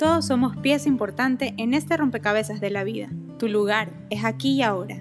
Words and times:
Todos 0.00 0.28
somos 0.28 0.56
pieza 0.56 0.88
importante 0.88 1.52
en 1.58 1.74
este 1.74 1.94
rompecabezas 1.94 2.58
de 2.58 2.70
la 2.70 2.84
vida. 2.84 3.10
Tu 3.38 3.48
lugar 3.48 3.90
es 4.08 4.24
aquí 4.24 4.52
y 4.52 4.62
ahora. 4.62 4.96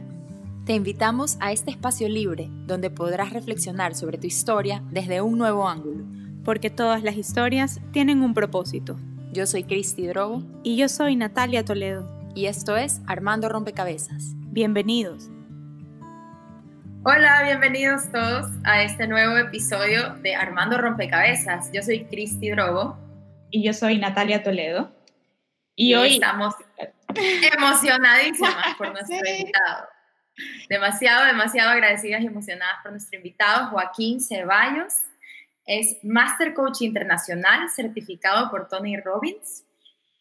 Te 0.65 0.73
invitamos 0.73 1.37
a 1.39 1.53
este 1.53 1.71
espacio 1.71 2.09
libre 2.09 2.49
donde 2.67 2.89
podrás 2.89 3.31
reflexionar 3.31 3.95
sobre 3.95 4.17
tu 4.17 4.27
historia 4.27 4.83
desde 4.91 5.21
un 5.21 5.37
nuevo 5.37 5.69
ángulo. 5.69 6.03
Porque 6.43 6.69
todas 6.69 7.01
las 7.01 7.15
historias 7.15 7.79
tienen 7.93 8.21
un 8.21 8.33
propósito. 8.33 8.99
Yo 9.31 9.47
soy 9.47 9.63
Cristi 9.63 10.05
Drogo. 10.05 10.43
Y 10.63 10.75
yo 10.75 10.89
soy 10.89 11.15
Natalia 11.15 11.63
Toledo. 11.63 12.05
Y 12.35 12.47
esto 12.47 12.75
es 12.75 12.99
Armando 13.07 13.47
Rompecabezas. 13.47 14.33
Bienvenidos. 14.51 15.29
Hola, 17.03 17.43
bienvenidos 17.43 18.11
todos 18.11 18.47
a 18.65 18.83
este 18.83 19.07
nuevo 19.07 19.37
episodio 19.37 20.15
de 20.15 20.35
Armando 20.35 20.77
Rompecabezas. 20.77 21.71
Yo 21.71 21.83
soy 21.83 22.03
Cristi 22.03 22.49
Drogo. 22.49 23.08
Y 23.51 23.63
yo 23.63 23.73
soy 23.73 23.97
Natalia 23.97 24.43
Toledo. 24.43 24.95
Y, 25.75 25.95
hoy 25.95 26.15
estamos 26.15 26.55
emocionadísimas 27.15 28.75
por 28.77 28.91
nuestro 28.93 29.17
invitado. 29.17 29.87
Demasiado, 30.69 31.25
demasiado 31.25 31.71
agradecidas 31.71 32.21
y 32.21 32.27
emocionadas 32.27 32.77
por 32.83 32.91
nuestro 32.91 33.17
invitado, 33.17 33.69
Joaquín 33.69 34.21
Ceballos. 34.21 34.93
Es 35.65 35.97
Master 36.03 36.53
Coach 36.53 36.81
Internacional 36.81 37.69
certificado 37.69 38.49
por 38.49 38.67
Tony 38.67 38.97
Robbins. 38.97 39.65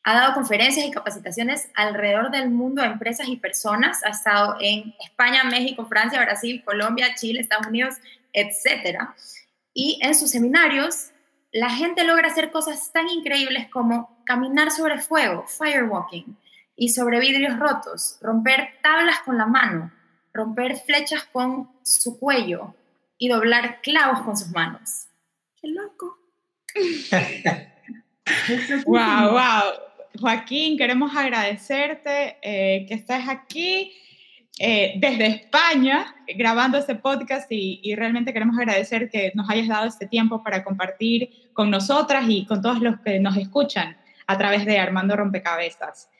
Ha 0.04 0.14
dado 0.14 0.34
conferencias 0.34 0.86
y 0.86 0.90
capacitaciones 0.90 1.70
alrededor 1.74 2.30
del 2.30 2.50
mundo 2.50 2.82
a 2.82 2.86
empresas 2.86 3.28
y 3.28 3.36
personas. 3.36 4.02
Ha 4.04 4.10
estado 4.10 4.56
en 4.60 4.94
España, 5.04 5.44
México, 5.44 5.86
Francia, 5.86 6.20
Brasil, 6.22 6.62
Colombia, 6.64 7.14
Chile, 7.14 7.40
Estados 7.40 7.66
Unidos, 7.66 7.96
etc. 8.32 9.08
Y 9.74 9.98
en 10.02 10.14
sus 10.14 10.30
seminarios 10.30 11.10
la 11.52 11.70
gente 11.70 12.04
logra 12.04 12.28
hacer 12.28 12.50
cosas 12.50 12.92
tan 12.92 13.08
increíbles 13.08 13.68
como 13.68 14.22
caminar 14.24 14.70
sobre 14.70 14.98
fuego, 14.98 15.46
firewalking, 15.46 16.36
y 16.78 16.88
sobre 16.90 17.18
vidrios 17.18 17.58
rotos, 17.58 18.18
romper 18.22 18.74
tablas 18.82 19.18
con 19.24 19.36
la 19.36 19.46
mano, 19.46 19.90
romper 20.32 20.76
flechas 20.76 21.24
con 21.24 21.68
su 21.82 22.20
cuello 22.20 22.76
y 23.18 23.28
doblar 23.28 23.80
clavos 23.82 24.20
con 24.20 24.36
sus 24.36 24.50
manos. 24.50 25.08
¡Qué 25.60 25.68
loco! 25.68 26.16
wow, 28.86 29.32
wow. 29.32 29.72
Joaquín, 30.20 30.78
queremos 30.78 31.16
agradecerte 31.16 32.38
eh, 32.42 32.86
que 32.86 32.94
estés 32.94 33.28
aquí 33.28 33.92
eh, 34.60 34.94
desde 34.96 35.26
España 35.26 36.16
grabando 36.36 36.78
este 36.78 36.96
podcast 36.96 37.50
y, 37.50 37.94
realmente 37.94 38.32
queremos 38.32 38.58
agradecer 38.58 39.08
que 39.08 39.30
nos 39.34 39.48
hayas 39.48 39.68
dado 39.68 39.86
este 39.86 40.06
tiempo 40.06 40.42
para 40.42 40.64
compartir 40.64 41.30
con 41.52 41.70
nosotras 41.70 42.24
y 42.28 42.44
con 42.44 42.60
todos 42.60 42.80
los 42.80 43.00
que 43.00 43.20
nos 43.20 43.36
escuchan 43.36 43.96
a 44.26 44.36
través 44.36 44.66
de 44.66 44.78
Armando 44.78 45.16
Rompecabezas. 45.16 46.10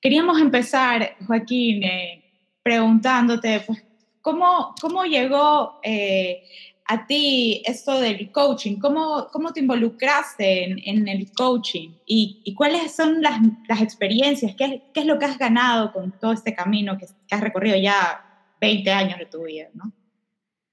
Queríamos 0.00 0.40
empezar, 0.40 1.16
Joaquín, 1.26 1.84
eh, 1.84 2.24
preguntándote, 2.62 3.60
pues, 3.60 3.84
¿cómo, 4.20 4.74
cómo 4.80 5.04
llegó 5.04 5.80
eh, 5.82 6.42
a 6.86 7.06
ti 7.06 7.62
esto 7.64 8.00
del 8.00 8.30
coaching? 8.30 8.78
¿Cómo, 8.78 9.28
cómo 9.32 9.52
te 9.52 9.60
involucraste 9.60 10.64
en, 10.64 10.78
en 10.84 11.08
el 11.08 11.30
coaching? 11.32 11.90
¿Y, 12.06 12.42
¿Y, 12.44 12.54
cuáles 12.54 12.94
son 12.94 13.22
las, 13.22 13.40
las 13.68 13.80
experiencias? 13.80 14.54
¿Qué, 14.56 14.82
¿Qué, 14.92 15.00
es 15.00 15.06
lo 15.06 15.18
que 15.18 15.24
has 15.24 15.38
ganado 15.38 15.92
con 15.92 16.12
todo 16.18 16.32
este 16.32 16.54
camino 16.54 16.98
que, 16.98 17.06
has 17.30 17.40
recorrido 17.40 17.76
ya 17.76 18.24
20 18.60 18.90
años 18.92 19.18
de 19.18 19.26
tu 19.26 19.44
vida? 19.44 19.68
¿no? 19.72 19.92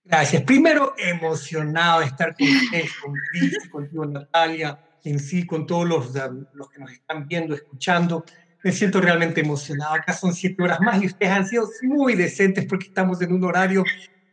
Gracias. 0.04 0.44
Primero, 0.44 0.94
emocionado 0.98 2.02
de 2.02 2.08
estar 2.08 2.36
con 2.36 2.48
ustedes, 2.48 2.92
con 3.02 3.14
Cris, 3.32 3.70
contigo, 3.70 4.06
Natalia, 4.06 4.80
en 5.04 5.20
sí, 5.20 5.46
con 5.46 5.66
todos 5.66 5.88
los, 5.88 6.14
los 6.54 6.70
que 6.70 6.80
nos 6.80 6.92
están 6.92 7.28
viendo, 7.28 7.56
escuchando. 7.56 8.26
Me 8.64 8.72
siento 8.72 9.00
realmente 9.00 9.42
emocionado. 9.42 9.96
Acá 9.96 10.14
son 10.14 10.34
siete 10.34 10.62
horas 10.62 10.80
más 10.82 11.02
y 11.02 11.08
ustedes 11.08 11.32
han 11.32 11.48
sido 11.48 11.68
muy 11.84 12.16
decentes 12.16 12.66
porque 12.66 12.88
estamos 12.88 13.22
en 13.22 13.34
un 13.34 13.44
horario 13.44 13.84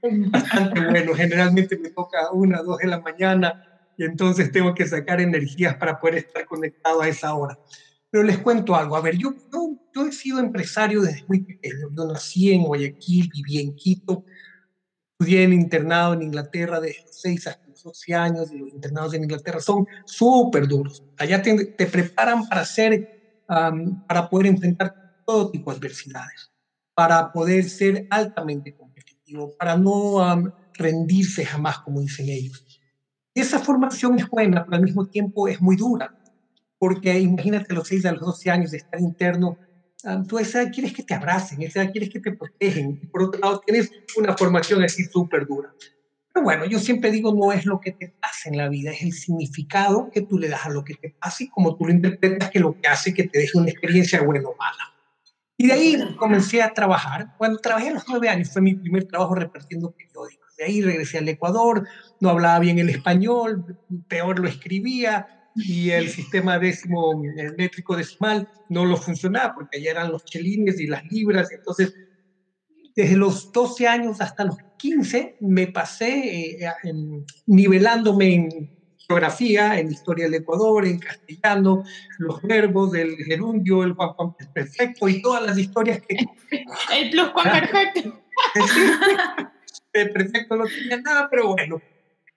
bastante 0.02 0.80
bueno. 0.80 1.14
Generalmente 1.14 1.78
me 1.78 1.90
toca 1.90 2.30
una, 2.32 2.62
dos 2.62 2.78
de 2.78 2.86
la 2.86 3.00
mañana 3.00 3.64
y 3.96 4.04
entonces 4.04 4.52
tengo 4.52 4.74
que 4.74 4.86
sacar 4.86 5.20
energías 5.20 5.74
para 5.74 5.98
poder 5.98 6.16
estar 6.16 6.46
conectado 6.46 7.02
a 7.02 7.08
esa 7.08 7.34
hora. 7.34 7.58
Pero 8.10 8.24
les 8.24 8.38
cuento 8.38 8.74
algo. 8.74 8.96
A 8.96 9.00
ver, 9.00 9.16
yo, 9.16 9.34
yo, 9.94 10.06
he 10.06 10.12
sido 10.12 10.38
empresario 10.38 11.02
desde 11.02 11.24
muy 11.26 11.40
pequeño. 11.40 11.88
Yo 11.94 12.06
nací 12.06 12.52
en 12.52 12.62
Guayaquil, 12.62 13.30
viví 13.34 13.58
en 13.58 13.74
Quito, 13.74 14.24
estudié 15.12 15.42
en 15.42 15.52
internado 15.52 16.14
en 16.14 16.22
Inglaterra 16.22 16.80
desde 16.80 17.02
los 17.02 17.20
6 17.20 17.46
hasta 17.48 17.66
los 17.66 17.82
12 17.82 18.14
años 18.14 18.52
y 18.52 18.58
los 18.58 18.68
internados 18.68 19.14
en 19.14 19.24
Inglaterra 19.24 19.60
son 19.60 19.86
súper 20.06 20.68
duros. 20.68 21.02
Allá 21.18 21.42
te, 21.42 21.66
te, 21.66 21.86
preparan 21.86 22.48
para 22.48 22.64
ser, 22.64 23.42
para 23.46 24.30
poder 24.30 24.46
enfrentar 24.46 25.22
todo 25.26 25.50
tipo 25.50 25.72
de 25.72 25.78
adversidades, 25.78 26.52
para 26.94 27.32
poder 27.32 27.68
ser 27.68 28.06
altamente 28.10 28.76
para 29.58 29.76
no 29.76 30.42
rendirse 30.74 31.44
jamás, 31.44 31.78
como 31.78 32.00
dicen 32.00 32.28
ellos. 32.28 32.64
Esa 33.34 33.58
formación 33.58 34.18
es 34.18 34.28
buena, 34.28 34.64
pero 34.64 34.76
al 34.76 34.82
mismo 34.82 35.06
tiempo 35.06 35.48
es 35.48 35.60
muy 35.60 35.76
dura, 35.76 36.12
porque 36.78 37.18
imagínate 37.18 37.74
los 37.74 37.88
6 37.88 38.04
a 38.06 38.12
los 38.12 38.20
12 38.20 38.50
años 38.50 38.70
de 38.70 38.78
estar 38.78 39.00
interno, 39.00 39.58
tú 40.28 40.38
a 40.38 40.42
esa 40.42 40.62
edad 40.62 40.70
quieres 40.72 40.92
que 40.92 41.02
te 41.02 41.14
abracen, 41.14 41.60
a 41.60 41.64
esa 41.66 41.82
edad 41.82 41.92
quieres 41.92 42.10
que 42.10 42.20
te 42.20 42.32
protegen, 42.32 42.98
y 43.02 43.06
por 43.06 43.24
otro 43.24 43.40
lado 43.40 43.60
tienes 43.64 43.88
una 44.16 44.36
formación 44.36 44.82
así 44.82 45.04
súper 45.04 45.46
dura. 45.46 45.72
Pero 46.32 46.44
bueno, 46.44 46.66
yo 46.66 46.78
siempre 46.78 47.10
digo, 47.10 47.34
no 47.34 47.52
es 47.52 47.64
lo 47.64 47.80
que 47.80 47.92
te 47.92 48.14
pasa 48.20 48.48
en 48.48 48.56
la 48.56 48.68
vida, 48.68 48.92
es 48.92 49.02
el 49.02 49.12
significado 49.12 50.08
que 50.12 50.22
tú 50.22 50.38
le 50.38 50.48
das 50.48 50.66
a 50.66 50.70
lo 50.70 50.84
que 50.84 50.94
te 50.94 51.14
pasa 51.18 51.42
y 51.44 51.48
como 51.48 51.76
tú 51.76 51.86
lo 51.86 51.92
interpretas 51.92 52.50
que 52.50 52.60
lo 52.60 52.74
que 52.74 52.88
hace 52.88 53.12
que 53.12 53.28
te 53.28 53.40
deje 53.40 53.58
una 53.58 53.70
experiencia 53.70 54.22
buena 54.22 54.48
o 54.48 54.54
mala. 54.56 54.97
Y 55.60 55.66
de 55.66 55.72
ahí 55.72 56.14
comencé 56.16 56.62
a 56.62 56.72
trabajar. 56.72 57.34
Cuando 57.36 57.58
trabajé 57.58 57.88
a 57.88 57.94
los 57.94 58.04
nueve 58.08 58.28
años 58.28 58.50
fue 58.52 58.62
mi 58.62 58.76
primer 58.76 59.06
trabajo 59.06 59.34
repartiendo 59.34 59.90
periódicos. 59.90 60.54
De 60.56 60.64
ahí 60.64 60.80
regresé 60.80 61.18
al 61.18 61.28
Ecuador, 61.28 61.86
no 62.20 62.30
hablaba 62.30 62.60
bien 62.60 62.78
el 62.78 62.88
español, 62.88 63.76
peor 64.08 64.38
lo 64.38 64.48
escribía 64.48 65.50
y 65.56 65.90
el 65.90 66.08
sistema 66.10 66.60
décimo, 66.60 67.20
el 67.36 67.56
métrico 67.56 67.96
decimal 67.96 68.48
no 68.68 68.84
lo 68.84 68.96
funcionaba 68.96 69.54
porque 69.54 69.78
allá 69.78 69.90
eran 69.90 70.12
los 70.12 70.24
chelines 70.24 70.78
y 70.78 70.86
las 70.86 71.02
libras. 71.10 71.50
Entonces, 71.50 71.92
desde 72.94 73.16
los 73.16 73.50
12 73.52 73.88
años 73.88 74.20
hasta 74.20 74.44
los 74.44 74.56
15 74.78 75.38
me 75.40 75.66
pasé 75.66 76.62
eh, 76.62 76.72
nivelándome 77.46 78.34
en 78.34 78.77
geografía, 79.08 79.78
en 79.78 79.90
historia 79.90 80.26
del 80.26 80.34
Ecuador, 80.34 80.86
en 80.86 80.98
castellano, 80.98 81.82
los 82.18 82.42
verbos, 82.42 82.92
del 82.92 83.16
gerundio, 83.16 83.82
el 83.82 83.94
Juan 83.94 84.10
Juan 84.10 84.34
perfecto 84.52 85.08
y 85.08 85.22
todas 85.22 85.44
las 85.44 85.58
historias 85.58 86.02
que... 86.06 86.16
el 86.94 87.10
plus 87.10 87.28
Juan 87.28 87.50
perfecto. 87.50 88.22
el 89.94 90.12
perfecto 90.12 90.56
no 90.56 90.64
tenía 90.66 91.00
nada, 91.00 91.28
pero 91.30 91.54
bueno. 91.54 91.80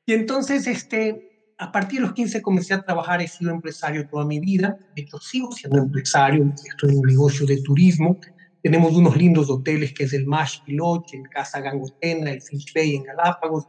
Y 0.05 0.13
entonces, 0.13 0.65
este, 0.65 1.53
a 1.57 1.73
partir 1.73 1.99
de 1.99 2.07
los 2.07 2.13
15 2.13 2.41
comencé 2.41 2.73
a 2.73 2.81
trabajar, 2.81 3.21
he 3.21 3.27
sido 3.27 3.51
empresario 3.51 4.07
toda 4.07 4.25
mi 4.25 4.39
vida, 4.39 4.77
de 4.95 5.01
hecho 5.01 5.19
sigo 5.19 5.51
siendo 5.51 5.79
empresario, 5.79 6.53
estoy 6.65 6.91
en 6.91 6.99
un 6.99 7.05
negocio 7.05 7.45
de 7.45 7.61
turismo, 7.61 8.17
tenemos 8.63 8.95
unos 8.95 9.17
lindos 9.17 9.49
hoteles 9.49 9.93
que 9.93 10.05
es 10.05 10.13
el 10.13 10.25
Mash 10.25 10.63
Piloche, 10.63 11.17
el 11.17 11.27
Casa 11.27 11.59
Gangotena, 11.59 12.31
el 12.31 12.41
Finch 12.41 12.73
Bay 12.73 12.95
en 12.95 13.03
Galápagos, 13.03 13.67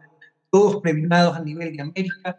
todos 0.50 0.80
premiados 0.82 1.36
a 1.36 1.40
nivel 1.40 1.74
de 1.74 1.82
América, 1.82 2.38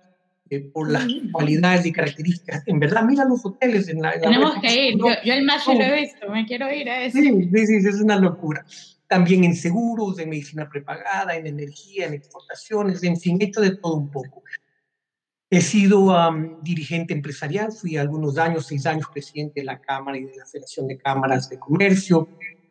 por 0.59 0.89
las 0.89 1.05
cualidades 1.31 1.85
y 1.85 1.91
características. 1.91 2.63
En 2.67 2.79
verdad, 2.79 3.03
mira 3.03 3.25
los 3.25 3.45
hoteles 3.45 3.87
en 3.89 4.01
la... 4.01 4.19
Tenemos 4.19 4.55
que 4.61 4.89
ir, 4.89 4.97
yo, 4.97 5.33
el 5.33 5.43
más 5.43 5.65
lo 5.67 5.73
he 5.73 6.01
visto, 6.01 6.29
me 6.29 6.45
quiero 6.45 6.71
ir 6.73 6.89
a 6.89 7.03
ese. 7.05 7.21
Sí, 7.21 7.49
sí, 7.51 7.67
sí, 7.81 7.87
es 7.87 8.01
una 8.01 8.17
locura. 8.17 8.65
También 9.07 9.43
en 9.43 9.55
seguros, 9.55 10.19
en 10.19 10.29
medicina 10.29 10.69
prepagada, 10.69 11.35
en 11.35 11.47
energía, 11.47 12.07
en 12.07 12.13
exportaciones, 12.13 13.03
en 13.03 13.17
fin, 13.17 13.37
hecho 13.41 13.61
de 13.61 13.77
todo 13.77 13.95
un 13.95 14.09
poco. 14.09 14.43
He 15.49 15.61
sido 15.61 16.15
dirigente 16.63 17.13
empresarial, 17.13 17.71
fui 17.71 17.95
algunos 17.97 18.37
años, 18.37 18.65
seis 18.65 18.85
años, 18.87 19.07
presidente 19.13 19.59
de 19.59 19.65
la 19.65 19.79
Cámara 19.79 20.17
y 20.17 20.23
de 20.23 20.35
la 20.35 20.45
Federación 20.45 20.87
de 20.87 20.97
Cámaras 20.97 21.47
de 21.49 21.59
Comercio, 21.59 22.27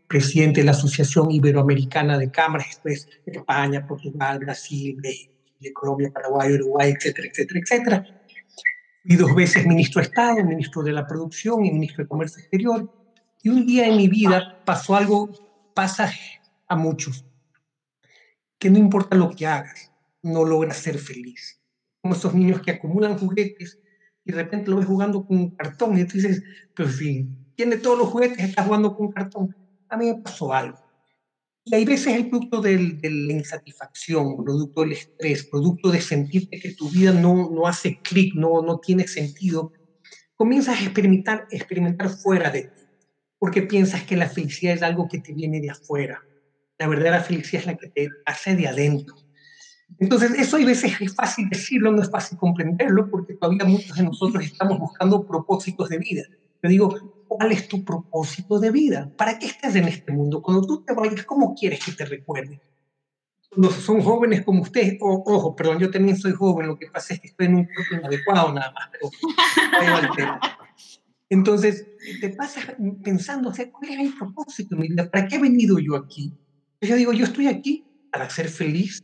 presidente 0.08 0.60
de 0.60 0.66
la 0.66 0.72
Asociación 0.72 1.30
Iberoamericana 1.30 2.18
de 2.18 2.30
Cámaras, 2.30 2.66
después 2.66 3.08
España, 3.24 3.86
Portugal, 3.86 4.40
Brasil, 4.40 4.96
México 5.00 5.31
de 5.62 5.72
Colombia, 5.72 6.10
Paraguay, 6.12 6.52
Uruguay, 6.54 6.90
etcétera, 6.90 7.28
etcétera, 7.28 7.60
etcétera. 7.60 8.22
Fui 9.04 9.16
dos 9.16 9.34
veces 9.34 9.66
ministro 9.66 10.00
de 10.00 10.08
Estado, 10.08 10.44
ministro 10.44 10.82
de 10.82 10.92
la 10.92 11.06
Producción 11.06 11.64
y 11.64 11.72
ministro 11.72 12.04
de 12.04 12.08
Comercio 12.08 12.40
Exterior. 12.40 12.88
Y 13.42 13.48
un 13.48 13.66
día 13.66 13.88
en 13.88 13.96
mi 13.96 14.08
vida 14.08 14.62
pasó 14.64 14.94
algo, 14.94 15.30
pasa 15.74 16.12
a 16.68 16.76
muchos, 16.76 17.24
que 18.58 18.70
no 18.70 18.78
importa 18.78 19.16
lo 19.16 19.30
que 19.30 19.46
hagas, 19.46 19.90
no 20.22 20.44
logras 20.44 20.76
ser 20.76 20.98
feliz. 20.98 21.60
Como 22.00 22.14
esos 22.14 22.34
niños 22.34 22.62
que 22.62 22.70
acumulan 22.70 23.18
juguetes 23.18 23.78
y 24.24 24.32
de 24.32 24.38
repente 24.38 24.70
lo 24.70 24.76
ves 24.76 24.86
jugando 24.86 25.26
con 25.26 25.36
un 25.36 25.50
cartón 25.50 25.98
y 25.98 26.04
tú 26.04 26.18
dices, 26.18 26.42
pero 26.74 26.88
si 26.88 27.28
tiene 27.56 27.76
todos 27.76 27.98
los 27.98 28.08
juguetes, 28.08 28.38
está 28.38 28.64
jugando 28.64 28.94
con 28.94 29.06
un 29.06 29.12
cartón. 29.12 29.56
A 29.88 29.96
mí 29.96 30.06
me 30.06 30.22
pasó 30.22 30.52
algo. 30.52 30.78
Y 31.64 31.74
hay 31.74 31.84
veces 31.84 32.14
el 32.14 32.28
producto 32.28 32.60
de 32.60 32.76
la 33.02 33.32
insatisfacción, 33.32 34.44
producto 34.44 34.80
del 34.80 34.92
estrés, 34.92 35.46
producto 35.48 35.90
de 35.90 36.00
sentirte 36.00 36.58
que 36.58 36.74
tu 36.74 36.90
vida 36.90 37.12
no, 37.12 37.50
no 37.50 37.66
hace 37.66 38.00
clic, 38.02 38.34
no, 38.34 38.62
no 38.62 38.78
tiene 38.80 39.06
sentido, 39.06 39.72
comienzas 40.34 40.80
a 40.80 40.82
experimentar, 40.82 41.46
experimentar 41.50 42.08
fuera 42.10 42.50
de 42.50 42.62
ti, 42.62 42.88
porque 43.38 43.62
piensas 43.62 44.02
que 44.02 44.16
la 44.16 44.28
felicidad 44.28 44.74
es 44.74 44.82
algo 44.82 45.06
que 45.08 45.20
te 45.20 45.32
viene 45.32 45.60
de 45.60 45.70
afuera. 45.70 46.20
La 46.78 46.88
verdadera 46.88 47.22
felicidad 47.22 47.60
es 47.60 47.66
la 47.66 47.76
que 47.76 47.90
te 47.90 48.08
hace 48.26 48.56
de 48.56 48.66
adentro. 48.66 49.14
Entonces, 49.98 50.32
eso 50.32 50.56
hay 50.56 50.64
veces 50.64 51.00
es 51.00 51.14
fácil 51.14 51.48
decirlo, 51.48 51.92
no 51.92 52.02
es 52.02 52.10
fácil 52.10 52.38
comprenderlo, 52.38 53.08
porque 53.08 53.34
todavía 53.34 53.64
muchos 53.64 53.96
de 53.96 54.02
nosotros 54.02 54.44
estamos 54.44 54.80
buscando 54.80 55.24
propósitos 55.24 55.88
de 55.88 55.98
vida. 55.98 56.22
Yo 56.62 56.68
digo, 56.68 57.21
¿cuál 57.36 57.52
es 57.52 57.68
tu 57.68 57.84
propósito 57.84 58.58
de 58.58 58.70
vida? 58.70 59.10
¿Para 59.16 59.38
qué 59.38 59.46
estás 59.46 59.74
en 59.76 59.88
este 59.88 60.12
mundo? 60.12 60.42
Cuando 60.42 60.66
tú 60.66 60.84
te 60.84 60.92
vayas, 60.92 61.24
¿cómo 61.24 61.54
quieres 61.54 61.84
que 61.84 61.92
te 61.92 62.04
recuerden? 62.04 62.60
Cuando 63.50 63.70
son 63.70 64.00
jóvenes 64.00 64.42
como 64.42 64.62
ustedes, 64.62 64.96
ojo, 65.00 65.54
perdón, 65.54 65.78
yo 65.78 65.90
también 65.90 66.16
soy 66.16 66.32
joven, 66.32 66.68
lo 66.68 66.78
que 66.78 66.86
pasa 66.86 67.14
es 67.14 67.20
que 67.20 67.28
estoy 67.28 67.46
en 67.46 67.56
un 67.56 67.64
cuerpo 67.66 67.94
inadecuado 67.96 68.52
nada 68.52 68.72
más, 68.72 68.88
pero 68.92 69.10
Entonces, 71.28 71.86
te 72.20 72.30
pasas 72.30 72.74
pensando, 73.02 73.50
o 73.50 73.54
sea, 73.54 73.70
¿cuál 73.70 73.90
es 73.90 74.00
el 74.00 74.14
propósito 74.14 74.74
de 74.74 74.82
mi 74.82 74.88
vida? 74.88 75.10
¿Para 75.10 75.28
qué 75.28 75.36
he 75.36 75.40
venido 75.40 75.78
yo 75.78 75.96
aquí? 75.96 76.32
Yo 76.80 76.96
digo, 76.96 77.12
yo 77.12 77.24
estoy 77.24 77.46
aquí 77.46 77.86
para 78.10 78.28
ser 78.28 78.48
feliz, 78.48 79.02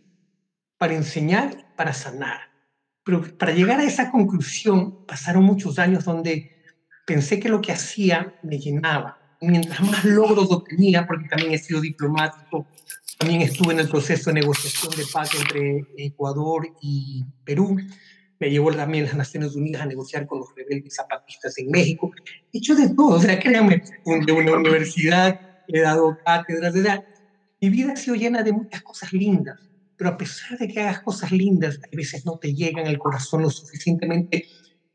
para 0.79 0.95
enseñar, 0.95 1.75
para 1.77 1.93
sanar. 1.93 2.41
Pero 3.05 3.23
para 3.39 3.53
llegar 3.53 3.81
a 3.81 3.85
esa 3.85 4.11
conclusión 4.11 5.07
pasaron 5.07 5.45
muchos 5.45 5.79
años 5.79 6.05
donde 6.05 6.58
pensé 7.09 7.41
que 7.41 7.49
lo 7.49 7.63
que 7.63 7.73
hacía 7.73 8.35
me 8.43 8.59
llenaba. 8.59 9.19
Mientras 9.41 9.81
más 9.81 10.05
logros 10.05 10.53
obtenía, 10.53 11.07
porque 11.07 11.27
también 11.29 11.53
he 11.53 11.59
sido 11.59 11.81
diplomático, 11.81 12.67
también 13.19 13.41
estuve 13.41 13.73
en 13.73 13.81
el 13.81 13.89
proceso 13.89 14.31
de 14.31 14.41
negociación 14.41 14.93
de 14.95 15.05
paz 15.11 15.31
entre 15.35 15.87
Ecuador 15.97 16.69
y 16.83 17.25
Perú, 17.45 17.77
me 18.39 18.51
llevó 18.51 18.73
también 18.73 19.05
las 19.05 19.17
Naciones 19.17 19.57
Unidas 19.57 19.83
a 19.83 19.87
negociar 19.87 20.27
con 20.27 20.41
los 20.41 20.55
rebeldes 20.55 20.95
zapatistas 20.95 21.57
en 21.59 21.71
México. 21.71 22.13
He 22.53 22.59
hecho 22.59 22.77
de 22.77 22.91
todo, 22.91 23.17
o 23.17 23.21
sea, 23.21 23.41
créanme, 23.41 23.83
de 24.05 24.33
una 24.33 24.53
universidad, 24.53 25.41
he 25.67 25.81
dado 25.81 26.19
cátedras, 26.25 26.75
de 26.75 27.03
mi 27.61 27.71
vida 27.71 27.95
ha 27.95 27.97
sido 27.97 28.17
llena 28.17 28.43
de 28.43 28.53
muchas 28.53 28.83
cosas 28.83 29.13
lindas, 29.13 29.59
pero 29.97 30.11
a 30.11 30.17
pesar 30.19 30.59
de 30.59 30.69
que 30.69 30.81
hagas 30.81 31.01
cosas 31.01 31.33
lindas, 31.33 31.81
a 31.83 31.97
veces 31.97 32.27
no 32.27 32.39
te 32.39 32.55
llegan 32.55 32.87
al 32.87 32.99
corazón 32.99 33.43
lo 33.43 33.51
suficientemente 33.51 34.47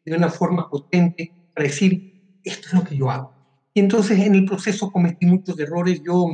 de 0.05 0.15
una 0.15 0.29
forma 0.29 0.69
potente 0.69 1.42
para 1.53 1.67
decir, 1.67 2.03
esto 2.43 2.67
es 2.67 2.73
lo 2.73 2.83
que 2.83 2.97
yo 2.97 3.09
hago. 3.09 3.35
Y 3.73 3.79
entonces 3.79 4.19
en 4.19 4.35
el 4.35 4.45
proceso 4.45 4.91
cometí 4.91 5.25
muchos 5.25 5.57
errores. 5.59 6.01
Yo 6.05 6.27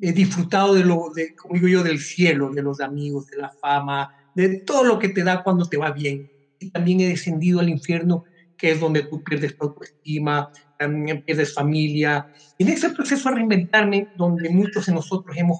he 0.00 0.12
disfrutado 0.12 0.74
de 0.74 0.84
lo, 0.84 1.10
de, 1.14 1.34
como 1.34 1.54
digo 1.54 1.68
yo, 1.68 1.82
del 1.82 2.00
cielo, 2.00 2.50
de 2.50 2.62
los 2.62 2.80
amigos, 2.80 3.26
de 3.26 3.38
la 3.38 3.50
fama, 3.60 4.08
de 4.34 4.60
todo 4.60 4.84
lo 4.84 4.98
que 4.98 5.08
te 5.08 5.24
da 5.24 5.42
cuando 5.42 5.66
te 5.66 5.76
va 5.76 5.92
bien. 5.92 6.28
Y 6.58 6.70
también 6.70 7.00
he 7.00 7.08
descendido 7.08 7.60
al 7.60 7.68
infierno, 7.68 8.24
que 8.56 8.72
es 8.72 8.80
donde 8.80 9.04
tú 9.04 9.22
pierdes 9.22 9.56
tu 9.56 9.66
autoestima, 9.66 10.48
también 10.76 11.22
pierdes 11.22 11.54
familia. 11.54 12.26
Y 12.56 12.64
en 12.64 12.70
ese 12.70 12.90
proceso 12.90 13.28
a 13.28 13.34
reinventarme, 13.34 14.08
donde 14.14 14.50
muchos 14.50 14.86
de 14.86 14.92
nosotros 14.92 15.36
hemos 15.36 15.58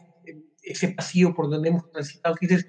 ese 0.68 0.88
pasillo 0.88 1.34
por 1.34 1.50
donde 1.50 1.70
hemos 1.70 1.90
transitado, 1.90 2.36
dices, 2.40 2.66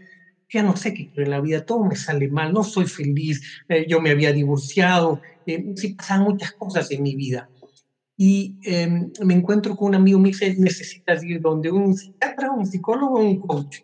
ya 0.52 0.64
no 0.64 0.76
sé 0.76 0.94
qué 0.94 1.10
quiero 1.10 1.26
en 1.26 1.32
la 1.32 1.42
vida, 1.42 1.66
todo 1.66 1.84
me 1.86 1.96
sale 1.96 2.28
mal, 2.30 2.54
no 2.54 2.64
soy 2.64 2.88
feliz, 2.88 3.42
eh, 3.68 3.86
yo 3.88 4.02
me 4.02 4.12
había 4.12 4.34
divorciado, 4.34 5.20
eh, 5.56 5.66
sí 5.76 5.94
pasan 5.96 6.24
muchas 6.24 6.52
cosas 6.54 6.90
en 6.92 7.04
mi 7.04 7.16
vida. 7.16 7.50
Y 8.18 8.58
em, 8.64 9.12
me 9.24 9.34
encuentro 9.34 9.76
con 9.76 9.90
un 9.90 9.96
amigo, 9.96 10.20
me 10.20 10.30
dice, 10.30 10.56
necesitas 10.58 11.24
ir 11.24 11.40
donde 11.40 11.72
un 11.72 11.96
psiquiatra, 11.96 12.52
un 12.52 12.66
psicólogo 12.66 13.20
un 13.20 13.40
coach. 13.40 13.78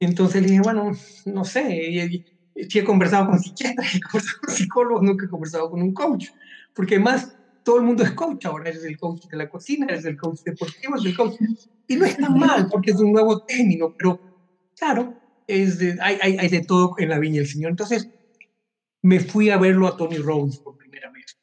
Entonces 0.00 0.42
le 0.42 0.48
dije, 0.48 0.60
bueno, 0.62 0.92
no 1.26 1.44
sé, 1.44 2.24
si 2.68 2.78
he 2.78 2.84
conversado 2.84 3.26
con 3.26 3.38
psiquiatras, 3.38 3.94
he 3.94 4.00
conversado 4.00 4.38
con 4.44 4.54
psicólogos, 4.54 5.02
nunca 5.02 5.26
he 5.26 5.28
conversado 5.28 5.70
con 5.70 5.82
un 5.82 5.94
coach, 5.94 6.26
porque 6.74 6.96
además 6.96 7.36
todo 7.62 7.78
el 7.78 7.84
mundo 7.84 8.02
es 8.02 8.12
coach 8.12 8.44
ahora, 8.44 8.70
eres 8.70 8.84
el 8.84 8.98
coach 8.98 9.26
de 9.30 9.36
la 9.36 9.48
cocina, 9.48 9.86
eres 9.88 10.04
el 10.04 10.16
coach 10.16 10.40
deportivo, 10.44 10.94
eres 10.94 11.06
el 11.06 11.16
coach 11.16 11.36
y 11.86 11.96
no 11.96 12.04
está 12.04 12.28
mal, 12.28 12.68
porque 12.70 12.90
es 12.90 12.98
un 12.98 13.12
nuevo 13.12 13.40
término, 13.40 13.94
pero 13.96 14.20
claro, 14.76 15.16
es 15.46 15.78
de, 15.78 15.96
hay, 16.00 16.18
hay, 16.20 16.36
hay, 16.38 16.48
de 16.48 16.64
todo 16.64 16.94
en 16.98 17.08
la 17.08 17.18
viña 17.18 17.36
del 17.36 17.48
Señor. 17.48 17.70
Entonces, 17.70 18.08
me 19.04 19.20
fui 19.20 19.50
a 19.50 19.58
verlo 19.58 19.86
a 19.86 19.96
Tony 19.98 20.16
Robbins 20.16 20.56
por 20.58 20.78
primera 20.78 21.10
vez 21.10 21.38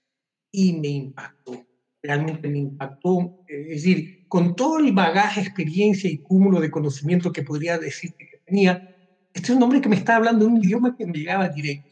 y 0.52 0.74
me 0.74 0.88
impactó, 0.88 1.63
realmente 2.02 2.48
me 2.50 2.58
impactó. 2.58 3.44
Es 3.48 3.84
decir, 3.84 4.28
con 4.28 4.56
todo 4.56 4.80
el 4.80 4.92
bagaje, 4.94 5.42
experiencia 5.42 6.10
y 6.10 6.18
cúmulo 6.18 6.60
de 6.60 6.72
conocimiento 6.72 7.31
que 7.31 7.44
podría 7.44 7.78
decirte 7.78 8.28
que 8.28 8.40
tenía, 8.40 8.96
este 9.31 9.52
es 9.52 9.56
un 9.56 9.62
hombre 9.62 9.80
que 9.80 9.90
me 9.90 9.96
estaba 9.96 10.18
hablando 10.18 10.48
un 10.48 10.58
idioma 10.58 10.96
que 10.98 11.06
me 11.06 11.13
llegaba 11.13 11.50
directo. 11.50 11.92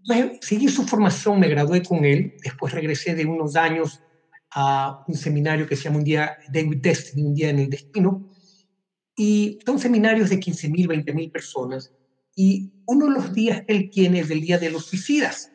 Entonces, 0.00 0.38
seguí 0.42 0.68
su 0.68 0.84
formación, 0.84 1.40
me 1.40 1.48
gradué 1.48 1.82
con 1.82 2.04
él, 2.04 2.36
después 2.44 2.74
regresé 2.74 3.14
de 3.14 3.24
unos 3.24 3.56
años 3.56 4.02
a 4.50 5.04
un 5.08 5.14
seminario 5.14 5.66
que 5.66 5.76
se 5.76 5.84
llama 5.84 5.98
un 5.98 6.04
día 6.04 6.36
David 6.52 6.82
Destiny, 6.82 7.22
un 7.22 7.34
día 7.34 7.48
en 7.48 7.60
el 7.60 7.70
destino, 7.70 8.30
y 9.16 9.58
son 9.64 9.78
seminarios 9.78 10.28
de 10.28 10.38
15.000, 10.38 10.86
20.000 10.86 11.32
personas, 11.32 11.94
y 12.38 12.70
uno 12.86 13.06
de 13.06 13.12
los 13.14 13.34
días 13.34 13.64
que 13.66 13.72
él 13.72 13.90
tiene 13.90 14.20
es 14.20 14.30
el 14.30 14.40
día 14.40 14.58
de 14.58 14.70
los 14.70 14.86
suicidas. 14.86 15.50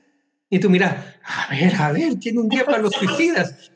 Y 0.50 0.60
tú 0.60 0.70
mira, 0.70 1.18
a 1.24 1.50
ver, 1.50 1.74
a 1.76 1.94
ver, 1.94 2.20
tiene 2.20 2.42
un 2.42 2.50
día 2.50 2.66
para 2.66 2.80
los 2.80 2.92
suicidas. 2.94 3.72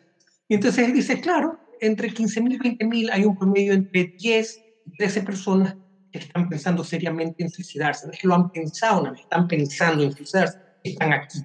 Y 0.49 0.55
entonces 0.55 0.85
él 0.85 0.93
dice, 0.93 1.21
claro, 1.21 1.57
entre 1.79 2.13
15.000 2.13 2.55
y 2.55 2.59
20.000 2.59 3.09
hay 3.13 3.23
un 3.23 3.37
promedio 3.37 3.71
entre 3.71 4.13
10 4.19 4.61
y 4.87 4.91
13 4.97 5.21
personas 5.21 5.77
que 6.11 6.19
están 6.19 6.49
pensando 6.49 6.83
seriamente 6.83 7.43
en 7.43 7.49
suicidarse. 7.49 8.09
Es 8.11 8.19
que 8.19 8.27
lo 8.27 8.35
han 8.35 8.51
pensado, 8.51 9.07
no, 9.07 9.13
están 9.13 9.47
pensando 9.47 10.03
en 10.03 10.11
suicidarse, 10.11 10.57
están 10.83 11.13
aquí. 11.13 11.39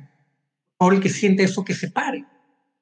Ahora 0.81 0.97
el 0.97 1.03
que 1.03 1.11
siente 1.11 1.45
eso, 1.45 1.65
que 1.65 1.75
se 1.75 1.93
pare. 1.93 2.25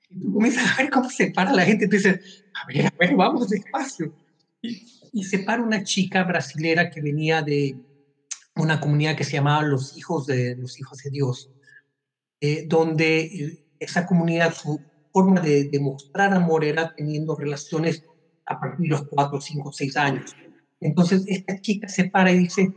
Y 0.09 0.21
tú 0.21 0.33
comienzas 0.33 0.73
a 0.73 0.83
ver 0.83 0.89
cómo 0.89 1.11
se 1.11 1.33
para 1.33 1.53
la 1.53 1.67
gente 1.67 1.87
tú 1.87 1.97
dices, 1.97 2.47
a 2.55 2.67
ver, 2.67 2.87
a 2.87 2.95
ver, 2.99 3.15
vamos 3.15 3.51
despacio. 3.51 4.11
Y, 4.63 4.87
y 5.13 5.25
se 5.25 5.41
para 5.41 5.63
una 5.63 5.85
chica 5.85 6.25
brasilera 6.25 6.89
que 6.89 7.03
venía 7.03 7.43
de 7.43 7.77
una 8.57 8.81
comunidad 8.81 9.17
que 9.17 9.25
se 9.25 9.33
llamaba 9.33 9.63
Los 9.63 9.97
Hijos 9.97 10.27
de, 10.27 10.57
los 10.57 10.79
hijos 10.79 10.99
de 10.99 11.11
Dios, 11.11 11.51
eh, 12.41 12.65
donde 12.67 13.21
eh, 13.21 13.65
esa 13.79 14.07
comunidad, 14.07 14.55
su 14.55 14.81
forma 15.13 15.41
de 15.41 15.65
demostrar 15.65 16.33
amor 16.33 16.65
era 16.65 16.95
teniendo 16.95 17.35
relaciones 17.35 18.05
a 18.47 18.61
partir 18.61 18.85
de 18.85 18.91
los 18.91 19.09
4, 19.09 19.41
5, 19.41 19.73
6 19.73 19.97
años. 19.97 20.37
Entonces 20.81 21.25
esta 21.27 21.61
chica 21.61 21.89
se 21.89 22.05
para 22.05 22.33
y 22.33 22.39
dice, 22.39 22.73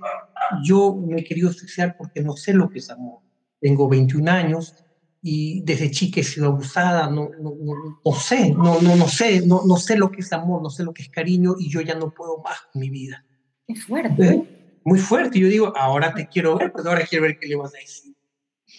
yo 0.64 0.96
me 0.96 1.22
he 1.22 1.24
querido 1.24 1.52
suicidar 1.52 1.96
porque 1.98 2.22
no 2.22 2.36
sé 2.36 2.54
lo 2.54 2.70
que 2.70 2.80
es 2.80 2.90
amor. 2.90 3.20
Tengo 3.60 3.88
21 3.88 4.30
años, 4.30 4.84
y 5.26 5.62
desde 5.62 5.90
chica 5.90 6.20
he 6.20 6.24
sido 6.24 6.48
abusada, 6.48 7.10
no, 7.10 7.30
no, 7.40 7.56
no, 8.04 8.12
sé, 8.12 8.52
no, 8.52 8.82
no, 8.82 8.98
no 8.98 9.08
sé, 9.08 9.48
no, 9.48 9.62
no 9.66 9.78
sé 9.78 9.96
lo 9.96 10.12
que 10.12 10.20
es 10.20 10.34
amor, 10.34 10.62
no 10.62 10.70
sé 10.70 10.84
lo 10.84 10.94
que 10.94 11.04
es 11.04 11.10
cariño 11.10 11.56
y 11.58 11.70
yo 11.70 11.80
ya 11.80 11.96
no 11.96 12.14
puedo 12.14 12.40
más 12.40 12.58
con 12.72 12.82
mi 12.82 12.90
vida. 12.90 13.26
Es 13.66 13.86
fuerte. 13.86 14.53
Muy 14.84 15.00
fuerte. 15.00 15.40
Yo 15.40 15.48
digo, 15.48 15.74
ahora 15.78 16.14
te 16.14 16.28
quiero 16.28 16.58
ver, 16.58 16.72
pues 16.72 16.86
ahora 16.86 17.06
quiero 17.06 17.24
ver 17.24 17.38
qué 17.40 17.48
le 17.48 17.56
vas 17.56 17.74
a 17.74 17.80
decir. 17.80 18.14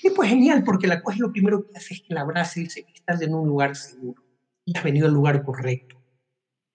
Y 0.02 0.10
pues 0.10 0.28
genial, 0.28 0.62
porque 0.64 0.86
la 0.86 1.00
cosa 1.02 1.18
lo 1.20 1.32
primero 1.32 1.62
que 1.62 1.78
hace 1.78 1.94
es 1.94 2.00
que 2.06 2.14
la 2.14 2.22
abraza 2.22 2.60
y 2.60 2.64
dice 2.64 2.84
que 2.84 2.92
estás 2.94 3.22
en 3.22 3.34
un 3.34 3.46
lugar 3.46 3.76
seguro 3.76 4.22
y 4.64 4.76
has 4.76 4.84
venido 4.84 5.06
al 5.06 5.14
lugar 5.14 5.42
correcto. 5.42 5.96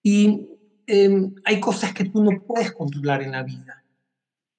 Y 0.04 0.48
em, 0.88 1.34
hay 1.44 1.60
cosas 1.60 1.94
que 1.94 2.06
tú 2.06 2.24
no 2.24 2.42
puedes 2.46 2.72
controlar 2.72 3.22
en 3.22 3.32
la 3.32 3.44
vida, 3.44 3.84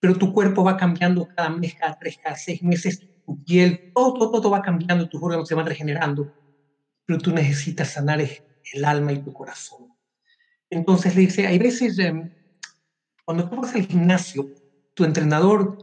pero 0.00 0.16
tu 0.16 0.32
cuerpo 0.32 0.64
va 0.64 0.76
cambiando 0.76 1.26
cada 1.34 1.50
mes, 1.50 1.74
cada 1.74 1.96
tres, 1.96 2.18
cada 2.22 2.36
seis 2.36 2.62
meses 2.62 3.02
tu 3.24 3.42
piel, 3.44 3.80
todo, 3.94 4.14
todo, 4.14 4.30
todo 4.40 4.50
va 4.50 4.62
cambiando, 4.62 5.08
tus 5.08 5.22
órganos 5.22 5.48
se 5.48 5.54
van 5.54 5.66
regenerando, 5.66 6.32
pero 7.06 7.18
tú 7.18 7.32
necesitas 7.32 7.90
sanar 7.92 8.20
el 8.20 8.84
alma 8.84 9.12
y 9.12 9.22
tu 9.22 9.32
corazón. 9.32 9.88
Entonces 10.70 11.14
le 11.14 11.22
dice, 11.22 11.46
hay 11.46 11.58
veces, 11.58 11.98
em, 11.98 12.30
cuando 13.24 13.48
tú 13.48 13.56
vas 13.56 13.74
al 13.74 13.86
gimnasio, 13.86 14.52
tu 14.94 15.04
entrenador, 15.04 15.78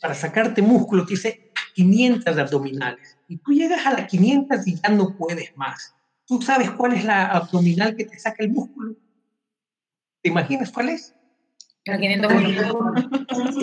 para 0.00 0.14
sacarte 0.14 0.62
músculo, 0.62 1.04
te 1.04 1.14
dice 1.14 1.40
500 1.74 2.38
abdominales, 2.38 3.18
y 3.26 3.38
tú 3.38 3.52
llegas 3.52 3.86
a 3.86 3.92
las 3.92 4.08
500 4.08 4.66
y 4.66 4.80
ya 4.80 4.88
no 4.90 5.16
puedes 5.16 5.56
más. 5.56 5.94
¿Tú 6.26 6.42
sabes 6.42 6.70
cuál 6.72 6.92
es 6.92 7.04
la 7.04 7.26
abdominal 7.26 7.96
que 7.96 8.04
te 8.04 8.18
saca 8.18 8.44
el 8.44 8.50
músculo? 8.50 8.94
¿Te 10.22 10.28
imaginas 10.28 10.70
cuál 10.70 10.90
es? 10.90 11.14
La 11.86 11.98
501. 11.98 12.94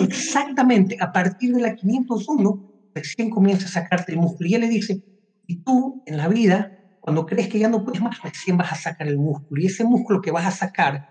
Exactamente, 0.00 0.96
a 1.00 1.12
partir 1.12 1.54
de 1.54 1.60
la 1.60 1.74
501 1.74 2.62
recién 2.94 3.30
comienza 3.30 3.66
a 3.66 3.70
sacarte 3.70 4.12
el 4.12 4.18
músculo. 4.18 4.48
Y 4.48 4.54
él 4.54 4.62
le 4.62 4.68
dice, 4.68 5.00
y 5.46 5.62
tú 5.62 6.02
en 6.06 6.16
la 6.16 6.28
vida, 6.28 6.72
cuando 6.98 7.24
crees 7.26 7.48
que 7.48 7.58
ya 7.58 7.68
no 7.68 7.84
puedes 7.84 8.00
más, 8.00 8.20
recién 8.22 8.56
vas 8.56 8.72
a 8.72 8.76
sacar 8.76 9.06
el 9.06 9.18
músculo. 9.18 9.60
Y 9.62 9.66
ese 9.66 9.84
músculo 9.84 10.20
que 10.20 10.32
vas 10.32 10.46
a 10.46 10.50
sacar 10.50 11.06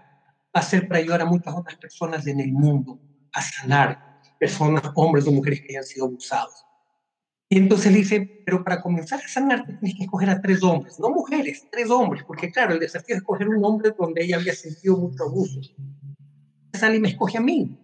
va 0.56 0.60
a 0.60 0.64
ser 0.64 0.88
para 0.88 1.00
ayudar 1.00 1.22
a 1.22 1.26
muchas 1.26 1.54
otras 1.56 1.78
personas 1.78 2.28
en 2.28 2.40
el 2.40 2.52
mundo 2.52 3.00
a 3.36 3.42
sanar, 3.42 4.22
personas, 4.40 4.84
hombres 4.96 5.28
o 5.28 5.32
mujeres 5.32 5.62
que 5.62 5.68
hayan 5.74 5.84
sido 5.84 6.06
abusados. 6.06 6.66
Y 7.50 7.58
entonces 7.60 7.92
le 7.92 8.00
dice, 8.00 8.42
pero 8.46 8.64
para 8.64 8.82
comenzar 8.82 9.20
a 9.24 9.28
sanar 9.28 9.66
tienes 9.66 9.96
que 9.96 10.04
escoger 10.06 10.30
a 10.32 10.42
tres 10.42 10.64
hombres, 10.64 11.00
no 11.00 11.10
mujeres, 11.10 11.68
tres 11.72 11.90
hombres, 11.92 12.24
porque 12.26 12.52
claro, 12.52 12.74
el 12.74 12.80
desafío 12.80 13.16
es 13.16 13.22
escoger 13.22 13.48
un 13.50 13.64
hombre 13.64 13.92
donde 13.98 14.24
ella 14.24 14.38
había 14.38 14.54
sentido 14.56 14.98
mucho 14.98 15.24
abuso. 15.26 15.60
Sale 16.74 16.98
y 16.98 17.00
me 17.00 17.10
escoge 17.10 17.38
a 17.38 17.42
mí. 17.42 17.78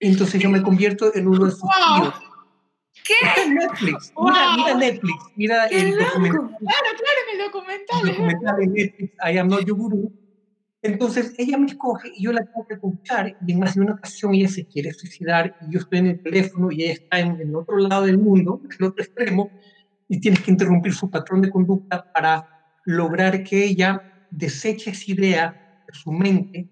Entonces 0.00 0.42
yo 0.42 0.50
me 0.50 0.60
convierto 0.62 1.14
en 1.14 1.28
uno 1.28 1.44
de 1.46 1.52
sus 1.52 1.60
tíos 1.60 2.14
¿Qué? 3.04 3.48
Netflix. 3.48 4.12
Mira, 4.18 4.56
mira 4.56 4.74
Netflix. 4.74 5.24
Mira 5.36 5.68
Qué 5.68 5.80
el 5.80 5.90
loco. 5.96 6.04
documental, 6.04 6.58
Claro, 6.58 6.88
claro, 6.98 7.20
el 7.32 7.38
documental. 7.38 8.00
el 8.02 8.08
documental 8.08 8.56
de 8.56 8.66
Netflix, 8.66 9.12
I 9.24 9.38
Am 9.38 9.48
Not 9.48 9.64
Your 9.64 9.76
Guru. 9.78 10.12
Entonces 10.82 11.32
ella 11.38 11.58
me 11.58 11.66
escoge 11.66 12.10
y 12.16 12.24
yo 12.24 12.32
la 12.32 12.44
tengo 12.44 12.66
que 12.66 12.74
escuchar 12.74 13.36
y 13.46 13.52
en 13.52 13.58
más 13.60 13.74
de 13.74 13.82
una 13.82 13.94
ocasión 13.94 14.34
ella 14.34 14.48
se 14.48 14.66
quiere 14.66 14.92
suicidar 14.92 15.56
y 15.60 15.72
yo 15.72 15.78
estoy 15.78 16.00
en 16.00 16.06
el 16.08 16.22
teléfono 16.22 16.72
y 16.72 16.82
ella 16.82 16.94
está 16.94 17.20
en 17.20 17.40
el 17.40 17.54
otro 17.54 17.78
lado 17.78 18.06
del 18.06 18.18
mundo, 18.18 18.60
en 18.64 18.70
el 18.78 18.86
otro 18.86 19.04
extremo, 19.04 19.50
y 20.08 20.18
tienes 20.18 20.40
que 20.40 20.50
interrumpir 20.50 20.92
su 20.92 21.08
patrón 21.08 21.40
de 21.40 21.50
conducta 21.50 22.12
para 22.12 22.48
lograr 22.84 23.44
que 23.44 23.64
ella 23.64 24.26
deseche 24.30 24.90
esa 24.90 25.10
idea 25.12 25.84
de 25.86 25.94
su 25.94 26.10
mente 26.10 26.68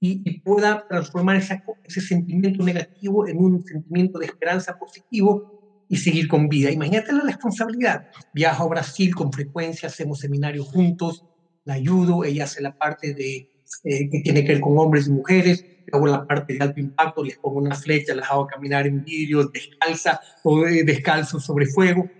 y, 0.00 0.22
y 0.24 0.40
pueda 0.40 0.86
transformar 0.88 1.36
esa, 1.36 1.62
ese 1.84 2.00
sentimiento 2.00 2.64
negativo 2.64 3.28
en 3.28 3.36
un 3.36 3.62
sentimiento 3.62 4.18
de 4.18 4.26
esperanza 4.26 4.78
positivo 4.78 5.84
y 5.88 5.96
seguir 5.98 6.26
con 6.26 6.48
vida. 6.48 6.70
Imagínate 6.70 7.12
la 7.12 7.20
responsabilidad. 7.20 8.08
Viajo 8.32 8.64
a 8.64 8.68
Brasil 8.68 9.14
con 9.14 9.30
frecuencia, 9.30 9.88
hacemos 9.88 10.20
seminarios 10.20 10.66
juntos, 10.66 11.26
la 11.64 11.74
ayudo, 11.74 12.24
ella 12.24 12.44
hace 12.44 12.62
la 12.62 12.72
parte 12.72 13.14
de 13.14 13.48
eh, 13.84 14.10
que 14.10 14.20
tiene 14.20 14.44
que 14.44 14.52
ver 14.52 14.60
con 14.60 14.78
hombres 14.78 15.06
y 15.08 15.12
mujeres, 15.12 15.64
hago 15.92 16.06
la 16.06 16.24
parte 16.26 16.54
de 16.54 16.60
alto 16.64 16.80
impacto, 16.80 17.24
les 17.24 17.38
pongo 17.38 17.58
una 17.58 17.74
flecha, 17.74 18.14
las 18.14 18.30
hago 18.30 18.46
caminar 18.46 18.86
en 18.86 19.02
vidrio, 19.02 19.48
descalza 19.52 20.18
o 20.42 20.66
eh, 20.66 20.84
descalzo 20.84 21.38
sobre 21.40 21.66
fuego. 21.66 22.10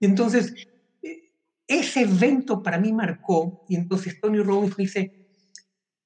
Y 0.00 0.06
entonces, 0.06 0.52
eh, 1.02 1.22
ese 1.66 2.02
evento 2.02 2.62
para 2.62 2.78
mí 2.78 2.92
marcó, 2.92 3.54
y 3.66 3.76
entonces 3.76 4.18
Tony 4.20 4.40
Robbins 4.40 4.76
me 4.78 4.84
dice, 4.84 5.12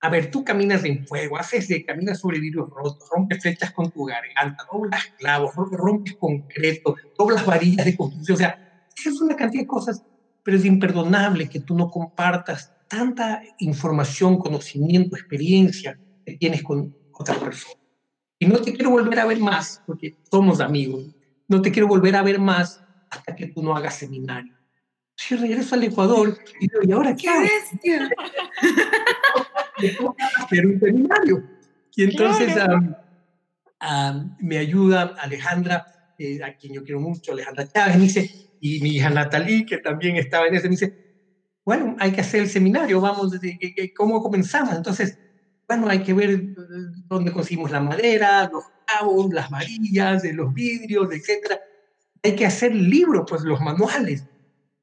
a 0.00 0.10
ver, 0.10 0.30
tú 0.30 0.42
caminas 0.44 0.84
en 0.84 1.06
fuego, 1.06 1.38
haces 1.38 1.68
de, 1.68 1.84
caminas 1.84 2.18
sobre 2.18 2.40
vidrios 2.40 2.68
rotos, 2.70 3.08
rompes 3.10 3.40
flechas 3.40 3.72
con 3.72 3.90
tu 3.92 4.04
garganta, 4.04 4.64
doblas 4.72 5.04
clavos, 5.16 5.52
rom- 5.54 5.70
rompes 5.76 6.14
concreto, 6.18 6.96
doblas 7.16 7.46
varillas 7.46 7.84
de 7.86 7.96
construcción, 7.96 8.34
o 8.34 8.38
sea, 8.38 8.58
es 9.06 9.20
una 9.20 9.36
cantidad 9.36 9.62
de 9.62 9.66
cosas, 9.66 10.02
pero 10.42 10.56
es 10.56 10.64
imperdonable 10.64 11.48
que 11.48 11.60
tú 11.60 11.76
no 11.76 11.90
compartas 11.90 12.72
tanta 12.88 13.42
información, 13.58 14.38
conocimiento, 14.38 15.16
experiencia 15.16 15.98
que 16.26 16.36
tienes 16.36 16.62
con 16.62 16.94
otra 17.12 17.34
persona. 17.36 17.80
Y 18.38 18.46
no 18.46 18.58
te 18.58 18.72
quiero 18.72 18.90
volver 18.90 19.20
a 19.20 19.24
ver 19.24 19.38
más, 19.38 19.82
porque 19.86 20.18
somos 20.30 20.60
amigos, 20.60 21.14
no 21.48 21.62
te 21.62 21.70
quiero 21.70 21.88
volver 21.88 22.16
a 22.16 22.22
ver 22.22 22.38
más 22.38 22.82
hasta 23.10 23.34
que 23.36 23.46
tú 23.46 23.62
no 23.62 23.76
hagas 23.76 23.94
seminario. 23.94 24.54
Yo 25.28 25.36
regreso 25.36 25.74
al 25.74 25.84
Ecuador 25.84 26.36
y 26.58 26.66
digo, 26.66 26.80
¿y 26.82 26.92
ahora 26.92 27.14
qué 27.14 27.28
¡Qué 27.82 27.94
hago? 27.94 28.08
hacer 30.36 30.66
un 30.66 30.80
seminario. 30.80 31.44
Y 31.94 32.04
entonces 32.04 32.54
me 34.40 34.58
ayuda 34.58 35.14
Alejandra, 35.20 36.14
eh, 36.18 36.42
a 36.42 36.56
quien 36.56 36.74
yo 36.74 36.84
quiero 36.84 37.00
mucho, 37.00 37.32
Alejandra 37.32 37.68
Chávez, 37.68 37.96
me 37.96 38.02
dice, 38.02 38.51
y 38.64 38.80
mi 38.80 38.90
hija 38.90 39.10
Natalie, 39.10 39.66
que 39.66 39.78
también 39.78 40.14
estaba 40.14 40.46
en 40.46 40.54
ese, 40.54 40.68
me 40.68 40.76
dice, 40.76 40.94
bueno, 41.64 41.96
hay 41.98 42.12
que 42.12 42.20
hacer 42.20 42.42
el 42.42 42.48
seminario, 42.48 43.00
vamos, 43.00 43.32
¿cómo 43.96 44.22
comenzamos? 44.22 44.76
Entonces, 44.76 45.18
bueno, 45.66 45.88
hay 45.88 46.04
que 46.04 46.14
ver 46.14 46.30
eh, 46.30 46.54
dónde 47.08 47.32
conseguimos 47.32 47.72
la 47.72 47.80
madera, 47.80 48.48
los 48.52 48.62
cabos, 48.86 49.34
las 49.34 49.50
varillas, 49.50 50.22
los 50.32 50.54
vidrios, 50.54 51.08
etcétera. 51.12 51.58
Hay 52.22 52.36
que 52.36 52.46
hacer 52.46 52.72
libros, 52.72 53.24
pues 53.28 53.42
los 53.42 53.60
manuales. 53.60 54.28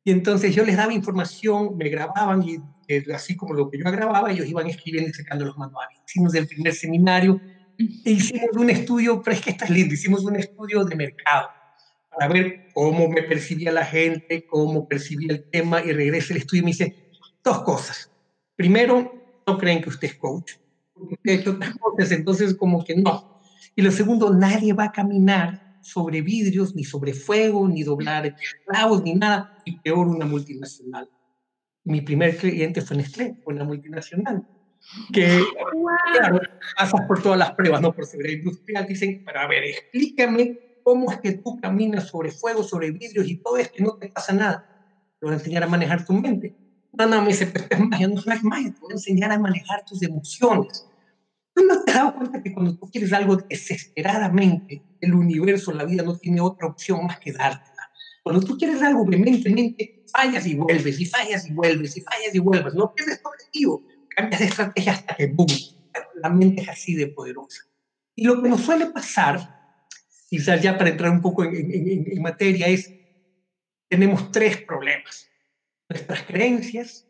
Y 0.03 0.11
entonces 0.11 0.53
yo 0.53 0.65
les 0.65 0.75
daba 0.75 0.93
información, 0.93 1.77
me 1.77 1.87
grababan 1.87 2.43
y 2.43 2.57
eh, 2.89 3.05
así 3.15 3.37
como 3.37 3.53
lo 3.53 3.69
que 3.69 3.77
yo 3.77 3.85
grababa, 3.85 4.29
ellos 4.29 4.45
iban 4.45 4.67
escribiendo 4.67 5.09
y 5.09 5.13
sacando 5.13 5.45
los 5.45 5.57
manuales. 5.57 5.97
Hicimos 6.05 6.35
el 6.35 6.47
primer 6.47 6.73
seminario 6.73 7.39
e 7.77 8.11
hicimos 8.11 8.49
un 8.57 8.69
estudio, 8.71 9.21
pero 9.21 9.37
es 9.37 9.41
que 9.41 9.51
está 9.51 9.69
lindo, 9.69 9.93
hicimos 9.93 10.25
un 10.25 10.35
estudio 10.35 10.83
de 10.83 10.97
mercado 10.97 11.47
para 12.09 12.27
ver 12.31 12.67
cómo 12.73 13.07
me 13.07 13.23
percibía 13.23 13.71
la 13.71 13.85
gente, 13.85 14.45
cómo 14.45 14.87
percibía 14.87 15.33
el 15.33 15.49
tema 15.49 15.81
y 15.83 15.91
regresa 15.91 16.33
el 16.33 16.39
estudio 16.39 16.61
y 16.61 16.65
me 16.65 16.71
dice 16.71 17.11
dos 17.43 17.61
cosas. 17.63 18.11
Primero, 18.55 19.41
no 19.47 19.57
creen 19.57 19.81
que 19.81 19.89
usted 19.89 20.09
es 20.09 20.15
coach, 20.15 20.53
porque 20.93 21.15
usted 21.15 21.31
ha 21.31 21.35
hecho 21.35 21.51
otras 21.51 21.75
cosas, 21.77 22.11
entonces 22.11 22.55
como 22.55 22.83
que 22.83 22.95
no. 22.95 23.41
Y 23.75 23.81
lo 23.81 23.91
segundo, 23.91 24.33
nadie 24.33 24.73
va 24.73 24.85
a 24.85 24.91
caminar 24.91 25.79
sobre 25.81 26.21
vidrios, 26.21 26.75
ni 26.75 26.83
sobre 26.83 27.13
fuego, 27.13 27.67
ni 27.67 27.83
doblar 27.83 28.35
clavos, 28.67 29.03
ni 29.03 29.13
nada, 29.13 29.57
y 29.65 29.79
peor 29.79 30.07
una 30.07 30.25
multinacional. 30.25 31.09
Mi 31.85 32.01
primer 32.01 32.35
cliente 32.37 32.81
fue 32.81 32.97
Nestlé, 32.97 33.37
una 33.45 33.63
multinacional, 33.63 34.45
que 35.13 35.41
claro, 36.13 36.41
pasas 36.77 37.01
por 37.07 37.21
todas 37.23 37.39
las 37.39 37.51
pruebas, 37.53 37.81
no 37.81 37.93
por 37.93 38.05
seguridad 38.05 38.37
industrial, 38.37 38.85
dicen, 38.85 39.23
pero 39.25 39.39
a 39.39 39.47
ver, 39.47 39.63
explícame 39.63 40.68
cómo 40.89 41.11
es 41.11 41.19
que 41.19 41.33
tú 41.33 41.59
caminas 41.61 42.07
sobre 42.07 42.31
fuego, 42.31 42.63
sobre 42.63 42.89
vidrios 42.89 43.27
y 43.29 43.37
todo 43.37 43.57
esto 43.57 43.75
y 43.77 43.83
no 43.83 43.95
te 43.99 44.09
pasa 44.09 44.33
nada. 44.33 44.65
Te 45.19 45.27
voy 45.27 45.35
a 45.35 45.37
enseñar 45.37 45.61
a 45.61 45.67
manejar 45.67 46.03
tu 46.03 46.13
mente. 46.13 46.55
No, 46.93 47.05
no, 47.05 47.21
me 47.21 47.27
dice, 47.27 47.45
pero 47.45 47.67
es 47.69 47.79
magia, 47.79 48.07
no 48.07 48.15
es 48.19 48.43
magia, 48.43 48.73
te 48.73 48.79
voy 48.79 48.93
a 48.93 48.95
enseñar 48.95 49.31
a 49.31 49.37
manejar 49.37 49.85
tus 49.85 50.01
emociones. 50.01 50.87
¿Tú 51.53 51.63
no 51.63 51.83
te 51.83 51.91
has 51.91 51.97
dado 51.97 52.15
cuenta 52.15 52.41
que 52.41 52.51
cuando 52.51 52.75
tú 52.75 52.89
quieres 52.89 53.13
algo 53.13 53.35
desesperadamente, 53.35 54.83
el 54.99 55.13
universo, 55.13 55.71
la 55.73 55.85
vida 55.85 56.01
no 56.01 56.17
tiene 56.17 56.41
otra 56.41 56.67
opción 56.67 57.05
más 57.05 57.19
que 57.19 57.33
dártela? 57.33 57.91
Cuando 58.23 58.41
tú 58.41 58.57
quieres 58.57 58.81
algo 58.81 59.05
vehementemente, 59.05 60.05
fallas 60.11 60.47
y 60.47 60.55
vuelves, 60.55 60.99
y 60.99 61.05
fallas 61.05 61.47
y 61.47 61.53
vuelves, 61.53 61.97
y 61.97 62.01
fallas 62.01 62.33
y 62.33 62.39
vuelves. 62.39 62.73
No 62.73 62.91
pierdes 62.95 63.21
tu 63.21 63.29
objetivo, 63.29 63.83
cambias 64.15 64.39
de 64.39 64.47
estrategia 64.47 64.93
hasta 64.93 65.15
que 65.15 65.27
boom. 65.27 65.49
La 66.15 66.29
mente 66.31 66.63
es 66.63 66.69
así 66.69 66.95
de 66.95 67.09
poderosa. 67.09 67.61
Y 68.15 68.23
lo 68.23 68.41
que 68.41 68.49
nos 68.49 68.61
suele 68.61 68.87
pasar, 68.87 69.58
quizás 70.29 70.61
ya 70.61 70.77
para 70.77 70.91
entrar 70.91 71.11
un 71.11 71.21
poco 71.21 71.43
en, 71.43 71.55
en- 71.55 72.05
en- 72.11 72.21
materia, 72.21 72.67
es 72.67 72.93
tenemos 73.89 74.31
tres 74.31 74.63
problemas. 74.65 75.31
Nuestras 75.89 76.23
creencias 76.23 77.07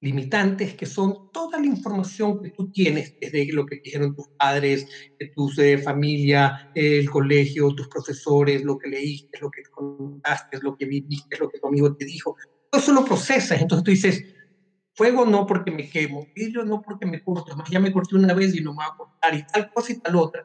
limitantes, 0.00 0.74
que 0.74 0.86
son 0.86 1.16
toda 1.32 1.58
la 1.58 1.66
información 1.66 2.40
que 2.40 2.50
tú 2.50 2.70
tienes, 2.70 3.14
desde 3.20 3.52
lo 3.52 3.66
que 3.66 3.80
dijeron 3.82 4.14
tus 4.14 4.26
padres, 4.36 4.86
tu 5.34 5.50
eh, 5.60 5.78
familia, 5.78 6.56
el 6.72 7.10
colegio, 7.10 7.74
tus 7.74 7.88
profesores, 7.88 8.62
lo 8.62 8.78
que 8.78 8.90
leíste, 8.90 9.38
lo 9.40 9.50
que 9.50 9.62
contaste, 9.70 10.58
lo 10.62 10.76
que 10.76 10.84
viviste, 10.86 11.36
lo 11.38 11.48
que 11.50 11.58
tu 11.58 11.66
amigo 11.68 11.94
te 11.96 12.04
dijo. 12.04 12.36
Todo 12.70 12.80
eso 12.82 12.92
lo 12.92 13.04
procesas. 13.04 13.60
Entonces 13.60 13.84
tú 13.84 13.90
dices, 13.90 14.22
fuego 14.94 15.26
no 15.26 15.46
porque 15.46 15.70
me 15.70 15.88
quemo, 15.88 16.28
vidrio 16.34 16.64
no 16.64 16.82
porque 16.82 17.06
me 17.06 17.20
corto, 17.22 17.46
además 17.52 17.68
ya 17.70 17.80
me 17.80 17.92
corté 17.92 18.16
una 18.16 18.34
vez 18.34 18.54
y 18.54 18.60
no 18.60 18.72
me 18.72 18.78
va 18.78 18.86
a 18.86 18.96
cortar, 18.96 19.34
y 19.34 19.44
tal 19.46 19.70
cosa 19.72 19.92
y 19.92 20.00
tal 20.00 20.16
otra. 20.16 20.44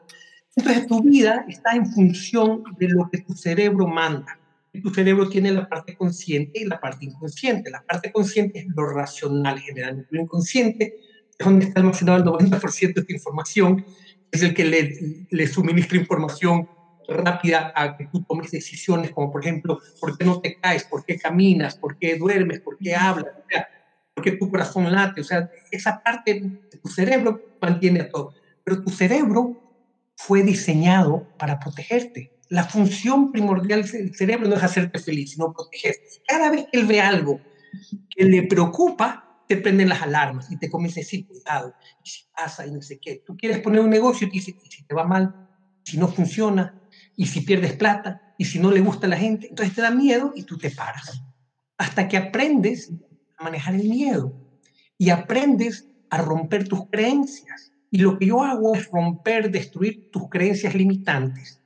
Entonces 0.56 0.86
tu 0.86 1.02
vida 1.02 1.44
está 1.48 1.74
en 1.74 1.86
función 1.86 2.62
de 2.78 2.88
lo 2.88 3.08
que 3.10 3.18
tu 3.18 3.34
cerebro 3.34 3.86
manda. 3.86 4.38
Y 4.72 4.80
tu 4.80 4.90
cerebro 4.90 5.28
tiene 5.28 5.52
la 5.52 5.68
parte 5.68 5.96
consciente 5.96 6.60
y 6.60 6.64
la 6.64 6.80
parte 6.80 7.04
inconsciente. 7.04 7.70
La 7.70 7.82
parte 7.82 8.10
consciente 8.12 8.60
es 8.60 8.66
lo 8.74 8.88
racional 8.88 9.60
generalmente. 9.60 10.08
Lo 10.10 10.22
inconsciente 10.22 10.96
es 11.38 11.44
donde 11.44 11.66
está 11.66 11.80
almacenado 11.80 12.18
el 12.18 12.24
90% 12.24 12.94
de 12.94 13.00
esta 13.00 13.12
información, 13.12 13.84
es 14.30 14.42
el 14.42 14.54
que 14.54 14.64
le, 14.64 15.26
le 15.30 15.46
suministra 15.46 15.98
información 15.98 16.68
rápida 17.06 17.72
a 17.76 17.96
que 17.96 18.06
tú 18.06 18.24
tomes 18.24 18.50
decisiones, 18.50 19.10
como 19.12 19.30
por 19.30 19.42
ejemplo, 19.42 19.80
¿por 20.00 20.16
qué 20.16 20.24
no 20.24 20.40
te 20.40 20.58
caes? 20.58 20.84
¿Por 20.84 21.04
qué 21.04 21.18
caminas? 21.18 21.76
¿Por 21.76 21.98
qué 21.98 22.16
duermes? 22.16 22.60
¿Por 22.60 22.78
qué 22.78 22.94
hablas? 22.94 23.26
O 23.26 23.48
sea, 23.48 23.68
¿Por 24.14 24.22
qué 24.22 24.32
tu 24.32 24.48
corazón 24.48 24.90
late? 24.90 25.20
O 25.20 25.24
sea, 25.24 25.50
esa 25.72 26.00
parte 26.02 26.34
de 26.70 26.78
tu 26.78 26.88
cerebro 26.88 27.56
mantiene 27.60 28.02
a 28.02 28.08
todo. 28.08 28.32
Pero 28.62 28.82
tu 28.82 28.90
cerebro 28.90 29.63
fue 30.16 30.42
diseñado 30.42 31.28
para 31.38 31.58
protegerte. 31.58 32.38
La 32.48 32.64
función 32.64 33.32
primordial 33.32 33.84
del 33.84 34.14
cerebro 34.14 34.48
no 34.48 34.56
es 34.56 34.62
hacerte 34.62 34.98
feliz, 34.98 35.32
sino 35.32 35.52
protegerte. 35.52 36.04
Cada 36.26 36.50
vez 36.50 36.66
que 36.70 36.80
él 36.80 36.86
ve 36.86 37.00
algo 37.00 37.40
que 38.10 38.24
le 38.24 38.42
preocupa, 38.44 39.42
te 39.46 39.56
prenden 39.56 39.88
las 39.88 40.02
alarmas 40.02 40.50
y 40.50 40.58
te 40.58 40.70
comienza 40.70 41.00
a 41.00 41.02
decir, 41.02 41.26
cuidado, 41.26 41.74
y 42.02 42.08
si 42.08 42.22
pasa 42.34 42.66
y 42.66 42.70
no 42.70 42.80
sé 42.80 42.98
qué. 42.98 43.22
Tú 43.26 43.36
quieres 43.36 43.60
poner 43.60 43.80
un 43.80 43.90
negocio 43.90 44.26
y 44.26 44.30
te 44.30 44.34
dice, 44.34 44.56
¿y 44.62 44.70
si 44.70 44.84
te 44.84 44.94
va 44.94 45.04
mal? 45.04 45.48
Si 45.82 45.98
no 45.98 46.08
funciona, 46.08 46.80
y 47.16 47.26
si 47.26 47.42
pierdes 47.42 47.74
plata, 47.74 48.34
y 48.38 48.44
si 48.44 48.58
no 48.58 48.70
le 48.70 48.80
gusta 48.80 49.06
a 49.06 49.10
la 49.10 49.16
gente, 49.16 49.48
entonces 49.48 49.74
te 49.74 49.82
da 49.82 49.90
miedo 49.90 50.32
y 50.34 50.42
tú 50.42 50.58
te 50.58 50.70
paras. 50.70 51.22
Hasta 51.78 52.08
que 52.08 52.16
aprendes 52.16 52.90
a 53.38 53.44
manejar 53.44 53.74
el 53.74 53.88
miedo 53.88 54.32
y 54.98 55.10
aprendes 55.10 55.88
a 56.10 56.18
romper 56.18 56.66
tus 56.66 56.88
creencias. 56.90 57.72
Y 57.94 57.98
lo 57.98 58.18
que 58.18 58.26
yo 58.26 58.42
hago 58.42 58.74
es 58.74 58.90
romper, 58.90 59.52
destruir 59.52 60.10
tus 60.10 60.28
creencias 60.28 60.74
limitantes, 60.74 61.62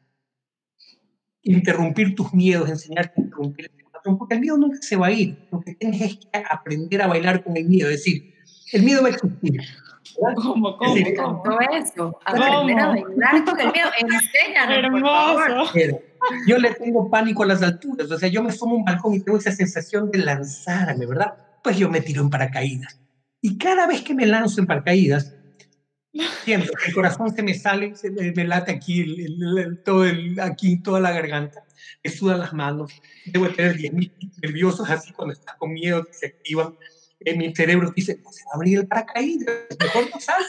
interrumpir 1.40 2.14
tus 2.14 2.34
miedos, 2.34 2.68
enseñarte 2.68 3.18
a 3.18 3.24
interrumpir 3.24 3.70
el 3.74 3.84
patrón, 3.90 4.18
porque 4.18 4.34
el 4.34 4.40
miedo 4.42 4.58
nunca 4.58 4.76
se 4.82 4.96
va 4.96 5.06
a 5.06 5.10
ir. 5.10 5.48
Lo 5.50 5.58
que 5.60 5.74
tienes 5.76 6.02
es 6.02 6.16
que 6.16 6.28
aprender 6.50 7.00
a 7.00 7.06
bailar 7.06 7.42
con 7.42 7.56
el 7.56 7.64
miedo, 7.64 7.88
es 7.88 8.04
decir, 8.04 8.34
el 8.74 8.82
miedo 8.82 9.00
va 9.00 9.08
a 9.08 9.12
existir. 9.12 9.58
¿Cómo, 10.36 10.76
cómo, 10.76 10.94
Sí. 10.94 11.14
cómo? 11.14 11.42
Todo 11.42 11.60
eso. 11.60 12.20
Aprender 12.26 12.78
a 12.78 12.88
bailar 12.88 13.44
con 13.46 13.60
el 13.60 13.72
miedo. 13.72 13.88
Enséñanos, 13.98 14.90
por 14.90 15.00
favor. 15.00 15.50
Hermoso. 15.50 15.70
Pero 15.72 16.02
yo 16.46 16.58
le 16.58 16.74
tengo 16.74 17.08
pánico 17.08 17.42
a 17.44 17.46
las 17.46 17.62
alturas, 17.62 18.10
o 18.10 18.18
sea, 18.18 18.28
yo 18.28 18.42
me 18.42 18.52
sumo 18.52 18.74
a 18.74 18.78
un 18.80 18.84
balcón 18.84 19.14
y 19.14 19.20
tengo 19.20 19.38
esa 19.38 19.52
sensación 19.52 20.10
de 20.10 20.18
lanzarme, 20.18 21.06
¿verdad? 21.06 21.32
Pues 21.64 21.78
yo 21.78 21.88
me 21.88 22.02
tiro 22.02 22.20
en 22.20 22.28
paracaídas. 22.28 23.00
Y 23.40 23.56
cada 23.56 23.86
vez 23.86 24.02
que 24.02 24.14
me 24.14 24.26
lanzo 24.26 24.60
en 24.60 24.66
paracaídas, 24.66 25.37
siento 26.44 26.72
que 26.72 26.88
el 26.88 26.94
corazón 26.94 27.34
se 27.34 27.42
me 27.42 27.54
sale, 27.54 27.94
se 27.94 28.10
me, 28.10 28.32
me 28.32 28.44
late 28.44 28.72
aquí, 28.72 29.00
el- 29.00 29.20
el- 29.20 29.58
el- 29.58 29.78
todo 29.82 30.04
aquí 30.42 30.80
toda 30.80 31.00
la 31.00 31.12
garganta. 31.12 31.60
me 32.04 32.10
sudan 32.10 32.40
las 32.40 32.52
manos, 32.52 32.92
debo 33.26 33.48
tener 33.50 33.76
10.000 33.76 34.12
nerviosos 34.42 34.88
así 34.90 35.12
cuando 35.12 35.32
estás 35.32 35.54
con 35.58 35.72
miedo 35.72 36.04
que 36.04 36.12
se 36.12 36.26
activan. 36.26 36.74
En 37.20 37.38
mi 37.38 37.54
cerebro 37.54 37.92
dice, 37.94 38.18
no 38.22 38.30
se 38.30 38.44
va 38.44 38.50
a 38.52 38.56
abrir 38.56 38.78
el 38.78 38.86
paracaídas, 38.88 39.66
mejor 39.80 40.08
no 40.12 40.20
salga. 40.20 40.48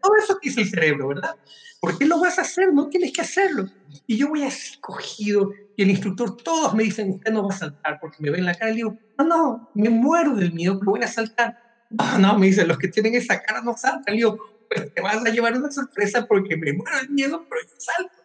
Todo 0.00 0.12
eso 0.22 0.38
dice 0.42 0.62
el 0.62 0.68
cerebro, 0.68 1.08
¿verdad? 1.08 1.34
¿Por 1.80 1.98
qué 1.98 2.04
lo 2.06 2.20
vas 2.20 2.38
a 2.38 2.42
hacer? 2.42 2.72
No 2.72 2.88
tienes 2.88 3.12
que 3.12 3.20
hacerlo. 3.22 3.66
Y 4.06 4.16
yo 4.16 4.28
voy 4.28 4.42
así 4.44 4.78
cogido 4.80 5.50
y 5.76 5.82
el 5.82 5.90
instructor, 5.90 6.36
todos 6.36 6.74
me 6.74 6.84
dicen, 6.84 7.10
usted 7.10 7.32
no 7.32 7.46
va 7.48 7.54
a 7.54 7.58
saltar 7.58 7.98
porque 8.00 8.16
me 8.20 8.30
ven 8.30 8.40
en 8.40 8.46
la 8.46 8.54
cara 8.54 8.72
y 8.72 8.76
digo, 8.76 8.96
no, 9.18 9.24
no, 9.24 9.70
me 9.74 9.90
muero 9.90 10.34
del 10.36 10.52
miedo, 10.52 10.78
pero 10.78 10.92
voy 10.92 11.02
a 11.02 11.08
saltar. 11.08 11.56
No, 11.90 11.96
no, 12.18 12.38
me 12.38 12.46
dicen, 12.46 12.68
los 12.68 12.78
que 12.78 12.88
tienen 12.88 13.14
esa 13.14 13.40
cara 13.40 13.62
no 13.62 13.76
saltan. 13.76 14.14
Y 14.14 14.18
digo, 14.18 14.38
te 14.80 15.00
vas 15.00 15.24
a 15.24 15.30
llevar 15.30 15.56
una 15.56 15.70
sorpresa 15.70 16.26
porque 16.26 16.56
me 16.56 16.72
muero 16.72 16.96
del 16.98 17.10
miedo, 17.10 17.46
pero 17.48 17.62
yo 17.62 17.74
salto. 17.78 18.16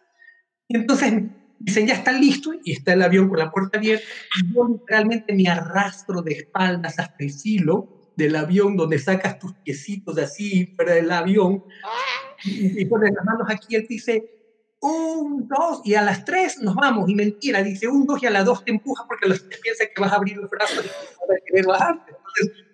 Y 0.68 0.76
entonces 0.76 1.22
dicen, 1.58 1.86
ya 1.86 1.94
está 1.94 2.12
listo, 2.12 2.52
y 2.64 2.72
está 2.72 2.92
el 2.92 3.02
avión 3.02 3.28
con 3.28 3.38
la 3.38 3.50
puerta 3.50 3.78
abierta, 3.78 4.04
y 4.40 4.54
yo 4.54 4.68
literalmente 4.68 5.34
me 5.34 5.48
arrastro 5.48 6.22
de 6.22 6.32
espaldas 6.32 6.98
hasta 6.98 7.16
el 7.18 7.32
filo 7.32 8.12
del 8.16 8.36
avión 8.36 8.76
donde 8.76 8.98
sacas 8.98 9.38
tus 9.38 9.54
piecitos 9.54 10.18
así 10.18 10.66
fuera 10.76 10.94
del 10.94 11.10
avión, 11.10 11.64
y, 12.44 12.80
y 12.80 12.84
pones 12.84 13.12
las 13.12 13.24
manos 13.24 13.48
aquí, 13.50 13.76
él 13.76 13.86
dice, 13.88 14.38
un, 14.80 15.48
dos, 15.48 15.80
y 15.84 15.94
a 15.94 16.02
las 16.02 16.24
tres 16.24 16.58
nos 16.60 16.74
vamos, 16.74 17.08
y 17.08 17.14
mentira, 17.14 17.62
dice 17.62 17.88
un, 17.88 18.06
dos, 18.06 18.22
y 18.22 18.26
a 18.26 18.30
las 18.30 18.44
dos 18.44 18.64
te 18.64 18.70
empuja 18.70 19.04
porque 19.06 19.28
los 19.28 19.40
piensa 19.40 19.84
que 19.86 20.00
vas 20.00 20.12
a 20.12 20.16
abrir 20.16 20.36
los 20.36 20.50
brazos 20.50 20.84
y 20.84 20.88
vas 20.88 21.30
a 21.30 21.44
querer 21.44 21.66
bajarte. 21.66 22.12
Entonces, 22.12 22.66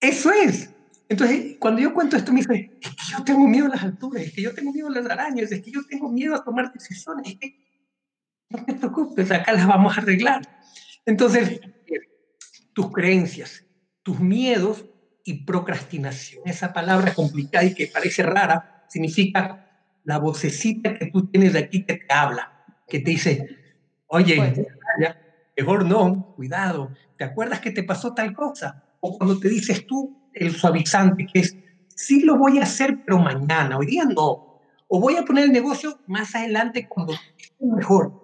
eso 0.00 0.32
es. 0.32 0.73
Entonces, 1.08 1.56
cuando 1.58 1.80
yo 1.80 1.92
cuento 1.92 2.16
esto, 2.16 2.32
me 2.32 2.40
dice, 2.40 2.78
es 2.80 2.90
que 2.90 3.12
yo 3.12 3.24
tengo 3.24 3.46
miedo 3.46 3.66
a 3.66 3.70
las 3.70 3.82
alturas, 3.82 4.22
es 4.22 4.32
que 4.32 4.42
yo 4.42 4.54
tengo 4.54 4.72
miedo 4.72 4.88
a 4.88 4.92
las 4.92 5.06
arañas, 5.06 5.52
es 5.52 5.62
que 5.62 5.70
yo 5.70 5.80
tengo 5.88 6.10
miedo 6.10 6.34
a 6.34 6.42
tomar 6.42 6.72
decisiones, 6.72 7.32
es 7.32 7.38
que 7.38 7.58
no 8.48 8.64
te 8.64 8.74
preocupes, 8.74 9.30
acá 9.30 9.52
las 9.52 9.66
vamos 9.66 9.96
a 9.96 10.00
arreglar. 10.00 10.42
Entonces, 11.04 11.60
tus 12.72 12.90
creencias, 12.90 13.64
tus 14.02 14.18
miedos 14.20 14.86
y 15.24 15.44
procrastinación, 15.44 16.42
esa 16.46 16.72
palabra 16.72 17.12
complicada 17.14 17.64
y 17.64 17.74
que 17.74 17.86
parece 17.86 18.22
rara, 18.22 18.86
significa 18.88 19.64
la 20.04 20.18
vocecita 20.18 20.98
que 20.98 21.06
tú 21.06 21.26
tienes 21.28 21.52
de 21.52 21.60
aquí 21.60 21.84
que 21.84 21.94
te 21.94 22.12
habla, 22.12 22.64
que 22.86 23.00
te 23.00 23.10
dice, 23.10 23.46
oye, 24.06 24.66
mejor 25.56 25.86
no, 25.86 26.34
cuidado, 26.36 26.94
¿te 27.16 27.24
acuerdas 27.24 27.60
que 27.60 27.70
te 27.70 27.82
pasó 27.82 28.14
tal 28.14 28.34
cosa? 28.34 28.84
O 29.00 29.18
cuando 29.18 29.38
te 29.38 29.48
dices 29.48 29.86
tú, 29.86 30.23
el 30.34 30.54
suavizante, 30.54 31.26
que 31.32 31.40
es, 31.40 31.56
sí 31.94 32.22
lo 32.22 32.36
voy 32.36 32.58
a 32.58 32.64
hacer, 32.64 33.02
pero 33.04 33.18
mañana, 33.18 33.78
hoy 33.78 33.86
día 33.86 34.04
no. 34.04 34.60
O 34.88 35.00
voy 35.00 35.16
a 35.16 35.24
poner 35.24 35.44
el 35.44 35.52
negocio 35.52 35.98
más 36.06 36.34
adelante 36.34 36.88
cuando 36.88 37.14
esté 37.38 37.64
mejor. 37.64 38.22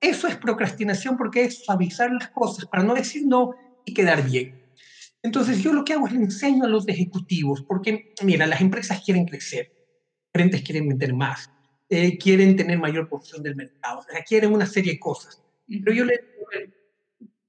Eso 0.00 0.28
es 0.28 0.36
procrastinación 0.36 1.16
porque 1.16 1.44
es 1.44 1.64
suavizar 1.64 2.12
las 2.12 2.28
cosas 2.28 2.66
para 2.66 2.82
no 2.82 2.94
decir 2.94 3.26
no 3.26 3.54
y 3.84 3.94
quedar 3.94 4.24
bien. 4.24 4.62
Entonces 5.22 5.62
yo 5.62 5.72
lo 5.72 5.84
que 5.84 5.94
hago 5.94 6.06
es 6.06 6.12
le 6.12 6.20
enseño 6.20 6.64
a 6.64 6.68
los 6.68 6.86
ejecutivos, 6.86 7.62
porque 7.62 8.14
mira, 8.22 8.46
las 8.46 8.60
empresas 8.60 9.02
quieren 9.04 9.24
crecer, 9.24 9.72
frentes 10.32 10.62
quieren 10.62 10.86
meter 10.86 11.14
más, 11.14 11.50
eh, 11.88 12.16
quieren 12.18 12.54
tener 12.54 12.78
mayor 12.78 13.08
porción 13.08 13.42
del 13.42 13.56
mercado, 13.56 14.00
o 14.00 14.02
sea, 14.02 14.22
quieren 14.22 14.52
una 14.52 14.66
serie 14.66 14.92
de 14.92 15.00
cosas. 15.00 15.42
Pero 15.66 15.92
yo 15.92 16.04
le 16.04 16.18
digo, 16.18 16.70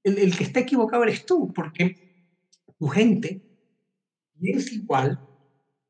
el, 0.02 0.18
el 0.18 0.36
que 0.36 0.44
está 0.44 0.60
equivocado 0.60 1.04
eres 1.04 1.24
tú, 1.24 1.52
porque 1.52 2.08
tu 2.78 2.88
gente 2.88 3.47
es 4.42 4.72
igual, 4.72 5.20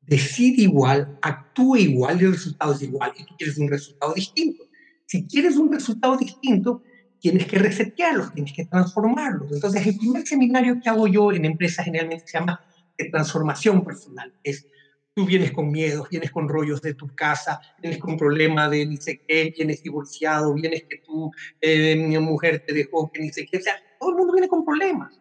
decide 0.01 0.63
igual, 0.63 1.17
actúa 1.21 1.79
igual 1.79 2.21
y 2.21 2.25
el 2.25 2.31
resultado 2.33 2.73
es 2.73 2.81
igual 2.81 3.13
y 3.17 3.25
tú 3.25 3.35
quieres 3.37 3.57
un 3.57 3.69
resultado 3.69 4.13
distinto. 4.13 4.63
Si 5.05 5.27
quieres 5.27 5.55
un 5.57 5.71
resultado 5.71 6.17
distinto, 6.17 6.83
tienes 7.19 7.45
que 7.45 7.59
resetearlos, 7.59 8.33
tienes 8.33 8.53
que 8.53 8.65
transformarlos. 8.65 9.51
Entonces, 9.51 9.85
el 9.85 9.97
primer 9.97 10.25
seminario 10.25 10.79
que 10.81 10.89
hago 10.89 11.07
yo 11.07 11.31
en 11.31 11.45
empresas 11.45 11.85
generalmente 11.85 12.27
se 12.27 12.37
llama 12.37 12.59
de 12.97 13.05
transformación 13.09 13.83
personal. 13.83 14.33
Es, 14.43 14.67
tú 15.13 15.25
vienes 15.25 15.51
con 15.51 15.71
miedos, 15.71 16.09
vienes 16.09 16.31
con 16.31 16.47
rollos 16.47 16.81
de 16.81 16.93
tu 16.93 17.07
casa, 17.15 17.59
vienes 17.81 17.99
con 17.99 18.17
problema 18.17 18.69
de 18.69 18.85
ni 18.85 18.97
sé 18.97 19.21
qué, 19.27 19.53
vienes 19.55 19.83
divorciado, 19.83 20.53
vienes 20.53 20.83
que 20.89 20.97
tu 20.97 21.31
eh, 21.61 22.19
mujer 22.19 22.63
te 22.65 22.73
dejó, 22.73 23.11
que 23.11 23.21
ni 23.21 23.29
sé 23.29 23.45
qué. 23.45 23.57
O 23.57 23.61
sea, 23.61 23.75
todo 23.99 24.11
el 24.11 24.15
mundo 24.15 24.33
viene 24.33 24.47
con 24.47 24.65
problemas. 24.65 25.19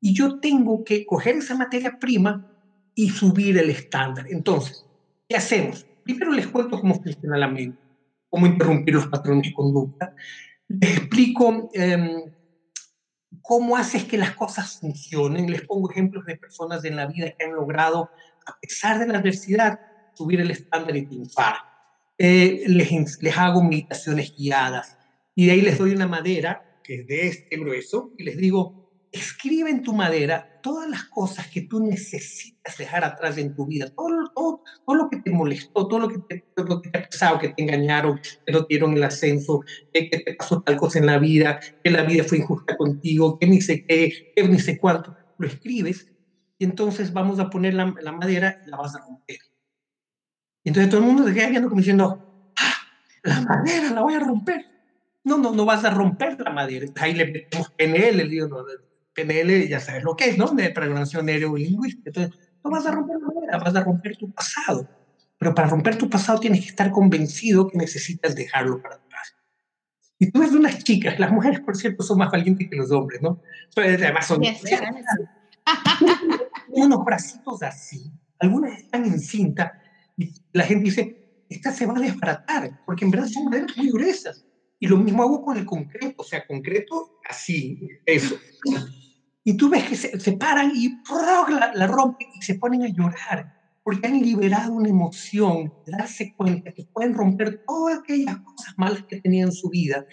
Y 0.00 0.14
yo 0.14 0.40
tengo 0.40 0.84
que 0.84 1.04
coger 1.06 1.36
esa 1.36 1.56
materia 1.56 1.98
prima 1.98 2.55
y 2.96 3.10
subir 3.10 3.58
el 3.58 3.70
estándar. 3.70 4.26
Entonces, 4.28 4.84
¿qué 5.28 5.36
hacemos? 5.36 5.86
Primero 6.02 6.32
les 6.32 6.48
cuento 6.48 6.80
cómo 6.80 7.00
funciona 7.00 7.36
la 7.36 7.46
mente, 7.46 7.78
cómo 8.28 8.46
interrumpir 8.46 8.94
los 8.94 9.06
patrones 9.06 9.48
de 9.48 9.54
conducta. 9.54 10.14
Les 10.66 10.96
explico 10.96 11.70
eh, 11.74 12.24
cómo 13.42 13.76
haces 13.76 14.04
que 14.04 14.16
las 14.16 14.34
cosas 14.34 14.80
funcionen. 14.80 15.50
Les 15.50 15.62
pongo 15.62 15.90
ejemplos 15.90 16.24
de 16.24 16.36
personas 16.36 16.84
en 16.84 16.96
la 16.96 17.06
vida 17.06 17.32
que 17.36 17.44
han 17.44 17.54
logrado, 17.54 18.10
a 18.46 18.58
pesar 18.58 18.98
de 18.98 19.06
la 19.06 19.18
adversidad, 19.18 19.78
subir 20.14 20.40
el 20.40 20.50
estándar 20.50 20.96
y 20.96 21.06
triunfar. 21.06 21.56
Eh, 22.16 22.64
les, 22.66 23.22
les 23.22 23.36
hago 23.36 23.62
meditaciones 23.62 24.34
guiadas 24.34 24.96
y 25.34 25.46
de 25.46 25.52
ahí 25.52 25.60
les 25.60 25.76
doy 25.76 25.92
una 25.92 26.06
madera 26.06 26.80
que 26.82 27.00
es 27.00 27.06
de 27.06 27.26
este 27.28 27.56
grueso 27.58 28.14
y 28.16 28.24
les 28.24 28.38
digo, 28.38 28.85
escribe 29.18 29.70
en 29.70 29.82
tu 29.82 29.92
madera 29.92 30.48
todas 30.60 30.88
las 30.88 31.04
cosas 31.08 31.48
que 31.52 31.66
tú 31.68 31.80
necesitas 31.80 32.76
dejar 32.76 33.04
atrás 33.04 33.38
en 33.38 33.54
tu 33.54 33.66
vida, 33.66 33.88
todo, 33.94 34.60
lo 34.88 35.08
que 35.08 35.20
te 35.22 35.30
molestó, 35.30 35.86
todo 35.86 36.00
lo 36.00 36.08
que 36.08 36.18
te, 36.26 36.44
ha 36.98 37.02
pasado, 37.02 37.38
que 37.38 37.50
te 37.50 37.62
engañaron, 37.62 38.18
que 38.44 38.52
no 38.52 38.66
dieron 38.68 38.96
el 38.96 39.04
ascenso, 39.04 39.60
que, 39.92 40.08
que, 40.08 40.18
te 40.18 40.34
pasó 40.34 40.60
tal 40.62 40.76
cosa 40.76 40.98
en 40.98 41.06
la 41.06 41.18
vida, 41.18 41.60
que 41.82 41.90
la 41.90 42.02
vida 42.02 42.24
fue 42.24 42.38
injusta 42.38 42.76
contigo, 42.76 43.38
que 43.38 43.46
ni 43.46 43.60
sé 43.60 43.84
qué, 43.86 44.10
que 44.34 44.48
ni 44.48 44.58
sé 44.58 44.78
cuánto. 44.78 45.14
Lo 45.38 45.46
escribes 45.46 46.06
y 46.58 46.64
entonces 46.64 47.12
vamos 47.12 47.38
a 47.38 47.50
poner 47.50 47.74
la, 47.74 47.86
madera 47.86 48.58
y 48.64 48.70
la 48.70 48.76
vas 48.76 48.94
a 48.94 49.00
romper. 49.00 49.38
Y 50.64 50.70
entonces 50.70 50.90
todo 50.90 51.00
el 51.00 51.06
mundo 51.06 51.26
se 51.26 51.34
queda 51.34 51.48
viendo 51.48 51.68
como 51.68 51.80
diciendo, 51.80 52.24
¡Ah, 52.58 52.74
la 53.22 53.40
madera 53.42 53.90
la 53.90 54.02
voy 54.02 54.14
a 54.14 54.20
romper. 54.20 54.64
No, 55.24 55.38
no, 55.38 55.52
no 55.52 55.64
vas 55.64 55.84
a 55.84 55.90
romper 55.90 56.38
la 56.40 56.50
madera. 56.50 56.86
Ahí 56.96 57.14
le 57.14 57.26
metemos 57.26 57.68
PNL, 57.76 58.16
le 58.16 58.28
digo, 58.28 58.48
no, 58.48 58.64
PNL 59.16 59.68
ya 59.68 59.80
sabes 59.80 60.04
lo 60.04 60.14
que 60.14 60.28
es, 60.28 60.38
¿no? 60.38 60.48
De 60.48 60.70
programación 60.70 61.26
neurolingüística. 61.26 62.10
Entonces, 62.10 62.38
no 62.62 62.70
vas 62.70 62.86
a 62.86 62.92
romper 62.92 63.16
la 63.20 63.26
madera, 63.26 63.58
vas 63.58 63.74
a 63.74 63.82
romper 63.82 64.16
tu 64.16 64.30
pasado. 64.32 64.88
Pero 65.38 65.54
para 65.54 65.68
romper 65.68 65.96
tu 65.96 66.08
pasado 66.08 66.38
tienes 66.38 66.60
que 66.60 66.68
estar 66.68 66.90
convencido 66.90 67.68
que 67.68 67.78
necesitas 67.78 68.34
dejarlo 68.34 68.80
para 68.80 68.96
atrás. 68.96 69.34
Y 70.18 70.30
tú 70.30 70.40
ves 70.40 70.52
unas 70.52 70.82
chicas, 70.82 71.18
las 71.18 71.30
mujeres, 71.30 71.60
por 71.60 71.76
cierto, 71.76 72.02
son 72.02 72.18
más 72.18 72.30
valientes 72.30 72.68
que 72.70 72.76
los 72.76 72.90
hombres, 72.90 73.20
¿no? 73.20 73.40
Pero 73.74 73.94
además 73.94 74.26
son... 74.26 74.40
Yes, 74.40 74.62
unos 76.68 77.04
bracitos 77.04 77.62
así, 77.62 78.10
algunas 78.38 78.78
están 78.78 79.04
en 79.04 79.20
cinta, 79.20 79.80
y 80.16 80.32
la 80.52 80.64
gente 80.64 80.84
dice, 80.84 81.44
esta 81.50 81.70
se 81.70 81.86
va 81.86 81.96
a 81.96 82.00
desbaratar, 82.00 82.80
porque 82.86 83.04
en 83.04 83.10
verdad 83.10 83.28
son 83.28 83.44
maderas 83.44 83.76
muy 83.76 83.90
gruesas. 83.90 84.44
Y 84.78 84.88
lo 84.88 84.98
mismo 84.98 85.22
hago 85.22 85.42
con 85.42 85.56
el 85.56 85.64
concreto, 85.64 86.14
o 86.18 86.24
sea, 86.24 86.46
concreto 86.46 87.18
así, 87.28 87.88
eso. 88.04 88.36
Y 89.48 89.56
tú 89.56 89.70
ves 89.70 89.84
que 89.84 89.94
se, 89.94 90.18
se 90.18 90.32
paran 90.32 90.72
y 90.74 90.88
la, 91.48 91.70
la 91.72 91.86
rompen 91.86 92.26
y 92.34 92.42
se 92.42 92.56
ponen 92.56 92.82
a 92.82 92.88
llorar 92.88 93.54
porque 93.84 94.08
han 94.08 94.20
liberado 94.20 94.72
una 94.72 94.88
emoción 94.88 95.72
darse 95.86 96.34
cuenta 96.36 96.72
que 96.72 96.82
pueden 96.92 97.14
romper 97.14 97.62
todas 97.64 98.00
aquellas 98.00 98.38
cosas 98.38 98.74
malas 98.76 99.04
que 99.04 99.20
tenían 99.20 99.46
en 99.46 99.52
su 99.52 99.70
vida 99.70 100.04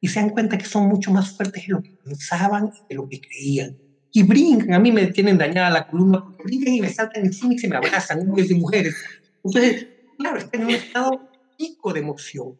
y 0.00 0.06
se 0.06 0.20
dan 0.20 0.30
cuenta 0.30 0.56
que 0.56 0.66
son 0.66 0.86
mucho 0.86 1.10
más 1.10 1.36
fuertes 1.36 1.66
de 1.66 1.72
lo 1.72 1.82
que 1.82 1.98
pensaban 2.04 2.66
y 2.68 2.86
de 2.88 2.94
lo 2.94 3.08
que 3.08 3.20
creían. 3.20 3.76
Y 4.12 4.22
brincan, 4.22 4.74
a 4.74 4.78
mí 4.78 4.92
me 4.92 5.08
tienen 5.08 5.36
dañada 5.36 5.68
la 5.70 5.88
columna 5.88 6.22
porque 6.22 6.44
brincan 6.44 6.74
y 6.74 6.80
me 6.80 6.88
saltan 6.88 7.26
encima 7.26 7.54
y 7.54 7.58
se 7.58 7.66
me 7.66 7.74
abrazan, 7.74 8.20
hombres 8.20 8.48
y 8.52 8.54
mujeres. 8.54 8.94
Entonces, 9.42 9.88
claro, 10.16 10.38
están 10.38 10.60
en 10.60 10.66
un 10.68 10.74
estado 10.74 11.28
pico 11.58 11.92
de 11.92 11.98
emoción. 11.98 12.56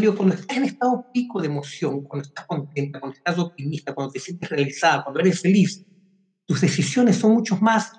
Digo, 0.00 0.16
cuando 0.16 0.34
estás 0.34 0.56
en 0.56 0.64
estado 0.64 1.06
pico 1.12 1.40
de 1.40 1.48
emoción, 1.48 2.02
cuando 2.04 2.26
estás 2.26 2.46
contenta, 2.46 2.98
cuando 2.98 3.16
estás 3.16 3.38
optimista, 3.38 3.94
cuando 3.94 4.12
te 4.12 4.20
sientes 4.20 4.48
realizada, 4.48 5.04
cuando 5.04 5.20
eres 5.20 5.40
feliz, 5.40 5.84
tus 6.46 6.62
decisiones 6.62 7.16
son 7.16 7.34
mucho 7.34 7.58
más 7.58 7.92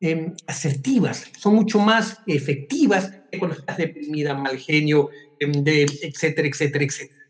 eh, 0.00 0.32
asertivas, 0.46 1.30
son 1.38 1.54
mucho 1.54 1.78
más 1.78 2.20
efectivas 2.26 3.12
que 3.30 3.38
cuando 3.38 3.58
estás 3.58 3.76
deprimida, 3.76 4.34
mal 4.34 4.58
genio, 4.58 5.10
eh, 5.38 5.46
de, 5.46 5.82
etcétera, 6.02 6.48
etcétera, 6.48 6.84
etcétera. 6.84 7.20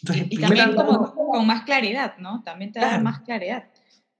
Entonces, 0.00 0.26
y 0.30 0.38
también 0.38 0.74
como, 0.74 1.14
con 1.14 1.46
más 1.46 1.64
claridad, 1.64 2.18
¿no? 2.18 2.42
También 2.44 2.70
te 2.70 2.78
da 2.78 2.88
claro. 2.88 3.02
más 3.02 3.20
claridad. 3.20 3.68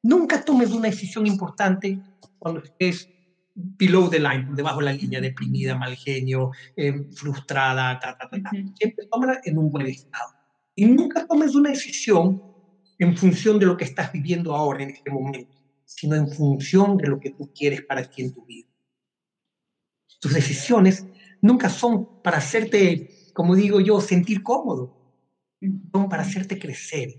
Nunca 0.02 0.44
tomes 0.44 0.70
una 0.72 0.88
decisión 0.88 1.26
importante 1.26 2.00
cuando 2.38 2.62
estés 2.62 3.08
below 3.56 4.08
the 4.10 4.18
line, 4.20 4.46
debajo 4.50 4.80
de 4.80 4.84
la 4.86 4.92
línea, 4.92 5.20
deprimida, 5.20 5.76
mal 5.76 5.96
genio, 5.96 6.50
eh, 6.76 6.92
frustrada, 7.14 7.98
ta, 7.98 8.14
ta, 8.14 8.28
ta, 8.28 8.38
ta. 8.42 8.50
Siempre 8.50 9.06
tómala 9.10 9.40
en 9.42 9.58
un 9.58 9.70
buen 9.70 9.86
estado. 9.86 10.30
Y 10.74 10.84
nunca 10.84 11.26
tomes 11.26 11.54
una 11.54 11.70
decisión 11.70 12.42
en 12.98 13.16
función 13.16 13.58
de 13.58 13.66
lo 13.66 13.76
que 13.76 13.84
estás 13.84 14.12
viviendo 14.12 14.54
ahora, 14.54 14.82
en 14.84 14.90
este 14.90 15.10
momento, 15.10 15.56
sino 15.84 16.16
en 16.16 16.28
función 16.28 16.96
de 16.98 17.08
lo 17.08 17.18
que 17.18 17.30
tú 17.30 17.50
quieres 17.54 17.82
para 17.86 18.04
ti 18.04 18.22
en 18.22 18.32
tu 18.32 18.44
vida. 18.44 18.68
Tus 20.20 20.34
decisiones 20.34 21.06
nunca 21.40 21.70
son 21.70 22.08
para 22.22 22.38
hacerte, 22.38 23.06
como 23.32 23.54
digo 23.54 23.80
yo, 23.80 24.00
sentir 24.00 24.42
cómodo. 24.42 24.92
son 25.92 26.08
para 26.08 26.22
hacerte 26.22 26.58
crecer. 26.58 27.14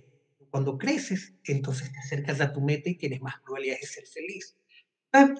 Cuando 0.49 0.77
creces, 0.77 1.33
entonces 1.43 1.91
te 1.91 1.99
acercas 1.99 2.41
a 2.41 2.51
tu 2.53 2.61
meta 2.61 2.89
y 2.89 2.95
tienes 2.95 3.21
más 3.21 3.35
probabilidades 3.43 3.81
de 3.81 3.87
ser 3.87 4.07
feliz. 4.07 4.55
Ah, 5.13 5.33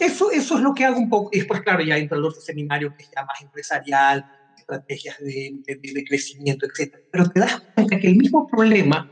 eso, 0.00 0.30
eso 0.30 0.56
es 0.56 0.62
lo 0.62 0.74
que 0.74 0.84
hago 0.84 0.98
un 0.98 1.08
poco. 1.08 1.30
Y 1.32 1.38
después, 1.38 1.60
claro, 1.62 1.82
ya 1.82 1.96
entra 1.96 2.18
el 2.18 2.24
otro 2.24 2.40
seminario 2.40 2.94
que 2.96 3.04
es 3.04 3.10
ya 3.14 3.24
más 3.24 3.40
empresarial, 3.40 4.24
estrategias 4.56 5.18
de, 5.20 5.62
de, 5.64 6.04
crecimiento, 6.04 6.66
etc. 6.66 6.96
Pero 7.10 7.30
te 7.30 7.40
das 7.40 7.60
cuenta 7.74 7.98
que 7.98 8.08
el 8.08 8.16
mismo 8.16 8.46
problema 8.46 9.10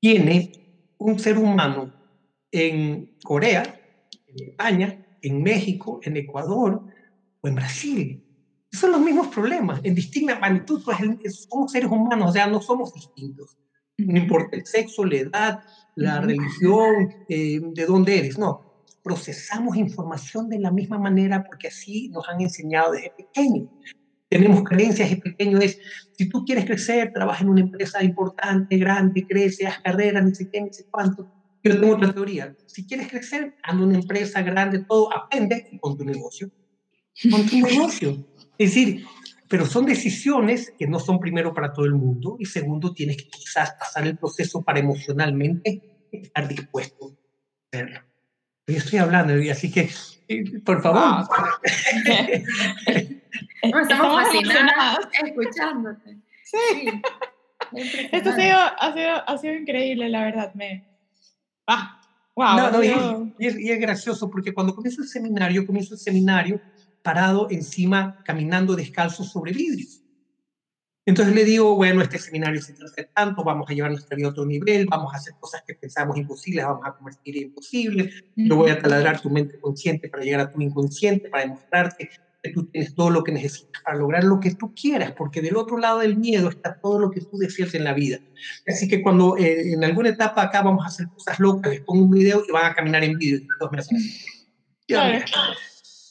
tiene 0.00 0.52
un 0.98 1.18
ser 1.18 1.38
humano 1.38 1.92
en 2.50 3.16
Corea, 3.22 3.80
en 4.26 4.50
España, 4.50 5.06
en 5.22 5.42
México, 5.42 6.00
en 6.02 6.16
Ecuador 6.16 6.82
o 7.40 7.48
en 7.48 7.54
Brasil. 7.54 8.22
Son 8.72 8.92
los 8.92 9.00
mismos 9.00 9.28
problemas, 9.28 9.80
en 9.84 9.94
distinta 9.94 10.38
magnitud, 10.38 10.82
pues 10.84 10.98
somos 11.48 11.72
seres 11.72 11.90
humanos, 11.90 12.30
o 12.30 12.32
sea, 12.32 12.46
no 12.46 12.60
somos 12.60 12.92
distintos. 12.92 13.56
No 13.98 14.18
importa 14.18 14.56
el 14.56 14.66
sexo, 14.66 15.04
la 15.04 15.16
edad, 15.16 15.60
la 15.94 16.20
religión, 16.20 17.14
eh, 17.28 17.60
de 17.62 17.86
dónde 17.86 18.18
eres, 18.18 18.38
no. 18.38 18.65
Procesamos 19.06 19.76
información 19.76 20.48
de 20.48 20.58
la 20.58 20.72
misma 20.72 20.98
manera 20.98 21.44
porque 21.44 21.68
así 21.68 22.08
nos 22.08 22.28
han 22.28 22.40
enseñado 22.40 22.90
desde 22.90 23.12
pequeño. 23.16 23.70
Tenemos 24.28 24.64
creencias 24.64 25.10
desde 25.10 25.22
pequeño, 25.22 25.58
es, 25.58 25.78
si 26.18 26.28
tú 26.28 26.44
quieres 26.44 26.64
crecer, 26.64 27.12
trabaja 27.12 27.44
en 27.44 27.50
una 27.50 27.60
empresa 27.60 28.02
importante, 28.02 28.76
grande, 28.78 29.24
crece, 29.24 29.64
haz 29.64 29.78
carrera, 29.78 30.20
ni 30.20 30.34
sé 30.34 30.50
qué, 30.50 30.60
ni 30.60 30.72
sé 30.72 30.86
cuánto. 30.90 31.30
Yo 31.62 31.80
tengo 31.80 31.94
otra 31.94 32.12
teoría. 32.12 32.56
Si 32.66 32.84
quieres 32.84 33.06
crecer, 33.06 33.54
anda 33.62 33.84
una 33.84 33.94
empresa 33.94 34.42
grande, 34.42 34.80
todo, 34.80 35.16
aprende 35.16 35.68
y 35.70 35.78
pon 35.78 35.96
tu 35.96 36.04
negocio. 36.04 36.50
Pon 37.30 37.46
tu 37.46 37.60
negocio. 37.60 38.26
Es 38.58 38.74
decir, 38.74 39.04
pero 39.48 39.66
son 39.66 39.86
decisiones 39.86 40.74
que 40.76 40.88
no 40.88 40.98
son 40.98 41.20
primero 41.20 41.54
para 41.54 41.72
todo 41.72 41.84
el 41.84 41.94
mundo 41.94 42.34
y 42.40 42.46
segundo, 42.46 42.92
tienes 42.92 43.18
que 43.18 43.28
quizás 43.28 43.70
pasar 43.78 44.04
el 44.04 44.18
proceso 44.18 44.62
para 44.62 44.80
emocionalmente 44.80 46.08
estar 46.10 46.48
dispuesto 46.48 47.06
a 47.06 47.76
hacerlo. 47.76 48.05
Yo 48.68 48.78
estoy 48.78 48.98
hablando 48.98 49.38
y 49.38 49.48
así 49.48 49.70
que, 49.70 49.88
por 50.64 50.82
favor. 50.82 51.28
estamos 53.62 54.24
fascinados 54.24 55.06
escuchándote. 55.24 56.18
Sí. 56.42 57.00
Esto 58.10 58.30
ha 58.30 58.34
sido, 58.34 58.56
ha, 58.56 58.92
sido, 58.92 59.28
ha 59.28 59.38
sido 59.38 59.54
increíble, 59.54 60.08
la 60.08 60.24
verdad. 60.24 60.52
Me, 60.54 60.84
ah, 61.68 62.00
wow. 62.34 62.56
No, 62.56 62.70
no, 62.72 62.82
y, 62.82 62.88
es, 63.38 63.56
y, 63.56 63.70
es, 63.70 63.78
gracioso 63.78 64.28
porque 64.28 64.52
cuando 64.52 64.74
comienzo 64.74 65.02
el 65.02 65.08
seminario, 65.08 65.64
comienzo 65.64 65.94
el 65.94 66.00
seminario 66.00 66.60
parado 67.02 67.46
encima, 67.50 68.20
caminando 68.24 68.74
descalzo 68.74 69.22
sobre 69.22 69.52
vidrios. 69.52 70.02
Entonces 71.06 71.34
le 71.36 71.44
digo, 71.44 71.76
bueno, 71.76 72.02
este 72.02 72.18
seminario 72.18 72.60
se 72.60 72.72
trata 72.72 72.94
de 72.96 73.08
tanto, 73.14 73.44
vamos 73.44 73.70
a 73.70 73.72
llevar 73.72 73.92
nuestra 73.92 74.16
vida 74.16 74.26
a 74.26 74.30
otro 74.30 74.44
nivel, 74.44 74.86
vamos 74.90 75.14
a 75.14 75.18
hacer 75.18 75.34
cosas 75.38 75.62
que 75.64 75.74
pensamos 75.74 76.16
imposibles, 76.16 76.64
vamos 76.64 76.84
a 76.84 76.96
convertir 76.96 77.36
en 77.36 77.42
imposibles, 77.44 78.24
yo 78.34 78.56
voy 78.56 78.70
a 78.70 78.78
taladrar 78.80 79.20
tu 79.20 79.30
mente 79.30 79.60
consciente 79.60 80.08
para 80.08 80.24
llegar 80.24 80.40
a 80.40 80.52
tu 80.52 80.60
inconsciente, 80.60 81.28
para 81.28 81.44
demostrarte 81.44 82.10
que 82.42 82.50
tú 82.50 82.66
tienes 82.66 82.94
todo 82.94 83.10
lo 83.10 83.22
que 83.22 83.32
necesitas 83.32 83.82
para 83.82 83.98
lograr 83.98 84.24
lo 84.24 84.40
que 84.40 84.54
tú 84.54 84.74
quieras, 84.74 85.12
porque 85.12 85.40
del 85.40 85.56
otro 85.56 85.78
lado 85.78 86.00
del 86.00 86.16
miedo 86.16 86.48
está 86.48 86.80
todo 86.80 86.98
lo 86.98 87.10
que 87.10 87.20
tú 87.20 87.38
deseas 87.38 87.74
en 87.74 87.84
la 87.84 87.92
vida. 87.92 88.18
Así 88.66 88.88
que 88.88 89.00
cuando 89.00 89.36
eh, 89.36 89.72
en 89.72 89.84
alguna 89.84 90.08
etapa 90.08 90.42
acá 90.42 90.62
vamos 90.62 90.84
a 90.84 90.88
hacer 90.88 91.06
cosas 91.08 91.38
locas, 91.38 91.72
les 91.72 91.80
pongo 91.82 92.04
un 92.04 92.10
video 92.10 92.42
y 92.46 92.52
van 92.52 92.72
a 92.72 92.74
caminar 92.74 93.04
en 93.04 93.16
vídeo. 93.16 93.46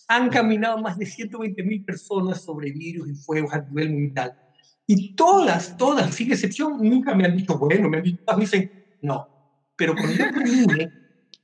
Han 0.08 0.30
caminado 0.30 0.78
más 0.78 0.98
de 0.98 1.06
120 1.06 1.64
mil 1.64 1.84
personas 1.84 2.42
sobre 2.42 2.72
virus 2.72 3.10
y 3.10 3.16
fuegos 3.16 3.54
a 3.54 3.62
nivel 3.62 3.90
mundial. 3.92 4.38
Y 4.88 5.16
todas, 5.16 5.78
todas, 5.78 6.14
sin 6.14 6.32
excepción, 6.32 6.78
nunca 6.82 7.16
me 7.16 7.26
han 7.26 7.36
dicho, 7.36 7.58
bueno, 7.58 7.90
me 7.90 7.98
han 7.98 8.04
dicho, 8.04 8.24
me 8.28 8.42
dicen, 8.42 8.86
no. 9.02 9.28
Pero 9.76 9.94
cuando 9.94 10.14
yo 10.14 10.32
termine 10.32 10.92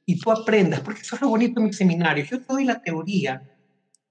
y 0.05 0.19
tú 0.19 0.31
aprendas, 0.31 0.81
porque 0.81 1.01
eso 1.01 1.15
es 1.15 1.21
lo 1.21 1.29
bonito 1.29 1.59
en 1.59 1.67
mis 1.67 1.77
seminarios, 1.77 2.29
yo 2.29 2.39
te 2.39 2.53
doy 2.53 2.65
la 2.65 2.81
teoría, 2.81 3.41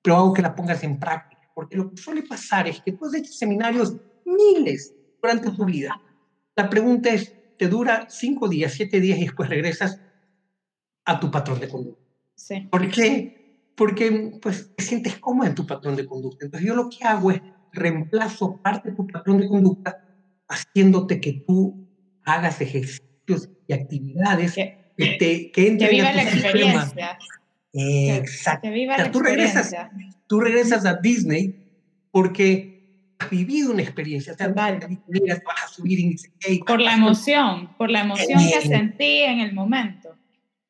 pero 0.02 0.16
hago 0.16 0.32
que 0.32 0.42
la 0.42 0.54
pongas 0.54 0.82
en 0.82 0.98
práctica. 0.98 1.42
Porque 1.54 1.76
lo 1.76 1.90
que 1.90 1.96
suele 1.96 2.22
pasar 2.22 2.66
es 2.68 2.80
que 2.80 2.92
tú 2.92 3.06
has 3.06 3.14
hecho 3.14 3.32
seminarios 3.32 3.96
miles 4.24 4.94
durante 5.22 5.50
tu 5.50 5.64
vida. 5.64 6.00
La 6.56 6.68
pregunta 6.68 7.10
es, 7.10 7.34
¿te 7.56 7.68
dura 7.68 8.06
cinco 8.08 8.48
días, 8.48 8.72
siete 8.72 9.00
días 9.00 9.18
y 9.18 9.24
después 9.24 9.48
regresas 9.48 10.00
a 11.04 11.20
tu 11.20 11.30
patrón 11.30 11.60
de 11.60 11.68
conducta? 11.68 12.02
Sí. 12.34 12.68
¿Por 12.70 12.90
qué? 12.90 13.40
porque 13.80 14.38
pues, 14.42 14.70
te 14.76 14.84
sientes 14.84 15.18
cómodo 15.18 15.48
en 15.48 15.54
tu 15.54 15.66
patrón 15.66 15.96
de 15.96 16.04
conducta. 16.04 16.44
Entonces 16.44 16.68
yo 16.68 16.74
lo 16.74 16.90
que 16.90 17.02
hago 17.02 17.30
es 17.30 17.40
reemplazo 17.72 18.60
parte 18.62 18.90
de 18.90 18.96
tu 18.96 19.06
patrón 19.06 19.38
de 19.38 19.48
conducta 19.48 20.04
haciéndote 20.48 21.20
que 21.20 21.44
tú 21.46 21.88
hagas 22.24 22.60
ejercicios 22.60 23.48
y 23.66 23.72
actividades 23.72 24.54
que, 24.54 25.16
te, 25.18 25.50
que 25.52 25.68
entren 25.68 25.90
que 25.90 25.96
viva 25.96 26.12
la 26.12 26.22
experiencia. 26.22 27.18
Exacto. 27.72 28.62
Que 28.62 28.70
viva 28.70 28.98
la 28.98 29.10
tú 29.10 29.20
regresas, 29.20 29.74
tú 30.26 30.40
regresas 30.40 30.84
a 30.84 30.94
Disney 30.94 31.54
porque 32.10 33.14
has 33.18 33.30
vivido 33.30 33.72
una 33.72 33.82
experiencia. 33.82 34.34
Te 34.34 34.48
vas 34.48 34.82
a 35.64 35.68
subir 35.68 35.98
y 36.00 36.58
Por 36.64 36.80
la 36.80 36.94
emoción, 36.94 37.76
por 37.76 37.90
la 37.90 38.00
emoción 38.00 38.40
que 38.40 38.60
sentí 38.62 39.18
en 39.18 39.40
el 39.40 39.52
momento. 39.52 40.16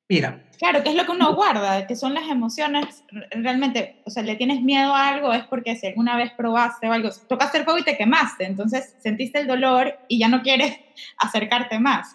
Mira, 0.09 0.45
Claro, 0.61 0.83
que 0.83 0.91
es 0.91 0.95
lo 0.95 1.07
que 1.07 1.13
uno 1.13 1.35
guarda, 1.35 1.87
que 1.87 1.97
son 1.97 2.13
las 2.13 2.29
emociones, 2.29 3.03
realmente, 3.31 4.03
o 4.05 4.11
sea, 4.11 4.23
le 4.23 4.37
tienes 4.37 4.61
miedo 4.61 4.95
a 4.95 5.09
algo 5.09 5.33
es 5.33 5.43
porque 5.45 5.75
si 5.75 5.87
alguna 5.87 6.19
vez 6.19 6.33
probaste 6.37 6.87
o 6.87 6.93
algo, 6.93 7.09
tocaste 7.27 7.57
el 7.57 7.65
fuego 7.65 7.79
y 7.79 7.83
te 7.83 7.97
quemaste, 7.97 8.45
entonces 8.45 8.95
sentiste 8.99 9.39
el 9.39 9.47
dolor 9.47 9.99
y 10.07 10.19
ya 10.19 10.29
no 10.29 10.43
quieres 10.43 10.77
acercarte 11.17 11.79
más. 11.79 12.15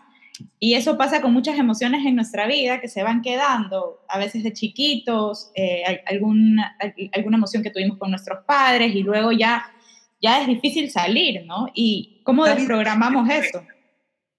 Y 0.60 0.76
eso 0.76 0.96
pasa 0.96 1.24
con 1.24 1.34
muchas 1.34 1.58
emociones 1.58 2.06
en 2.06 2.16
nuestra 2.16 2.46
vida 2.46 2.80
que 2.80 2.88
se 2.88 3.02
van 3.02 3.24
quedando, 3.24 4.06
a 4.08 4.20
veces 4.20 4.44
de 4.44 4.54
chiquitos, 4.54 5.50
eh, 5.56 6.04
alguna, 6.06 6.78
alguna 7.14 7.38
emoción 7.38 7.64
que 7.64 7.72
tuvimos 7.72 7.98
con 7.98 8.12
nuestros 8.12 8.46
padres 8.46 8.94
y 8.94 9.02
luego 9.02 9.32
ya, 9.32 9.66
ya 10.22 10.42
es 10.42 10.46
difícil 10.46 10.92
salir, 10.92 11.44
¿no? 11.48 11.70
¿Y 11.74 12.22
cómo 12.24 12.46
desprogramamos 12.46 13.28
eso? 13.28 13.64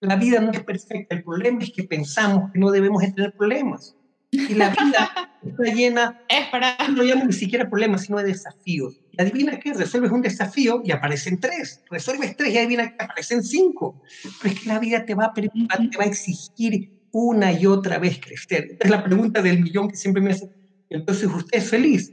La 0.01 0.17
vida 0.17 0.41
no 0.41 0.51
es 0.51 0.63
perfecta, 0.63 1.17
el 1.17 1.25
problema 1.25 1.63
es 1.63 1.73
que 1.73 1.85
pensamos 1.85 2.53
que 2.53 2.59
no 2.59 2.71
debemos 2.71 3.03
tener 3.15 3.35
problemas. 3.35 3.97
Y 4.31 4.55
la 4.55 4.71
vida 4.71 5.11
está 5.43 5.75
llena, 5.75 6.21
es 6.29 6.49
para... 6.49 6.77
no 6.89 7.03
llamo 7.03 7.25
ni 7.25 7.33
siquiera 7.33 7.69
problemas, 7.69 8.03
sino 8.03 8.19
de 8.19 8.25
desafíos. 8.25 9.01
Y 9.13 9.23
adivina 9.23 9.59
qué, 9.59 9.73
resuelves 9.73 10.13
un 10.13 10.21
desafío 10.21 10.83
y 10.85 10.93
aparecen 10.93 11.41
tres. 11.41 11.83
Resuelves 11.91 12.37
tres 12.37 12.53
y 12.53 12.59
adivina 12.59 12.95
que 12.95 13.05
aparecen 13.05 13.43
cinco. 13.43 14.03
Pero 14.43 14.55
es 14.55 14.61
que 14.61 14.69
la 14.69 14.79
vida 14.79 15.05
te 15.05 15.15
va 15.15 15.27
a, 15.27 15.33
te 15.33 15.99
va 15.99 16.05
a 16.05 16.07
exigir 16.07 16.91
una 17.13 17.53
y 17.53 17.65
otra 17.65 17.99
vez 17.99 18.21
crecer. 18.21 18.77
Es 18.79 18.91
la 18.91 19.03
pregunta 19.03 19.41
del 19.41 19.63
millón 19.63 19.89
que 19.89 19.97
siempre 19.97 20.23
me 20.23 20.33
hacen. 20.33 20.51
Entonces, 20.91 21.29
¿usted 21.33 21.59
es 21.59 21.71
feliz? 21.71 22.13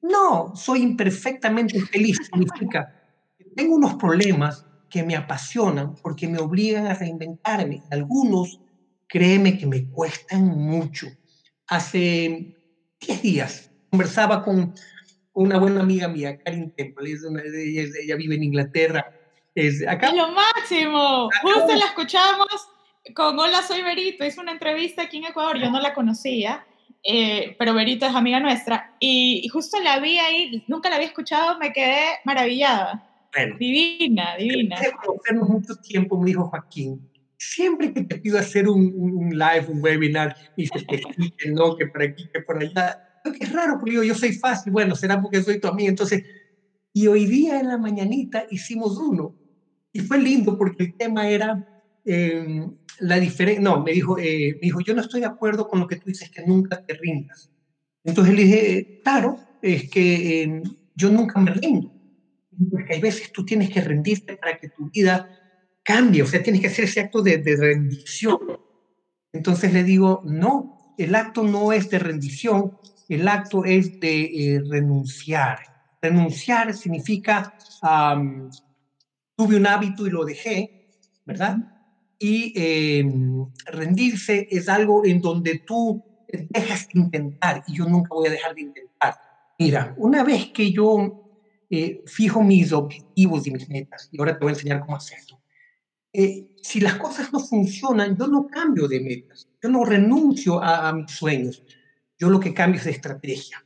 No, 0.00 0.54
soy 0.54 0.82
imperfectamente 0.82 1.80
feliz. 1.80 2.18
Significa 2.24 2.94
que 3.36 3.44
tengo 3.56 3.74
unos 3.74 3.94
problemas 3.94 4.64
que 4.94 5.02
me 5.02 5.16
apasionan 5.16 5.96
porque 5.96 6.28
me 6.28 6.38
obligan 6.38 6.86
a 6.86 6.94
reinventarme. 6.94 7.82
Algunos, 7.90 8.60
créeme 9.08 9.58
que 9.58 9.66
me 9.66 9.90
cuestan 9.90 10.44
mucho 10.44 11.08
hace 11.66 12.54
10 13.00 13.22
días 13.22 13.70
conversaba 13.90 14.44
con 14.44 14.72
una 15.32 15.58
buena 15.58 15.80
amiga 15.80 16.06
mía, 16.06 16.38
Karin 16.38 16.70
Temple, 16.76 17.10
ella, 17.10 18.14
vive 18.14 18.36
en 18.36 18.44
Inglaterra. 18.44 19.04
Es, 19.52 19.84
acá, 19.84 20.12
lo 20.12 20.30
máximo! 20.30 21.28
Justo 21.42 21.74
la 21.74 21.86
escuchamos 21.86 22.46
con 23.16 23.36
Hola, 23.36 23.62
soy 23.62 23.82
Berito, 23.82 24.24
hizo 24.24 24.40
una 24.40 24.52
entrevista 24.52 25.02
aquí 25.02 25.16
en 25.16 25.24
Ecuador, 25.24 25.58
yo 25.58 25.70
no 25.70 25.80
la 25.80 25.92
conocía, 25.92 26.64
eh, 27.02 27.56
pero 27.58 27.74
Berito 27.74 28.06
es 28.06 28.14
amiga 28.14 28.38
nuestra, 28.38 28.94
y, 29.00 29.48
justo 29.48 29.80
la 29.80 29.98
vi 29.98 30.20
ahí, 30.20 30.64
nunca 30.68 30.88
la 30.88 30.96
había 30.96 31.08
escuchado, 31.08 31.58
me 31.58 31.72
quedé 31.72 32.20
maravillada. 32.24 33.10
Divina, 33.58 34.36
divina. 34.36 34.76
Conocernos 35.04 35.48
mucho 35.48 35.76
tiempo, 35.76 36.18
me 36.18 36.26
dijo 36.26 36.44
Joaquín, 36.44 37.08
siempre 37.38 37.92
que 37.92 38.04
te 38.04 38.18
pido 38.18 38.38
hacer 38.38 38.68
un, 38.68 38.92
un, 38.94 39.30
live, 39.30 39.66
un 39.68 39.82
webinar, 39.82 40.34
dices 40.56 40.84
que 40.88 41.00
que 41.36 41.50
no, 41.50 41.76
que 41.76 41.86
por 41.86 42.02
aquí, 42.02 42.28
que 42.32 42.40
por 42.40 42.58
allá. 42.58 43.00
Es 43.40 43.52
raro, 43.52 43.78
porque 43.78 43.92
digo, 43.92 44.02
yo 44.02 44.14
soy 44.14 44.32
fácil, 44.32 44.72
bueno, 44.72 44.94
será 44.94 45.20
porque 45.20 45.42
soy 45.42 45.58
tu 45.58 45.68
amigo. 45.68 45.88
Entonces, 45.88 46.22
y 46.92 47.06
hoy 47.06 47.26
día 47.26 47.58
en 47.58 47.68
la 47.68 47.78
mañanita 47.78 48.44
hicimos 48.50 48.98
uno. 48.98 49.34
Y 49.92 50.00
fue 50.00 50.18
lindo 50.18 50.58
porque 50.58 50.84
el 50.84 50.96
tema 50.96 51.28
era 51.28 51.64
eh, 52.04 52.66
la 53.00 53.18
diferencia. 53.18 53.62
No, 53.62 53.82
me 53.82 53.92
dijo, 53.92 54.18
eh, 54.18 54.54
me 54.54 54.66
dijo, 54.66 54.80
yo 54.80 54.94
no 54.94 55.00
estoy 55.00 55.20
de 55.20 55.26
acuerdo 55.26 55.66
con 55.68 55.80
lo 55.80 55.86
que 55.86 55.96
tú 55.96 56.04
dices, 56.06 56.30
que 56.30 56.44
nunca 56.44 56.84
te 56.84 56.94
rindas. 56.94 57.50
Entonces 58.04 58.34
le 58.34 58.42
dije, 58.42 59.00
claro, 59.02 59.38
es 59.62 59.90
que 59.90 60.42
eh, 60.42 60.62
yo 60.94 61.10
nunca 61.10 61.40
me 61.40 61.52
rindo. 61.52 61.93
Porque 62.70 62.94
hay 62.94 63.00
veces 63.00 63.32
tú 63.32 63.44
tienes 63.44 63.70
que 63.70 63.80
rendirte 63.80 64.36
para 64.36 64.56
que 64.58 64.68
tu 64.68 64.90
vida 64.90 65.28
cambia, 65.84 66.24
o 66.24 66.26
sea, 66.26 66.42
tienes 66.42 66.62
que 66.62 66.68
hacer 66.68 66.86
ese 66.86 67.00
acto 67.00 67.22
de, 67.22 67.42
rendición. 67.56 68.38
Entonces 69.32 69.72
le 69.72 69.84
digo, 69.84 70.22
no, 70.24 70.94
el 70.96 71.14
acto 71.14 71.42
no 71.42 71.72
es 71.72 71.90
de 71.90 71.98
rendición, 71.98 72.78
el 73.08 73.28
acto 73.28 73.64
es 73.64 74.00
de 74.00 74.24
eh, 74.24 74.62
renunciar. 74.68 75.58
Renunciar 76.00 76.74
significa, 76.74 77.54
tuve 79.36 79.56
un 79.56 79.66
hábito 79.66 80.06
y 80.06 80.10
lo 80.10 80.24
dejé, 80.24 80.88
¿verdad? 81.24 81.58
Y 82.18 82.52
em, 82.56 83.46
rendirse 83.66 84.46
es 84.50 84.68
algo 84.68 85.04
en 85.04 85.20
donde 85.20 85.58
tú 85.66 86.02
dejas 86.28 86.88
de 86.88 87.00
intentar 87.00 87.62
y 87.66 87.74
yo 87.74 87.86
nunca 87.86 88.08
voy 88.14 88.28
a 88.28 88.32
dejar 88.32 88.54
de 88.54 88.62
intentar. 88.62 89.14
Mira, 89.58 89.94
una 89.98 90.24
vez 90.24 90.50
que 90.52 90.72
yo 90.72 91.23
eh, 91.70 92.02
fijo 92.06 92.42
mis 92.42 92.72
objetivos 92.72 93.46
y 93.46 93.50
mis 93.50 93.68
metas, 93.68 94.08
y 94.12 94.18
ahora 94.18 94.38
te 94.38 94.44
voy 94.44 94.52
a 94.52 94.54
enseñar 94.54 94.80
cómo 94.80 94.96
hacerlo, 94.96 95.40
eh, 96.12 96.50
si 96.62 96.80
las 96.80 96.94
cosas 96.94 97.32
no 97.32 97.40
funcionan, 97.40 98.16
yo 98.16 98.26
no 98.26 98.46
cambio 98.46 98.86
de 98.86 99.00
metas, 99.00 99.48
yo 99.62 99.68
no 99.68 99.84
renuncio 99.84 100.62
a, 100.62 100.88
a 100.88 100.92
mis 100.92 101.10
sueños, 101.10 101.62
yo 102.18 102.30
lo 102.30 102.38
que 102.38 102.54
cambio 102.54 102.78
es 102.78 102.84
de 102.84 102.92
estrategia. 102.92 103.64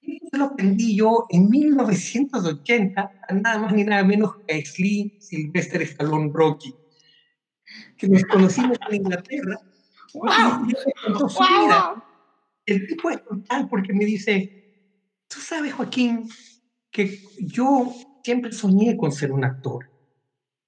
Eso 0.00 0.38
lo 0.38 0.44
aprendí 0.46 0.96
yo 0.96 1.26
en 1.30 1.48
1980, 1.48 3.12
nada 3.42 3.58
más 3.58 3.72
ni 3.72 3.84
nada 3.84 4.04
menos 4.04 4.36
que 4.36 4.54
a 4.54 4.64
Sly 4.64 5.18
Sylvester 5.20 5.82
Stallone 5.82 6.30
Rocky, 6.32 6.74
que 7.96 8.08
nos 8.08 8.24
conocimos 8.24 8.78
en 8.88 8.96
Inglaterra. 8.96 9.60
¡Wow! 10.14 10.68
¡Wow! 11.18 12.02
El 12.64 12.86
tipo 12.86 13.10
es 13.10 13.24
total 13.24 13.68
porque 13.68 13.92
me 13.92 14.04
dice, 14.04 14.90
tú 15.28 15.40
sabes, 15.40 15.72
Joaquín, 15.72 16.28
que 16.96 17.20
yo 17.38 17.94
siempre 18.24 18.52
soñé 18.52 18.96
con 18.96 19.12
ser 19.12 19.30
un 19.30 19.44
actor. 19.44 19.90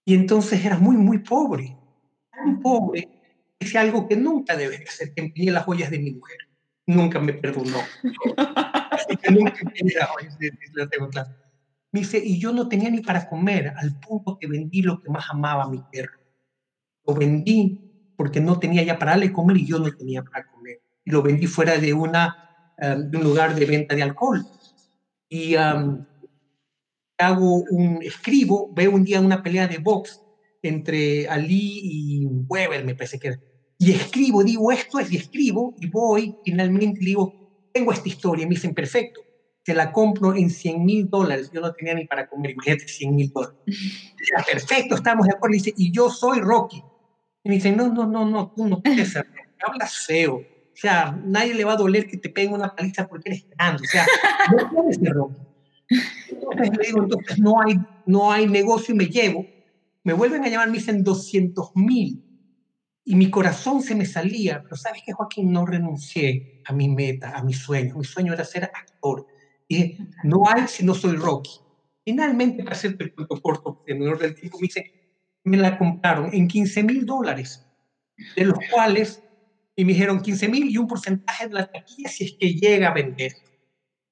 Y 0.04 0.14
entonces 0.14 0.62
era 0.62 0.78
muy, 0.78 0.94
muy 0.98 1.20
pobre. 1.20 1.74
Tan 2.30 2.60
pobre 2.60 3.08
que 3.58 3.66
es 3.66 3.74
algo 3.76 4.06
que 4.06 4.14
nunca 4.14 4.54
debe 4.54 4.84
hacer, 4.86 5.14
que 5.14 5.22
empeñé 5.22 5.50
las 5.50 5.64
joyas 5.64 5.90
de 5.90 5.98
mi 5.98 6.10
mujer. 6.10 6.36
Nunca 6.86 7.18
me 7.18 7.32
perdonó. 7.32 7.78
Así 8.90 9.16
que 9.16 9.30
nunca 9.32 9.54
empeñé 9.58 9.94
las 9.98 10.10
joyas 10.10 10.38
de 10.38 10.52
la 10.74 10.86
tengo 10.86 11.08
claro. 11.08 11.30
Me 11.92 12.00
dice, 12.00 12.20
y 12.22 12.38
yo 12.38 12.52
no 12.52 12.68
tenía 12.68 12.90
ni 12.90 13.00
para 13.00 13.26
comer, 13.26 13.72
al 13.74 13.98
punto 13.98 14.36
que 14.38 14.46
vendí 14.46 14.82
lo 14.82 15.00
que 15.00 15.08
más 15.08 15.30
amaba 15.30 15.64
a 15.64 15.70
mi 15.70 15.82
perro. 15.90 16.18
Lo 17.06 17.14
vendí 17.14 18.12
porque 18.18 18.42
no 18.42 18.58
tenía 18.58 18.82
ya 18.82 18.98
para 18.98 19.12
darle 19.12 19.32
comer 19.32 19.56
y 19.56 19.66
yo 19.66 19.78
no 19.78 19.90
tenía 19.96 20.22
para 20.22 20.46
comer. 20.46 20.82
Y 21.06 21.10
lo 21.10 21.22
vendí 21.22 21.46
fuera 21.46 21.78
de, 21.78 21.94
una, 21.94 22.74
um, 22.76 23.10
de 23.10 23.16
un 23.16 23.24
lugar 23.24 23.54
de 23.54 23.64
venta 23.64 23.94
de 23.94 24.02
alcohol. 24.02 24.46
Y 25.30 25.56
um, 25.56 26.04
hago 27.18 27.64
un, 27.70 28.02
escribo, 28.02 28.72
veo 28.72 28.92
un 28.92 29.04
día 29.04 29.20
una 29.20 29.42
pelea 29.42 29.66
de 29.66 29.78
box 29.78 30.22
entre 30.62 31.28
Ali 31.28 31.80
y 31.82 32.26
Weber, 32.26 32.84
me 32.84 32.94
parece 32.94 33.18
que 33.18 33.28
era. 33.28 33.40
Y 33.78 33.92
escribo, 33.92 34.42
digo, 34.42 34.72
esto 34.72 34.98
es, 34.98 35.12
y 35.12 35.16
escribo, 35.16 35.74
y 35.78 35.88
voy, 35.88 36.34
finalmente 36.44 37.00
digo, 37.00 37.68
tengo 37.72 37.92
esta 37.92 38.08
historia, 38.08 38.46
me 38.46 38.54
dicen, 38.54 38.74
perfecto, 38.74 39.20
te 39.64 39.72
la 39.74 39.92
compro 39.92 40.34
en 40.34 40.50
100 40.50 40.84
mil 40.84 41.08
dólares, 41.08 41.50
yo 41.52 41.60
no 41.60 41.72
tenía 41.72 41.94
ni 41.94 42.06
para 42.06 42.28
comer, 42.28 42.52
imagínate 42.52 42.88
100 42.88 43.14
mil 43.14 43.30
dólares. 43.30 43.56
Perfecto, 44.50 44.96
estamos 44.96 45.26
de 45.26 45.34
acuerdo, 45.34 45.54
y 45.54 45.58
dice, 45.58 45.74
y 45.76 45.92
yo 45.92 46.10
soy 46.10 46.40
Rocky. 46.40 46.82
Y 47.44 47.48
me 47.48 47.54
dicen, 47.56 47.76
no, 47.76 47.88
no, 47.88 48.04
no, 48.04 48.24
no, 48.24 48.50
tú 48.50 48.66
no 48.66 48.82
puedes 48.82 49.12
ser 49.12 49.26
hablas 49.66 50.06
feo. 50.06 50.36
O 50.36 50.80
sea, 50.80 51.18
nadie 51.24 51.54
le 51.54 51.64
va 51.64 51.72
a 51.72 51.76
doler 51.76 52.06
que 52.06 52.16
te 52.16 52.28
peguen 52.28 52.52
una 52.52 52.74
paliza 52.74 53.08
porque 53.08 53.30
eres 53.30 53.46
grande. 53.50 53.82
O 53.84 53.90
sea, 53.90 54.06
no 54.56 54.70
puedes 54.70 54.96
ser 54.96 55.12
Rocky. 55.12 55.36
Entonces 55.88 56.76
le 56.76 56.86
digo, 56.86 57.02
entonces 57.02 57.38
no 57.38 57.60
hay, 57.60 57.78
no 58.06 58.30
hay 58.30 58.46
negocio 58.46 58.94
y 58.94 58.98
me 58.98 59.06
llevo. 59.06 59.46
Me 60.04 60.12
vuelven 60.12 60.44
a 60.44 60.48
llamar, 60.48 60.68
me 60.68 60.78
dicen 60.78 61.02
200 61.02 61.72
mil. 61.74 62.24
Y 63.04 63.14
mi 63.14 63.30
corazón 63.30 63.82
se 63.82 63.94
me 63.94 64.04
salía. 64.04 64.62
Pero 64.62 64.76
¿sabes 64.76 65.02
qué, 65.04 65.12
Joaquín? 65.12 65.50
No 65.52 65.64
renuncié 65.66 66.62
a 66.66 66.72
mi 66.72 66.88
meta, 66.88 67.36
a 67.36 67.42
mi 67.42 67.54
sueño. 67.54 67.96
Mi 67.96 68.04
sueño 68.04 68.32
era 68.32 68.44
ser 68.44 68.64
actor. 68.64 69.26
Y 69.66 69.98
no 70.24 70.42
hay 70.48 70.68
si 70.68 70.84
no 70.84 70.94
soy 70.94 71.16
Rocky. 71.16 71.60
Finalmente, 72.04 72.62
para 72.62 72.76
hacerte 72.76 73.04
el 73.04 73.14
cuento 73.14 73.40
corto, 73.40 73.84
en 73.86 73.98
menor 73.98 74.18
del 74.18 74.34
tiempo, 74.34 74.58
me 74.58 74.66
dice, 74.66 74.92
me 75.44 75.56
la 75.56 75.78
compraron 75.78 76.30
en 76.32 76.48
15 76.48 76.82
mil 76.82 77.04
dólares, 77.04 77.66
de 78.34 78.44
los 78.44 78.58
cuales, 78.72 79.22
y 79.76 79.84
me 79.84 79.92
dijeron 79.92 80.20
15 80.20 80.48
mil 80.48 80.70
y 80.70 80.78
un 80.78 80.86
porcentaje 80.86 81.48
de 81.48 81.54
la 81.54 81.70
taquilla 81.70 82.08
si 82.08 82.24
es 82.24 82.32
que 82.38 82.54
llega 82.54 82.88
a 82.88 82.94
vender 82.94 83.32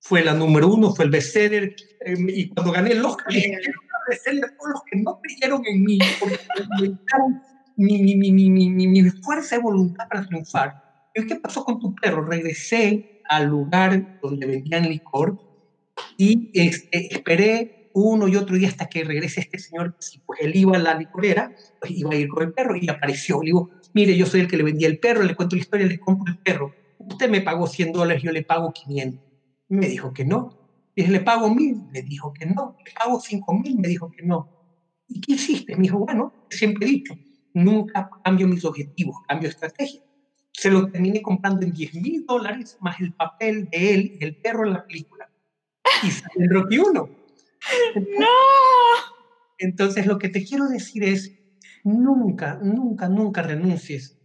fue 0.08 0.22
la 0.22 0.34
número 0.34 0.68
uno, 0.68 0.94
fue 0.94 1.04
el 1.04 1.10
bestseller, 1.10 1.74
eh, 2.00 2.14
y 2.28 2.48
cuando 2.50 2.72
gané 2.72 2.92
el 2.92 3.04
Oscar, 3.04 3.26
a 3.34 4.56
todos 4.56 4.72
los 4.72 4.82
que 4.88 5.00
no 5.00 5.20
creyeron 5.20 5.62
en 5.66 5.82
mí, 5.82 5.98
porque 6.20 6.38
mi, 7.76 8.14
mi, 8.14 8.32
mi, 8.32 8.48
mi, 8.50 8.86
mi 8.86 9.10
fuerza 9.10 9.56
de 9.56 9.62
voluntad 9.62 10.06
para 10.08 10.24
triunfar. 10.24 11.10
¿Y 11.12 11.26
qué 11.26 11.36
pasó 11.36 11.64
con 11.64 11.80
tu 11.80 11.94
perro? 11.96 12.24
Regresé 12.24 13.22
al 13.28 13.46
lugar 13.46 14.20
donde 14.22 14.46
vendían 14.46 14.88
licor 14.88 15.38
y 16.16 16.50
este, 16.54 17.12
esperé 17.12 17.90
uno 17.92 18.28
y 18.28 18.36
otro 18.36 18.54
día 18.56 18.68
hasta 18.68 18.88
que 18.88 19.02
regrese 19.02 19.40
este 19.40 19.58
señor, 19.58 19.96
si 19.98 20.18
pues 20.20 20.38
él 20.40 20.54
iba 20.54 20.76
a 20.76 20.80
la 20.80 20.94
licorera, 20.94 21.52
pues 21.80 21.90
iba 21.90 22.12
a 22.12 22.16
ir 22.16 22.28
con 22.28 22.44
el 22.44 22.52
perro 22.52 22.76
y 22.76 22.88
apareció. 22.88 23.40
Le 23.40 23.46
digo, 23.46 23.70
mire, 23.92 24.16
yo 24.16 24.26
soy 24.26 24.42
el 24.42 24.48
que 24.48 24.56
le 24.56 24.62
vendía 24.62 24.86
el 24.86 24.98
perro, 24.98 25.24
le 25.24 25.34
cuento 25.34 25.56
la 25.56 25.62
historia, 25.62 25.86
le 25.86 25.98
compro 25.98 26.32
el 26.32 26.38
perro. 26.38 26.74
Usted 26.98 27.28
me 27.28 27.40
pagó 27.40 27.66
100 27.66 27.92
dólares, 27.92 28.22
yo 28.22 28.30
le 28.30 28.42
pago 28.42 28.72
500. 28.72 29.25
Me 29.68 29.88
dijo 29.88 30.12
que 30.12 30.24
no. 30.24 30.50
Dije, 30.94 31.10
le 31.10 31.20
pago 31.20 31.52
mil. 31.54 31.82
Me 31.92 32.02
dijo 32.02 32.32
que 32.32 32.46
no. 32.46 32.76
Le 32.84 32.92
pago 32.92 33.20
cinco 33.20 33.54
mil. 33.54 33.78
Me 33.78 33.88
dijo 33.88 34.10
que 34.10 34.22
no. 34.22 34.56
¿Y 35.08 35.20
qué 35.20 35.32
hiciste? 35.32 35.76
Me 35.76 35.82
dijo, 35.82 35.98
bueno, 35.98 36.32
siempre 36.50 36.86
he 36.86 36.90
dicho, 36.90 37.14
nunca 37.54 38.10
cambio 38.24 38.48
mis 38.48 38.64
objetivos, 38.64 39.16
cambio 39.28 39.48
estrategia. 39.48 40.02
Se 40.52 40.70
lo 40.70 40.90
terminé 40.90 41.22
comprando 41.22 41.64
en 41.64 41.72
10 41.72 41.94
mil 41.94 42.26
dólares 42.26 42.78
más 42.80 43.00
el 43.00 43.12
papel 43.12 43.68
de 43.70 43.94
él 43.94 44.18
y 44.18 44.24
el 44.24 44.36
perro 44.36 44.66
en 44.66 44.72
la 44.72 44.86
película. 44.86 45.30
Y 46.02 46.10
sale 46.10 46.32
el 46.36 46.50
Rocky 46.50 46.78
1. 46.78 47.10
¡No! 48.18 48.26
Entonces, 49.58 50.06
lo 50.06 50.18
que 50.18 50.28
te 50.28 50.44
quiero 50.44 50.66
decir 50.68 51.04
es, 51.04 51.32
nunca, 51.84 52.58
nunca, 52.62 53.08
nunca 53.08 53.42
renuncies 53.42 54.18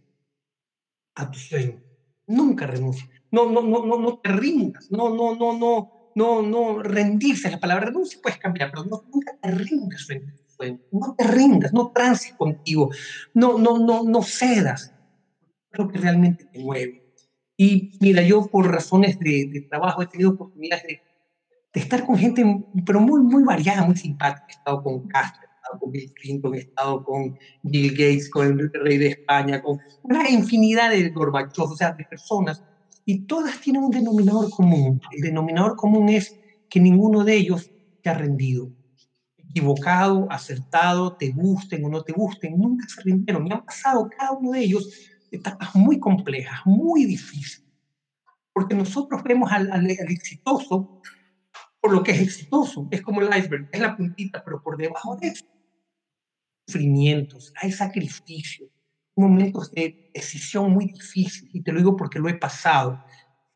a 1.14 1.30
tu 1.30 1.38
sueño. 1.38 1.82
Nunca 2.26 2.66
renuncies 2.66 3.21
no, 3.32 3.50
no, 3.50 3.62
no, 3.62 3.84
no, 3.84 3.98
no 3.98 4.18
te 4.18 4.30
rindas, 4.30 4.90
no, 4.90 5.08
no, 5.08 5.34
no, 5.34 5.58
no, 5.58 6.12
no, 6.14 6.42
no 6.42 6.82
rendirse. 6.82 7.50
La 7.50 7.58
palabra 7.58 7.86
renuncia 7.86 8.20
puedes 8.22 8.38
cambiar, 8.38 8.70
pero 8.70 8.84
no, 8.84 9.04
nunca 9.12 9.32
te 9.40 9.50
rindas 9.50 10.06
No 10.90 11.14
te 11.16 11.24
rindas, 11.24 11.72
no 11.72 11.90
transes 11.92 12.34
contigo, 12.34 12.90
no, 13.32 13.58
no, 13.58 13.78
no, 13.78 14.04
no 14.04 14.22
cedas. 14.22 14.94
lo 15.72 15.88
que 15.88 15.98
realmente 15.98 16.44
te 16.44 16.58
mueve. 16.58 17.14
Y 17.56 17.96
mira, 18.00 18.22
yo 18.22 18.46
por 18.46 18.70
razones 18.70 19.18
de, 19.18 19.48
de 19.50 19.62
trabajo 19.62 20.02
he 20.02 20.06
tenido 20.06 20.30
oportunidades 20.30 20.84
de, 20.84 21.00
de, 21.72 21.80
estar 21.80 22.04
con 22.04 22.18
gente, 22.18 22.44
pero 22.84 23.00
muy, 23.00 23.22
muy 23.22 23.44
variada, 23.44 23.82
muy 23.86 23.96
simpática. 23.96 24.46
He 24.48 24.52
estado 24.52 24.82
con 24.82 25.08
Castro, 25.08 25.42
he 25.42 25.54
estado 25.54 25.78
con 25.80 25.90
Bill 25.90 26.12
Clinton, 26.12 26.54
he 26.54 26.58
estado 26.58 27.02
con 27.02 27.38
Bill 27.62 27.92
Gates, 27.92 28.30
con 28.30 28.60
el 28.60 28.70
rey 28.72 28.98
de 28.98 29.06
España, 29.08 29.62
con 29.62 29.78
una 30.02 30.28
infinidad 30.28 30.90
de 30.90 31.08
Gorbachev, 31.08 31.70
o 31.70 31.76
sea, 31.76 31.92
de 31.92 32.04
personas 32.04 32.62
y 33.04 33.26
todas 33.26 33.60
tienen 33.60 33.82
un 33.82 33.90
denominador 33.90 34.50
común. 34.50 35.00
El 35.10 35.20
denominador 35.22 35.76
común 35.76 36.08
es 36.08 36.38
que 36.68 36.80
ninguno 36.80 37.24
de 37.24 37.36
ellos 37.36 37.70
te 38.02 38.10
ha 38.10 38.14
rendido. 38.14 38.70
Equivocado, 39.36 40.26
acertado, 40.30 41.16
te 41.16 41.30
gusten 41.30 41.84
o 41.84 41.88
no 41.88 42.02
te 42.02 42.12
gusten, 42.12 42.58
nunca 42.58 42.86
se 42.88 43.02
rindieron. 43.02 43.46
Y 43.46 43.52
han 43.52 43.64
pasado 43.64 44.08
cada 44.16 44.32
uno 44.32 44.52
de 44.52 44.60
ellos 44.60 44.88
etapas 45.30 45.74
muy 45.74 45.98
complejas, 45.98 46.60
muy 46.64 47.04
difíciles. 47.04 47.68
Porque 48.52 48.74
nosotros 48.74 49.22
vemos 49.22 49.50
al, 49.50 49.70
al, 49.72 49.84
al 49.84 50.10
exitoso 50.10 51.00
por 51.82 51.92
lo 51.92 52.02
que 52.02 52.12
es 52.12 52.20
exitoso. 52.20 52.86
Es 52.90 53.02
como 53.02 53.20
el 53.20 53.36
iceberg, 53.36 53.68
es 53.72 53.80
la 53.80 53.96
puntita, 53.96 54.42
pero 54.44 54.62
por 54.62 54.76
debajo 54.76 55.16
de 55.16 55.28
eso, 55.28 55.44
sufrimientos, 56.66 57.52
hay 57.60 57.72
sacrificios, 57.72 58.70
momentos 59.16 59.70
de 59.72 60.10
decisión 60.14 60.72
muy 60.72 60.86
difíciles, 60.86 61.54
y 61.54 61.62
te 61.62 61.72
lo 61.72 61.78
digo 61.78 61.96
porque 61.96 62.18
lo 62.18 62.28
he 62.28 62.34
pasado. 62.34 63.02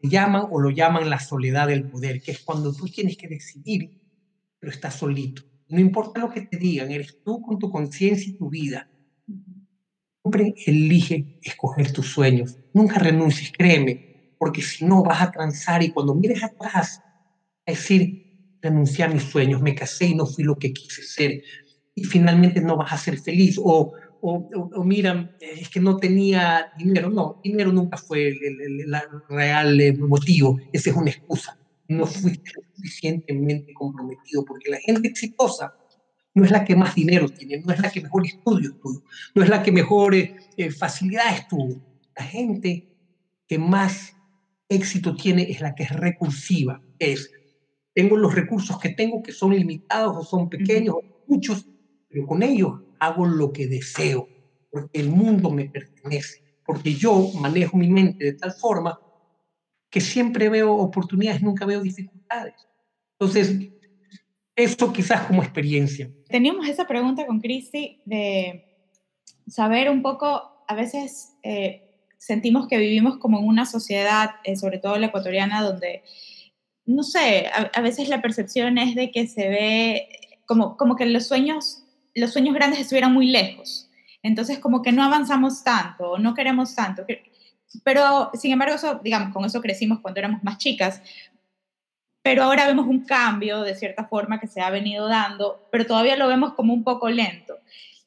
Se 0.01 0.09
llaman 0.09 0.47
o 0.51 0.61
lo 0.61 0.71
llaman 0.71 1.09
la 1.09 1.19
soledad 1.19 1.69
del 1.69 1.89
poder, 1.89 2.21
que 2.21 2.33
es 2.33 2.41
cuando 2.41 2.73
tú 2.73 2.87
tienes 2.87 3.17
que 3.17 3.29
decidir, 3.29 3.91
pero 4.59 4.73
estás 4.73 4.95
solito. 4.95 5.43
No 5.69 5.81
importa 5.81 6.21
lo 6.21 6.31
que 6.31 6.43
te 6.43 6.57
digan, 6.57 6.91
eres 6.91 7.23
tú 7.25 7.41
con 7.41 7.59
tu 7.59 7.71
conciencia 7.71 8.31
y 8.31 8.37
tu 8.37 8.49
vida. 8.49 8.89
Siempre 10.23 10.55
elige 10.67 11.39
escoger 11.43 11.93
tus 11.93 12.07
sueños. 12.07 12.57
Nunca 12.73 12.99
renuncies, 12.99 13.53
créeme, 13.53 14.35
porque 14.39 14.63
si 14.63 14.85
no 14.85 15.03
vas 15.03 15.23
a 15.23 15.31
transar 15.31 15.83
y 15.83 15.91
cuando 15.91 16.15
mires 16.15 16.43
atrás, 16.43 17.01
a 17.67 17.71
decir, 17.71 18.59
renuncié 18.61 19.05
a 19.05 19.09
mis 19.09 19.23
sueños, 19.23 19.63
me 19.63 19.75
casé 19.75 20.07
y 20.07 20.15
no 20.15 20.27
fui 20.27 20.45
lo 20.45 20.57
que 20.57 20.73
quise 20.73 21.03
ser. 21.03 21.43
Y 21.95 22.05
finalmente 22.05 22.61
no 22.61 22.77
vas 22.77 22.93
a 22.93 22.99
ser 22.99 23.19
feliz. 23.19 23.59
O 23.63 23.93
o, 24.29 24.49
o, 24.75 24.85
miran, 24.85 25.37
es 25.41 25.69
que 25.69 25.81
no 25.81 25.97
tenía 25.97 26.73
dinero. 26.77 27.11
No, 27.11 27.41
dinero 27.45 27.73
nunca 27.73 27.97
fue 27.97 28.29
el, 28.29 28.39
el, 28.43 28.81
el, 28.81 28.95
real 29.29 29.81
eh, 29.81 29.93
motivo, 29.93 30.59
esa 30.73 30.91
es 30.91 30.97
una 30.97 31.11
excusa. 31.11 31.57
No 31.89 32.07
fuiste 32.07 32.51
suficientemente 32.75 33.73
comprometido, 33.73 34.45
porque 34.45 34.71
la 34.71 34.79
gente 34.79 35.09
exitosa 35.09 35.75
no 36.35 36.45
es 36.45 36.51
la 36.51 36.65
que 36.65 36.75
más 36.75 36.95
dinero 36.95 37.29
tiene, 37.29 37.61
no 37.61 37.73
es 37.73 37.81
la 37.81 37.91
que 37.91 38.01
mejor 38.01 38.27
estudios 38.27 38.79
tuvo, 38.81 39.03
no 39.35 39.43
es 39.43 39.49
la 39.49 39.63
que 39.63 39.73
mejor 39.73 40.15
eh, 40.15 40.37
eh, 40.57 40.71
facilidades 40.71 41.47
tuvo. 41.49 41.81
La 42.17 42.25
gente 42.25 42.89
que 43.47 43.59
más 43.59 44.15
éxito 44.69 45.15
tiene 45.15 45.51
es 45.51 45.61
la 45.61 45.75
que 45.75 45.85
es 45.85 45.91
recursiva, 45.91 46.83
es, 46.99 47.31
tengo 47.95 48.17
los 48.17 48.35
recursos 48.35 48.79
que 48.81 48.91
tengo 48.91 49.23
que 49.23 49.33
son 49.33 49.55
limitados 49.55 50.17
o 50.17 50.25
son 50.25 50.51
pequeños, 50.51 50.97
muchos, 51.29 51.67
pero 52.09 52.27
con 52.27 52.43
ellos 52.43 52.81
hago 52.99 53.27
lo 53.27 53.53
que 53.53 53.67
deseo, 53.67 54.29
porque 54.71 55.01
el 55.01 55.09
mundo 55.09 55.51
me 55.51 55.69
pertenece, 55.69 56.43
porque 56.65 56.95
yo 56.95 57.31
manejo 57.35 57.77
mi 57.77 57.89
mente 57.89 58.25
de 58.25 58.33
tal 58.35 58.53
forma 58.53 59.01
que 59.91 60.01
siempre 60.01 60.49
veo 60.49 60.75
oportunidades, 60.75 61.43
nunca 61.43 61.65
veo 61.65 61.81
dificultades. 61.81 62.55
Entonces, 63.19 63.71
eso 64.57 64.93
quizás 64.93 65.27
como 65.27 65.43
experiencia. 65.43 66.11
Teníamos 66.29 66.69
esa 66.69 66.87
pregunta 66.87 67.27
con 67.27 67.41
Cristi 67.41 68.01
de 68.05 68.65
saber 69.47 69.91
un 69.91 70.03
poco, 70.03 70.65
a 70.67 70.75
veces 70.75 71.35
eh, 71.43 71.87
sentimos 72.19 72.67
que 72.67 72.79
vivimos 72.79 73.19
como 73.19 73.39
en 73.39 73.47
una 73.47 73.67
sociedad, 73.67 74.31
eh, 74.45 74.57
sobre 74.57 74.79
todo 74.79 74.99
la 74.99 75.07
ecuatoriana, 75.07 75.63
donde, 75.63 76.03
no 76.85 77.03
sé, 77.03 77.47
a, 77.53 77.81
veces 77.81 78.09
la 78.09 78.23
percepción 78.23 78.79
es 78.79 78.95
de 78.95 79.11
que 79.11 79.29
se 79.29 79.49
ve 79.49 80.09
como, 80.47 80.77
como 80.77 80.97
que 80.97 81.07
los 81.07 81.27
sueños, 81.27 81.85
los 82.17 82.33
sueños 82.33 82.55
grandes 82.55 82.81
estuvieran 82.81 83.13
muy 83.13 83.29
lejos. 83.29 83.89
Entonces, 84.23 84.59
como 84.59 84.83
que 84.83 84.93
no 84.93 85.05
avanzamos 85.05 85.63
tanto, 85.63 86.19
no 86.19 86.35
queremos 86.35 86.75
tanto. 86.75 87.05
Pero, 87.85 88.31
sin 88.35 88.53
embargo, 88.53 88.75
eso, 88.75 89.01
digamos, 89.03 89.33
con 89.33 89.45
eso 89.45 89.61
crecimos 89.61 90.01
cuando 90.01 90.19
éramos 90.19 90.43
más 90.43 90.59
chicas 90.59 91.03
pero 92.27 92.43
ahora 92.43 92.67
vemos 92.67 92.89
un 92.89 93.05
cambio 93.05 93.63
de 93.63 93.77
cierta 93.77 94.09
forma 94.09 94.41
que 94.41 94.49
se 94.49 94.61
ha 94.61 94.69
venido 94.69 95.07
dando, 95.07 95.69
pero 95.71 95.87
todavía 95.87 96.17
lo 96.17 96.27
vemos 96.27 96.55
como 96.55 96.75
un 96.75 96.83
poco 96.83 97.09
lento. 97.09 97.57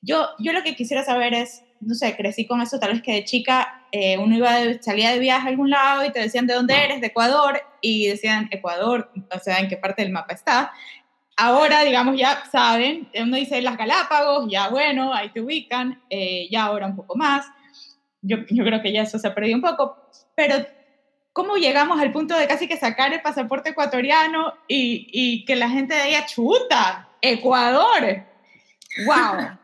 Yo, 0.01 0.27
yo 0.39 0.51
lo 0.51 0.61
que 0.61 0.75
quisiera 0.75 1.05
saber 1.05 1.33
es, 1.33 1.63
no 1.79 1.95
sé, 1.95 2.17
crecí 2.17 2.45
con 2.45 2.59
eso, 2.59 2.81
tal 2.81 2.91
vez 2.91 3.01
que 3.01 3.13
de 3.13 3.23
chica 3.23 3.85
eh, 3.93 4.17
uno 4.17 4.35
iba 4.35 4.59
de, 4.59 4.83
salía 4.83 5.11
de 5.11 5.19
viaje 5.19 5.47
a 5.47 5.51
algún 5.51 5.69
lado 5.69 6.03
y 6.03 6.11
te 6.11 6.19
decían 6.19 6.47
de 6.47 6.53
dónde 6.53 6.73
eres, 6.83 6.99
de 6.99 7.07
Ecuador, 7.07 7.61
y 7.79 8.07
decían 8.07 8.49
Ecuador, 8.51 9.09
o 9.33 9.39
sea, 9.39 9.59
en 9.59 9.69
qué 9.69 9.77
parte 9.77 10.01
del 10.01 10.11
mapa 10.11 10.33
está. 10.33 10.73
Ahora, 11.41 11.85
digamos, 11.85 12.19
ya 12.19 12.43
saben, 12.51 13.07
uno 13.15 13.37
dice 13.37 13.61
las 13.61 13.77
Galápagos, 13.77 14.51
ya 14.51 14.67
bueno, 14.67 15.13
ahí 15.13 15.29
te 15.29 15.39
ubican, 15.39 16.03
eh, 16.09 16.49
ya 16.51 16.63
ahora 16.63 16.87
un 16.87 16.97
poco 16.97 17.15
más. 17.15 17.45
Yo, 18.21 18.39
yo 18.49 18.65
creo 18.65 18.81
que 18.81 18.91
ya 18.91 19.03
eso 19.03 19.17
se 19.17 19.25
ha 19.25 19.33
perdido 19.33 19.55
un 19.55 19.61
poco, 19.61 20.09
pero 20.35 20.55
¿cómo 21.31 21.55
llegamos 21.55 22.01
al 22.01 22.11
punto 22.11 22.37
de 22.37 22.45
casi 22.45 22.67
que 22.67 22.75
sacar 22.75 23.13
el 23.13 23.21
pasaporte 23.21 23.69
ecuatoriano 23.69 24.53
y, 24.67 25.07
y 25.13 25.45
que 25.45 25.55
la 25.55 25.69
gente 25.69 25.95
diga, 26.03 26.25
chuta, 26.25 27.07
Ecuador? 27.21 28.25
¡Wow! 29.05 29.57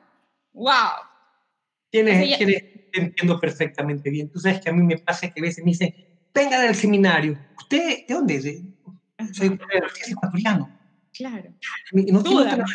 ¡Wow! 0.53 0.91
Tienes, 1.91 2.38
te 2.38 3.01
entiendo 3.01 3.38
perfectamente 3.38 4.09
bien. 4.09 4.31
Tú 4.31 4.39
sabes 4.39 4.61
que 4.61 4.69
a 4.69 4.73
mí 4.73 4.81
me 4.81 4.97
pasa 4.97 5.29
que 5.29 5.41
a 5.41 5.43
veces 5.43 5.61
me 5.65 5.71
dicen, 5.71 5.93
venga 6.33 6.57
del 6.61 6.75
seminario. 6.75 7.38
¿Usted 7.57 8.05
de 8.07 8.13
dónde 8.13 8.35
es? 8.35 9.35
Soy 9.35 9.59
ecuatoriano. 10.07 10.84
Claro. 11.17 11.54
no, 11.93 12.23
tiene 12.23 12.41
otra, 12.41 12.65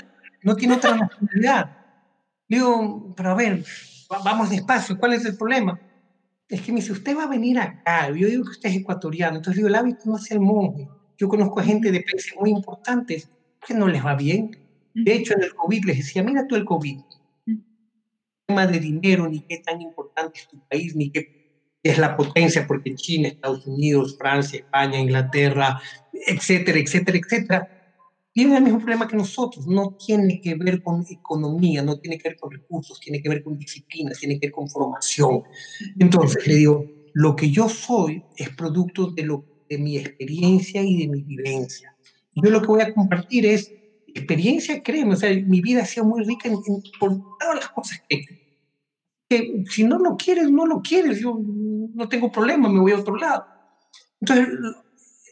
no 0.42 0.56
tiene 0.56 0.74
otra 0.74 0.96
nacionalidad. 0.96 1.76
Digo, 2.48 3.14
pero 3.16 3.30
a 3.30 3.34
ver, 3.34 3.64
vamos 4.24 4.50
despacio, 4.50 4.98
¿cuál 4.98 5.12
es 5.12 5.24
el 5.24 5.36
problema? 5.36 5.78
es 6.50 6.62
que 6.62 6.72
me 6.72 6.80
dice, 6.80 6.92
usted 6.92 7.16
va 7.16 7.24
a 7.24 7.28
venir 7.28 7.58
acá, 7.58 8.08
yo 8.08 8.26
digo 8.26 8.44
que 8.44 8.50
usted 8.50 8.70
es 8.70 8.76
ecuatoriano, 8.76 9.36
entonces 9.36 9.56
digo, 9.56 9.68
el 9.68 9.74
hábito 9.76 10.00
no 10.06 10.16
hace 10.16 10.34
el 10.34 10.40
monje. 10.40 10.88
Yo 11.16 11.28
conozco 11.28 11.60
a 11.60 11.64
gente 11.64 11.92
de 11.92 12.00
países 12.00 12.34
muy 12.38 12.50
importantes 12.50 13.30
que 13.64 13.74
no 13.74 13.86
les 13.86 14.04
va 14.04 14.16
bien. 14.16 14.50
De 14.92 15.14
hecho, 15.14 15.34
en 15.34 15.44
el 15.44 15.54
COVID 15.54 15.84
les 15.84 15.98
decía, 15.98 16.24
mira 16.24 16.46
tú 16.48 16.56
el 16.56 16.64
COVID, 16.64 16.98
tema 18.46 18.66
de 18.66 18.80
dinero, 18.80 19.28
ni 19.28 19.40
qué 19.42 19.58
tan 19.58 19.80
importante 19.80 20.40
es 20.40 20.48
tu 20.48 20.58
país, 20.66 20.96
ni 20.96 21.10
qué 21.10 21.78
es 21.84 21.98
la 21.98 22.16
potencia, 22.16 22.66
porque 22.66 22.94
China, 22.96 23.28
Estados 23.28 23.64
Unidos, 23.66 24.16
Francia, 24.18 24.58
España, 24.58 24.98
Inglaterra, 24.98 25.80
etcétera, 26.12 26.80
etcétera, 26.80 27.18
etcétera, 27.18 27.79
tiene 28.32 28.56
el 28.56 28.62
mismo 28.62 28.78
problema 28.78 29.08
que 29.08 29.16
nosotros, 29.16 29.66
no 29.66 29.96
tiene 29.98 30.40
que 30.40 30.54
ver 30.54 30.82
con 30.82 31.04
economía, 31.08 31.82
no 31.82 31.98
tiene 31.98 32.18
que 32.18 32.30
ver 32.30 32.38
con 32.38 32.50
recursos, 32.52 33.00
tiene 33.00 33.20
que 33.20 33.28
ver 33.28 33.42
con 33.42 33.58
disciplina, 33.58 34.12
tiene 34.18 34.38
que 34.38 34.46
ver 34.46 34.52
con 34.52 34.68
formación. 34.68 35.42
Entonces 35.98 36.46
le 36.46 36.54
digo, 36.54 36.90
lo 37.12 37.34
que 37.34 37.50
yo 37.50 37.68
soy 37.68 38.24
es 38.36 38.50
producto 38.50 39.10
de, 39.10 39.24
lo, 39.24 39.46
de 39.68 39.78
mi 39.78 39.98
experiencia 39.98 40.82
y 40.82 40.98
de 40.98 41.08
mi 41.08 41.22
vivencia. 41.22 41.94
Yo 42.34 42.50
lo 42.50 42.60
que 42.60 42.68
voy 42.68 42.82
a 42.82 42.92
compartir 42.94 43.46
es 43.46 43.72
experiencia, 44.06 44.82
créeme, 44.82 45.14
o 45.14 45.16
sea, 45.16 45.30
mi 45.46 45.60
vida 45.60 45.82
ha 45.82 45.86
sido 45.86 46.06
muy 46.06 46.24
rica 46.24 46.48
en, 46.48 46.56
por 46.98 47.20
todas 47.38 47.56
las 47.56 47.68
cosas 47.68 47.98
que, 48.08 48.24
que 49.28 49.64
si 49.68 49.84
no 49.84 49.98
lo 49.98 50.16
quieres, 50.16 50.50
no 50.50 50.66
lo 50.66 50.80
quieres, 50.80 51.20
yo 51.20 51.38
no 51.94 52.08
tengo 52.08 52.30
problema, 52.30 52.68
me 52.68 52.80
voy 52.80 52.92
a 52.92 52.98
otro 52.98 53.16
lado. 53.16 53.44
Entonces, 54.20 54.48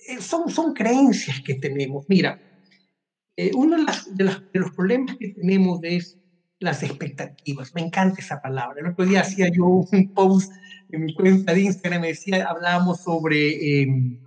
eh, 0.08 0.20
son, 0.20 0.48
son 0.48 0.72
creencias 0.72 1.40
que 1.44 1.54
tenemos. 1.54 2.04
Mira, 2.08 2.40
eh, 3.40 3.52
uno 3.54 3.76
de, 4.16 4.24
los 4.52 4.70
problemas 4.72 5.16
que 5.16 5.28
tenemos 5.28 5.78
es 5.84 6.18
las 6.58 6.82
expectativas. 6.82 7.72
Me 7.72 7.82
encanta 7.82 8.20
esa 8.20 8.42
palabra. 8.42 8.80
El 8.80 8.88
otro 8.88 9.04
día 9.04 9.20
hacía 9.20 9.48
yo 9.48 9.64
un 9.64 10.12
post 10.12 10.50
en 10.90 11.04
mi 11.04 11.14
cuenta 11.14 11.54
de 11.54 11.60
Instagram, 11.60 12.00
me 12.00 12.08
decía, 12.08 12.44
hablábamos 12.48 13.00
sobre 13.00 13.82
em, 13.82 14.20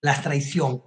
la 0.00 0.18
traición. 0.22 0.82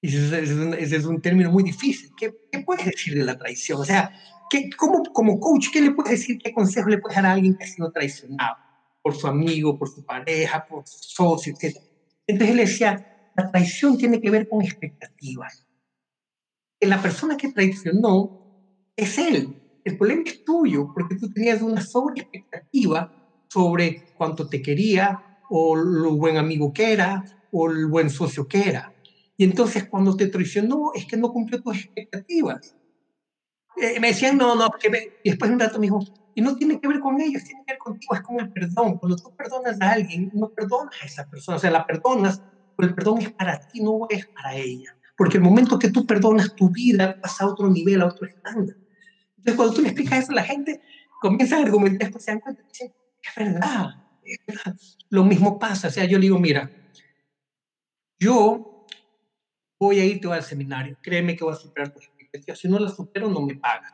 Y 0.00 0.08
ese, 0.08 0.96
es 0.96 1.04
un, 1.04 1.20
término 1.20 1.52
muy 1.52 1.64
difícil. 1.64 2.12
¿Qué, 2.16 2.32
¿Qué, 2.50 2.60
puedes 2.60 2.86
decir 2.86 3.14
de 3.14 3.24
la 3.24 3.36
traición? 3.36 3.78
O 3.78 3.84
sea, 3.84 4.10
¿qué, 4.48 4.70
cómo, 4.78 5.02
como 5.12 5.38
coach, 5.38 5.66
¿qué 5.70 5.82
le 5.82 5.90
puedes 5.90 6.12
decir? 6.12 6.38
¿Qué 6.38 6.54
consejo 6.54 6.88
le 6.88 6.96
puedes 6.96 7.16
dar 7.16 7.26
a 7.26 7.32
alguien 7.32 7.58
que 7.58 7.64
ha 7.64 7.66
sido 7.66 7.92
traicionado? 7.92 8.56
Por 9.02 9.14
su 9.14 9.26
amigo, 9.26 9.78
por 9.78 9.90
su 9.90 10.02
pareja, 10.02 10.64
por 10.66 10.88
su 10.88 11.02
socio, 11.02 11.52
etc. 11.52 11.76
Entonces 12.26 12.52
él 12.52 12.56
decía, 12.56 13.30
la 13.36 13.50
traición 13.50 13.98
tiene 13.98 14.18
que 14.18 14.30
ver 14.30 14.48
con 14.48 14.62
expectativas 14.62 15.64
la 16.80 17.00
persona 17.00 17.36
que 17.36 17.52
traicionó 17.52 18.30
es 18.96 19.18
él. 19.18 19.60
El 19.84 19.96
problema 19.96 20.22
es 20.26 20.44
tuyo, 20.44 20.90
porque 20.94 21.16
tú 21.16 21.30
tenías 21.30 21.62
una 21.62 21.80
sobre 21.80 22.22
expectativa 22.22 23.10
sobre 23.54 24.02
cuánto 24.16 24.48
te 24.48 24.60
quería, 24.60 25.38
o 25.48 25.76
lo 25.76 26.16
buen 26.16 26.36
amigo 26.36 26.72
que 26.72 26.92
era, 26.92 27.24
o 27.52 27.70
el 27.70 27.86
buen 27.86 28.10
socio 28.10 28.48
que 28.48 28.68
era. 28.68 28.92
Y 29.36 29.44
entonces 29.44 29.88
cuando 29.88 30.16
te 30.16 30.26
traicionó 30.26 30.90
es 30.92 31.06
que 31.06 31.16
no 31.16 31.32
cumplió 31.32 31.62
tus 31.62 31.76
expectativas. 31.76 32.74
Eh, 33.76 34.00
me 34.00 34.08
decían, 34.08 34.36
no, 34.36 34.56
no, 34.56 34.68
porque 34.68 35.18
y 35.22 35.30
después 35.30 35.48
de 35.48 35.54
un 35.54 35.60
rato 35.60 35.78
me 35.78 35.86
dijo, 35.86 36.00
y 36.34 36.40
no 36.40 36.56
tiene 36.56 36.80
que 36.80 36.88
ver 36.88 36.98
con 36.98 37.20
ellos, 37.20 37.44
tiene 37.44 37.62
que 37.64 37.74
ver 37.74 37.78
contigo, 37.78 38.14
es 38.14 38.22
como 38.22 38.40
el 38.40 38.52
perdón. 38.52 38.98
Cuando 38.98 39.16
tú 39.16 39.32
perdonas 39.36 39.80
a 39.80 39.92
alguien, 39.92 40.30
no 40.34 40.48
perdonas 40.48 40.94
a 41.00 41.06
esa 41.06 41.28
persona, 41.28 41.56
o 41.56 41.60
sea, 41.60 41.70
la 41.70 41.86
perdonas, 41.86 42.42
pero 42.76 42.88
el 42.88 42.94
perdón 42.94 43.18
es 43.20 43.32
para 43.32 43.60
ti, 43.60 43.80
no 43.80 44.06
es 44.10 44.26
para 44.26 44.56
ella. 44.56 44.96
Porque 45.16 45.36
el 45.36 45.42
momento 45.42 45.78
que 45.78 45.90
tú 45.90 46.06
perdonas 46.06 46.54
tu 46.54 46.70
vida 46.70 47.20
pasa 47.20 47.44
a 47.44 47.48
otro 47.48 47.70
nivel, 47.70 48.02
a 48.02 48.06
otro 48.06 48.26
estándar. 48.26 48.76
Entonces, 49.36 49.54
cuando 49.56 49.74
tú 49.74 49.82
le 49.82 49.88
explicas 49.88 50.24
eso 50.24 50.32
a 50.32 50.36
la 50.36 50.44
gente, 50.44 50.80
comienzan 51.20 51.60
a 51.60 51.62
argumentar, 51.64 52.10
pues 52.10 52.24
se 52.24 52.32
dan 52.32 52.40
cuenta, 52.40 52.62
dicen, 52.62 52.92
es 53.22 53.34
verdad, 53.36 53.90
es 54.24 54.38
verdad. 54.46 54.76
Lo 55.10 55.24
mismo 55.24 55.58
pasa, 55.58 55.88
o 55.88 55.90
sea, 55.90 56.04
yo 56.04 56.18
le 56.18 56.22
digo, 56.22 56.38
mira, 56.38 56.70
yo 58.18 58.86
voy 59.78 60.00
a 60.00 60.04
irte 60.04 60.32
al 60.32 60.42
seminario, 60.42 60.96
créeme 61.02 61.36
que 61.36 61.44
voy 61.44 61.52
a 61.52 61.56
superar 61.56 61.92
tus 61.92 62.04
expectativas, 62.04 62.58
si 62.58 62.68
no 62.68 62.78
las 62.78 62.96
supero, 62.96 63.28
no 63.28 63.42
me 63.42 63.54
pagas. 63.56 63.92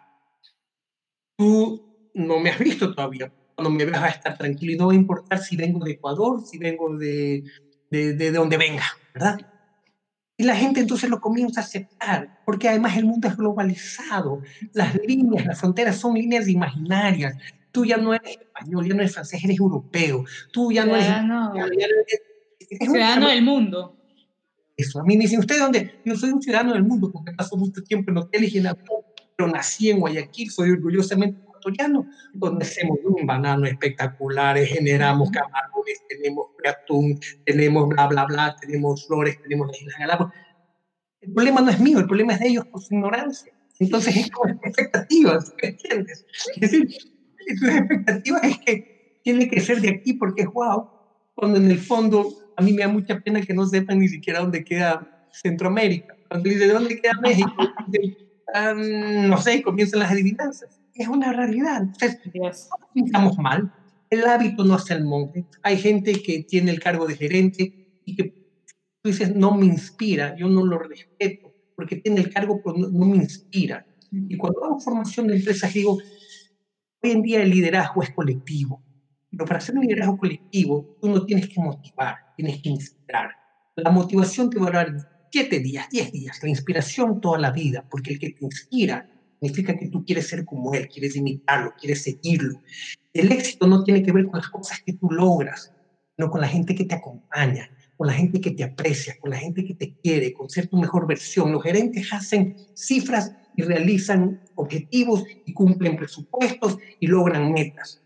Tú 1.36 2.10
no 2.14 2.38
me 2.38 2.50
has 2.50 2.58
visto 2.58 2.94
todavía, 2.94 3.32
cuando 3.54 3.70
me 3.70 3.84
veas 3.84 4.02
a 4.02 4.08
estar 4.08 4.38
tranquilo 4.38 4.72
y 4.72 4.76
no 4.76 4.86
va 4.86 4.92
a 4.92 4.96
importar 4.96 5.38
si 5.38 5.56
vengo 5.56 5.84
de 5.84 5.92
Ecuador, 5.92 6.42
si 6.46 6.58
vengo 6.58 6.96
de, 6.96 7.44
de, 7.90 8.14
de 8.14 8.30
donde 8.30 8.56
venga, 8.56 8.84
¿verdad? 9.14 9.49
Y 10.40 10.42
la 10.42 10.56
gente 10.56 10.80
entonces 10.80 11.10
lo 11.10 11.20
comienza 11.20 11.60
a 11.60 11.64
aceptar, 11.64 12.40
porque 12.46 12.66
además 12.66 12.96
el 12.96 13.04
mundo 13.04 13.28
es 13.28 13.36
globalizado. 13.36 14.40
Las 14.72 14.94
líneas, 15.06 15.44
las 15.44 15.60
fronteras 15.60 15.98
son 15.98 16.14
líneas 16.14 16.48
imaginarias. 16.48 17.36
Tú 17.70 17.84
ya 17.84 17.98
no 17.98 18.14
eres 18.14 18.38
español, 18.38 18.88
ya 18.88 18.94
no 18.94 19.02
eres 19.02 19.12
francés, 19.12 19.44
eres 19.44 19.58
europeo. 19.58 20.24
Tú 20.50 20.72
ya 20.72 20.86
no 20.86 20.96
eres... 20.96 21.08
ciudadano 22.80 23.28
del 23.28 23.42
mundo. 23.42 23.98
Eso, 24.78 25.00
a 25.00 25.04
mí 25.04 25.14
me 25.18 25.24
dicen, 25.24 25.40
¿usted 25.40 25.58
dónde? 25.58 26.00
Yo 26.06 26.16
soy 26.16 26.30
un 26.30 26.40
ciudadano 26.40 26.72
del 26.72 26.84
mundo 26.84 27.12
porque 27.12 27.32
paso 27.32 27.58
mucho 27.58 27.82
tiempo 27.82 28.10
en 28.10 28.16
hoteles 28.16 28.54
y 28.54 28.58
en 28.60 28.68
avión, 28.68 29.02
pero 29.36 29.46
nací 29.50 29.90
en 29.90 30.00
Guayaquil, 30.00 30.50
soy 30.50 30.70
orgullosamente 30.70 31.38
ecuatoriano, 31.60 32.06
donde 32.32 32.64
hacemos 32.64 32.98
un 33.04 33.26
banano 33.26 33.66
espectacular, 33.66 34.58
generamos 34.58 35.30
camarones, 35.30 36.02
tenemos 36.08 36.46
atún, 36.68 37.20
tenemos 37.44 37.88
bla, 37.88 38.06
bla, 38.06 38.24
bla, 38.24 38.56
tenemos 38.60 39.06
flores, 39.06 39.40
tenemos 39.42 39.68
las 39.68 39.80
Islas 39.80 39.96
Galápagos. 39.98 40.34
El 41.20 41.32
problema 41.32 41.60
no 41.60 41.70
es 41.70 41.80
mío, 41.80 41.98
el 41.98 42.06
problema 42.06 42.32
es 42.34 42.40
de 42.40 42.48
ellos 42.48 42.66
por 42.66 42.80
su 42.80 42.94
ignorancia. 42.94 43.52
Entonces 43.78 44.16
es 44.16 44.30
como 44.30 44.52
expectativas, 44.52 45.54
¿entiendes? 45.62 46.26
Es 46.54 46.60
decir, 46.60 46.88
sus 47.58 47.68
expectativas 47.68 48.44
es 48.44 48.58
que 48.58 49.20
tiene 49.22 49.48
que 49.48 49.60
ser 49.60 49.80
de 49.80 49.90
aquí 49.90 50.14
porque 50.14 50.42
es 50.42 50.48
wow, 50.48 50.88
cuando 51.34 51.58
en 51.58 51.70
el 51.70 51.78
fondo 51.78 52.28
a 52.56 52.62
mí 52.62 52.72
me 52.72 52.82
da 52.82 52.88
mucha 52.88 53.20
pena 53.20 53.40
que 53.40 53.54
no 53.54 53.66
sepan 53.66 53.98
ni 53.98 54.08
siquiera 54.08 54.40
dónde 54.40 54.64
queda 54.64 55.28
Centroamérica. 55.32 56.16
Cuando 56.28 56.48
dice 56.48 56.68
dónde 56.68 57.00
queda 57.00 57.12
México, 57.22 57.54
no 59.26 59.38
sé, 59.38 59.62
comienzan 59.62 60.00
las 60.00 60.10
adivinanzas 60.10 60.79
es 60.94 61.08
una 61.08 61.32
realidad. 61.32 61.82
Entonces, 61.82 62.18
no 62.34 63.04
estamos 63.04 63.38
mal. 63.38 63.72
El 64.08 64.24
hábito 64.24 64.64
no 64.64 64.74
hace 64.74 64.94
el 64.94 65.04
monje. 65.04 65.46
Hay 65.62 65.78
gente 65.78 66.20
que 66.22 66.42
tiene 66.42 66.70
el 66.70 66.80
cargo 66.80 67.06
de 67.06 67.16
gerente 67.16 68.00
y 68.04 68.16
que 68.16 68.24
tú 68.24 69.10
dices, 69.10 69.34
no 69.34 69.56
me 69.56 69.66
inspira, 69.66 70.36
yo 70.36 70.48
no 70.48 70.64
lo 70.64 70.78
respeto, 70.78 71.52
porque 71.76 71.96
tiene 71.96 72.20
el 72.20 72.32
cargo, 72.32 72.60
pero 72.62 72.76
no, 72.76 73.06
me 73.06 73.16
inspira. 73.16 73.86
Y 74.10 74.36
cuando 74.36 74.64
hago 74.64 74.80
formación 74.80 75.28
de 75.28 75.36
empresas, 75.36 75.72
digo, 75.72 75.98
hoy 77.02 77.10
en 77.10 77.22
día 77.22 77.42
el 77.42 77.50
liderazgo 77.50 78.02
es 78.02 78.10
colectivo. 78.10 78.82
Pero 79.30 79.44
para 79.44 79.58
hacer 79.58 79.76
un 79.76 79.82
liderazgo 79.82 80.18
colectivo, 80.18 80.96
tú 81.00 81.08
no 81.08 81.24
tienes 81.24 81.48
que 81.48 81.60
motivar, 81.60 82.16
tienes 82.36 82.60
que 82.60 82.70
inspirar. 82.70 83.30
La 83.76 83.90
motivación 83.90 84.50
te 84.50 84.58
va 84.58 84.68
a 84.68 84.72
dar 84.72 85.28
siete 85.30 85.60
días, 85.60 85.88
diez 85.90 86.10
días, 86.10 86.42
la 86.42 86.48
inspiración 86.48 87.20
toda 87.20 87.38
la 87.38 87.52
vida, 87.52 87.86
porque 87.88 88.14
el 88.14 88.18
que 88.18 88.30
te 88.30 88.44
inspira 88.44 89.08
significa 89.40 89.76
que 89.76 89.88
tú 89.88 90.04
quieres 90.04 90.28
ser 90.28 90.44
como 90.44 90.74
él, 90.74 90.88
quieres 90.88 91.16
imitarlo, 91.16 91.72
quieres 91.80 92.02
seguirlo. 92.02 92.60
El 93.12 93.32
éxito 93.32 93.66
no 93.66 93.82
tiene 93.82 94.02
que 94.02 94.12
ver 94.12 94.26
con 94.26 94.38
las 94.38 94.48
cosas 94.48 94.80
que 94.84 94.92
tú 94.92 95.10
logras, 95.10 95.72
sino 96.16 96.30
con 96.30 96.40
la 96.40 96.48
gente 96.48 96.74
que 96.74 96.84
te 96.84 96.94
acompaña, 96.94 97.70
con 97.96 98.06
la 98.06 98.12
gente 98.12 98.40
que 98.40 98.50
te 98.50 98.64
aprecia, 98.64 99.16
con 99.18 99.30
la 99.30 99.38
gente 99.38 99.64
que 99.64 99.74
te 99.74 99.96
quiere, 99.96 100.32
con 100.32 100.50
ser 100.50 100.68
tu 100.68 100.76
mejor 100.76 101.06
versión. 101.06 101.52
Los 101.52 101.62
gerentes 101.62 102.12
hacen 102.12 102.54
cifras 102.74 103.34
y 103.56 103.62
realizan 103.62 104.42
objetivos 104.54 105.24
y 105.46 105.54
cumplen 105.54 105.96
presupuestos 105.96 106.78
y 107.00 107.06
logran 107.06 107.52
metas. 107.52 108.02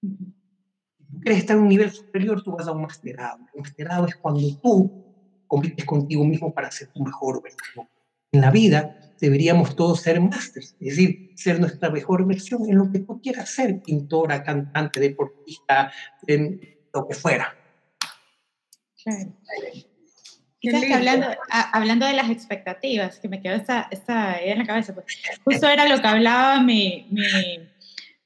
Si 0.00 1.04
tú 1.10 1.20
quieres 1.20 1.40
estar 1.40 1.56
en 1.56 1.64
un 1.64 1.68
nivel 1.68 1.90
superior, 1.90 2.42
tú 2.42 2.52
vas 2.52 2.68
a 2.68 2.72
un 2.72 2.82
masterado. 2.82 3.38
Un 3.54 3.62
masterado 3.62 4.06
es 4.06 4.14
cuando 4.16 4.40
tú 4.62 5.04
compites 5.48 5.84
contigo 5.84 6.24
mismo 6.24 6.54
para 6.54 6.70
ser 6.70 6.88
tu 6.88 7.02
mejor 7.02 7.42
versión. 7.42 7.88
En 8.32 8.40
la 8.40 8.50
vida 8.50 8.96
deberíamos 9.20 9.76
todos 9.76 10.02
ser 10.02 10.20
másteres, 10.20 10.76
es 10.80 10.96
decir, 10.96 11.30
ser 11.36 11.60
nuestra 11.60 11.90
mejor 11.90 12.26
versión 12.26 12.68
en 12.68 12.78
lo 12.78 12.90
que 12.90 13.00
tú 13.00 13.20
quieras 13.20 13.50
ser, 13.50 13.80
pintora, 13.80 14.42
cantante, 14.42 15.00
deportista, 15.00 15.90
en 16.26 16.60
lo 16.92 17.06
que 17.08 17.14
fuera. 17.14 17.54
hablando, 20.92 21.28
hablando 21.50 22.06
de 22.06 22.12
las 22.12 22.30
expectativas, 22.30 23.18
que 23.20 23.28
me 23.28 23.40
quedó 23.40 23.54
esta, 23.54 23.88
esta 23.90 24.42
idea 24.42 24.52
en 24.52 24.58
la 24.58 24.66
cabeza, 24.66 24.94
pues, 24.94 25.06
justo 25.44 25.68
era 25.68 25.88
lo 25.88 26.00
que 26.00 26.08
hablaba 26.08 26.60
mi, 26.60 27.06
mi, 27.10 27.68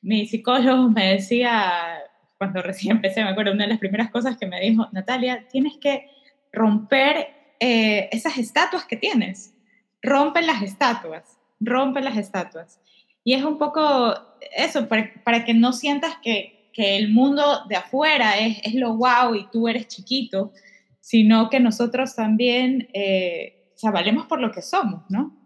mi 0.00 0.26
psicólogo, 0.26 0.88
me 0.88 1.14
decía, 1.14 2.00
cuando 2.38 2.62
recién 2.62 2.96
empecé, 2.96 3.22
me 3.22 3.30
acuerdo, 3.30 3.52
una 3.52 3.64
de 3.64 3.70
las 3.70 3.78
primeras 3.78 4.10
cosas 4.10 4.36
que 4.36 4.46
me 4.46 4.60
dijo, 4.60 4.88
Natalia, 4.92 5.46
tienes 5.48 5.74
que 5.80 6.08
romper 6.52 7.28
eh, 7.60 8.08
esas 8.10 8.38
estatuas 8.38 8.86
que 8.86 8.96
tienes. 8.96 9.54
Rompen 10.02 10.46
las 10.46 10.62
estatuas, 10.62 11.38
rompen 11.60 12.04
las 12.04 12.16
estatuas. 12.16 12.80
Y 13.24 13.34
es 13.34 13.44
un 13.44 13.58
poco 13.58 14.14
eso, 14.56 14.88
para, 14.88 15.44
que 15.44 15.54
no 15.54 15.72
sientas 15.72 16.16
que, 16.22 16.58
el 16.72 17.12
mundo 17.12 17.66
de 17.68 17.76
afuera 17.76 18.38
es, 18.38 18.58
es, 18.64 18.74
lo 18.74 18.96
wow 18.96 19.34
y 19.34 19.46
tú 19.50 19.68
eres 19.68 19.86
chiquito, 19.86 20.50
sino 20.98 21.50
que 21.50 21.60
nosotros 21.60 22.16
también 22.16 22.88
eh, 22.94 23.74
valemos 23.82 24.26
por 24.26 24.40
lo 24.40 24.50
que 24.50 24.62
somos, 24.62 25.02
¿no? 25.10 25.36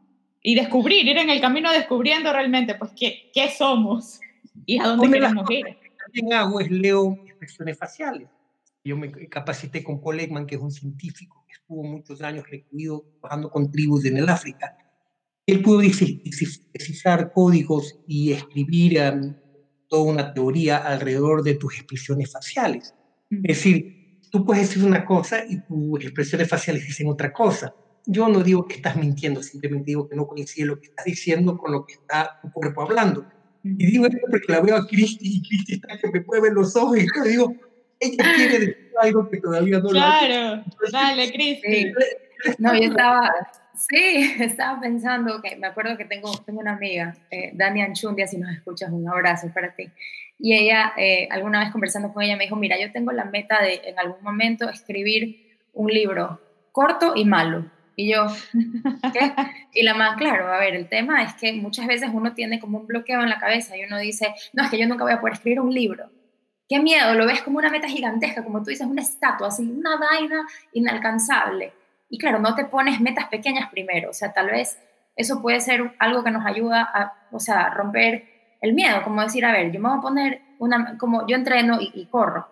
Y 0.42 0.54
descubrir, 0.54 1.08
ir 1.08 1.18
en 1.18 1.30
el 1.30 1.40
camino 1.40 1.72
descubriendo 1.72 2.32
realmente, 2.32 2.76
pues, 2.76 2.92
qué, 2.96 3.30
qué 3.34 3.50
somos 3.50 4.20
y 4.66 4.78
a 4.78 4.88
dónde 4.88 5.10
queremos 5.10 5.50
ir. 5.50 5.66
También 6.04 6.32
hago 6.34 6.60
es 6.60 6.70
leo 6.70 7.18
expresiones 7.26 7.78
faciales. 7.78 8.28
Yo 8.84 8.96
me 8.96 9.10
capacité 9.28 9.82
con 9.82 10.00
Paul 10.00 10.20
Ekman, 10.20 10.46
que 10.46 10.56
es 10.56 10.60
un 10.60 10.70
científico 10.70 11.42
que 11.43 11.43
estuvo 11.60 11.82
muchos 11.82 12.20
años 12.22 12.44
recluido 12.48 13.04
trabajando 13.20 13.50
con 13.50 13.70
tribus 13.70 14.04
en 14.04 14.16
el 14.16 14.28
África. 14.28 14.76
Él 15.46 15.62
pudo 15.62 15.80
descifrar 15.80 17.32
códigos 17.32 17.98
y 18.06 18.32
escribir 18.32 19.00
um, 19.00 19.34
toda 19.88 20.12
una 20.12 20.32
teoría 20.32 20.78
alrededor 20.78 21.42
de 21.42 21.54
tus 21.54 21.74
expresiones 21.74 22.32
faciales. 22.32 22.94
Es 23.30 23.42
decir, 23.42 24.20
tú 24.30 24.44
puedes 24.44 24.68
decir 24.68 24.84
una 24.84 25.04
cosa 25.04 25.44
y 25.48 25.60
tus 25.64 26.02
expresiones 26.02 26.48
faciales 26.48 26.86
dicen 26.86 27.08
otra 27.08 27.32
cosa. 27.32 27.74
Yo 28.06 28.28
no 28.28 28.42
digo 28.42 28.66
que 28.66 28.76
estás 28.76 28.96
mintiendo, 28.96 29.42
simplemente 29.42 29.86
digo 29.86 30.08
que 30.08 30.16
no 30.16 30.26
coincide 30.26 30.66
lo 30.66 30.80
que 30.80 30.88
estás 30.88 31.04
diciendo 31.04 31.56
con 31.56 31.72
lo 31.72 31.86
que 31.86 31.94
está 31.94 32.38
tu 32.42 32.50
cuerpo 32.50 32.82
hablando. 32.82 33.26
Y 33.62 33.86
digo 33.86 34.06
esto 34.06 34.18
porque 34.30 34.52
la 34.52 34.60
veo 34.60 34.76
a 34.76 34.86
Cristi 34.86 35.36
y 35.36 35.42
Cristi 35.42 35.74
está 35.74 35.98
que 35.98 36.10
me 36.10 36.24
mueve 36.24 36.50
los 36.52 36.76
ojos 36.76 36.98
y 36.98 37.06
yo 37.16 37.24
digo, 37.24 37.54
ella 38.00 38.24
quiere 38.34 38.58
decir 38.58 38.90
algo 39.00 39.28
que 39.28 39.38
todavía 39.38 39.78
no 39.78 39.88
claro, 39.88 40.64
lo 40.80 40.90
dale, 40.90 41.32
Cristi. 41.32 41.92
No, 42.58 42.74
yo 42.74 42.88
estaba, 42.90 43.32
sí, 43.74 44.34
estaba 44.40 44.80
pensando 44.80 45.40
que 45.42 45.56
me 45.56 45.66
acuerdo 45.66 45.96
que 45.96 46.04
tengo, 46.04 46.30
tengo 46.44 46.60
una 46.60 46.72
amiga, 46.72 47.14
eh, 47.30 47.52
Dani 47.54 47.82
Anchundia, 47.82 48.26
si 48.26 48.38
nos 48.38 48.52
escuchas, 48.52 48.90
un 48.90 49.08
abrazo 49.08 49.50
para 49.52 49.74
ti. 49.74 49.90
Y 50.38 50.54
ella, 50.54 50.92
eh, 50.96 51.28
alguna 51.30 51.60
vez 51.60 51.70
conversando 51.70 52.12
con 52.12 52.22
ella, 52.22 52.36
me 52.36 52.44
dijo, 52.44 52.56
mira, 52.56 52.78
yo 52.78 52.92
tengo 52.92 53.12
la 53.12 53.24
meta 53.24 53.62
de 53.62 53.80
en 53.84 53.98
algún 53.98 54.22
momento 54.22 54.68
escribir 54.68 55.58
un 55.72 55.90
libro 55.90 56.40
corto 56.72 57.12
y 57.16 57.24
malo. 57.24 57.70
Y 57.96 58.12
yo, 58.12 58.26
¿qué? 59.12 59.32
Y 59.72 59.84
la 59.84 59.94
más, 59.94 60.16
claro, 60.16 60.52
a 60.52 60.58
ver, 60.58 60.74
el 60.74 60.88
tema 60.88 61.22
es 61.22 61.34
que 61.34 61.52
muchas 61.52 61.86
veces 61.86 62.10
uno 62.12 62.34
tiene 62.34 62.58
como 62.58 62.78
un 62.78 62.86
bloqueo 62.86 63.22
en 63.22 63.30
la 63.30 63.38
cabeza 63.38 63.76
y 63.76 63.84
uno 63.84 63.98
dice, 63.98 64.34
no, 64.52 64.64
es 64.64 64.70
que 64.70 64.78
yo 64.78 64.88
nunca 64.88 65.04
voy 65.04 65.12
a 65.12 65.20
poder 65.20 65.34
escribir 65.34 65.60
un 65.60 65.72
libro. 65.72 66.10
Qué 66.68 66.78
miedo, 66.78 67.14
lo 67.14 67.26
ves 67.26 67.42
como 67.42 67.58
una 67.58 67.70
meta 67.70 67.88
gigantesca, 67.88 68.42
como 68.42 68.62
tú 68.62 68.70
dices, 68.70 68.86
una 68.86 69.02
estatua, 69.02 69.48
así, 69.48 69.70
una 69.70 69.96
vaina 69.96 70.46
inalcanzable. 70.72 71.74
Y 72.08 72.18
claro, 72.18 72.38
no 72.38 72.54
te 72.54 72.64
pones 72.64 73.00
metas 73.00 73.26
pequeñas 73.26 73.68
primero, 73.70 74.10
o 74.10 74.12
sea, 74.14 74.32
tal 74.32 74.46
vez 74.46 74.78
eso 75.16 75.42
puede 75.42 75.60
ser 75.60 75.94
algo 75.98 76.24
que 76.24 76.30
nos 76.30 76.44
ayuda 76.46 76.82
a, 76.82 77.28
o 77.30 77.38
sea, 77.38 77.70
romper 77.70 78.56
el 78.60 78.72
miedo, 78.72 79.02
como 79.02 79.22
decir, 79.22 79.44
a 79.44 79.52
ver, 79.52 79.70
yo 79.70 79.80
me 79.80 79.88
voy 79.90 79.98
a 79.98 80.00
poner 80.00 80.42
una, 80.58 80.96
como 80.96 81.26
yo 81.26 81.36
entreno 81.36 81.78
y, 81.80 82.06
corro. 82.06 82.48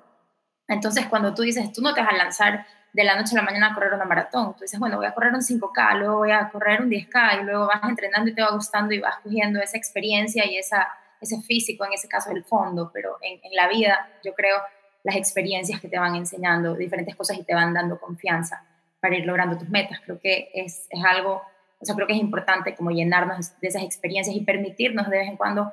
Entonces, 0.69 1.07
cuando 1.07 1.35
tú 1.35 1.43
dices, 1.43 1.73
tú 1.73 1.81
no 1.81 1.95
te 1.95 2.03
vas 2.03 2.13
a 2.13 2.17
lanzar 2.17 2.67
de 2.93 3.05
la 3.05 3.17
noche 3.17 3.35
a 3.35 3.41
la 3.41 3.45
mañana 3.45 3.69
a 3.69 3.75
correr 3.75 3.95
una 3.95 4.05
maratón, 4.05 4.55
tú 4.55 4.61
dices, 4.63 4.79
bueno, 4.79 4.99
voy 4.99 5.07
a 5.07 5.15
correr 5.15 5.33
un 5.33 5.41
5K, 5.41 5.99
luego 5.99 6.19
voy 6.19 6.31
a 6.31 6.51
correr 6.51 6.83
un 6.83 6.91
10K 6.91 7.41
y 7.41 7.45
luego 7.45 7.67
vas 7.67 7.83
entrenando 7.85 8.31
y 8.31 8.35
te 8.35 8.43
va 8.43 8.51
gustando 8.51 8.93
y 8.95 9.01
vas 9.01 9.17
cogiendo 9.23 9.61
esa 9.61 9.79
experiencia 9.79 10.45
y 10.45 10.59
esa 10.59 10.87
ese 11.23 11.41
físico, 11.41 11.85
en 11.85 11.93
ese 11.93 12.09
caso 12.09 12.31
el 12.31 12.45
fondo, 12.45 12.91
pero 12.93 13.17
en, 13.23 13.41
la 13.55 13.69
vida 13.69 14.11
yo 14.25 14.35
creo 14.35 14.59
las 15.05 15.17
experiencias 15.17 15.81
que 15.81 15.89
te 15.89 15.99
van 15.99 16.15
enseñando 16.15 16.75
diferentes 16.75 17.17
cosas 17.17 17.39
y 17.39 17.45
te 17.45 17.55
van 17.55 17.73
dando 17.73 17.99
confianza 17.99 18.65
para 19.01 19.17
ir 19.17 19.27
logrando 19.27 19.57
tus 19.57 19.69
metas. 19.69 20.01
Creo 20.05 20.21
que 20.21 20.51
es, 20.55 20.87
es 20.91 21.05
algo, 21.05 21.43
o 21.81 21.85
sea, 21.85 21.95
creo 21.95 22.07
que 22.07 22.13
es 22.13 22.21
importante 22.21 22.75
como 22.75 22.91
llenarnos 22.91 23.59
de 23.61 23.69
esas 23.69 23.83
experiencias 23.83 24.37
y 24.37 24.41
permitirnos 24.41 25.09
de 25.09 25.19
vez 25.19 25.29
en 25.29 25.37
cuando 25.37 25.73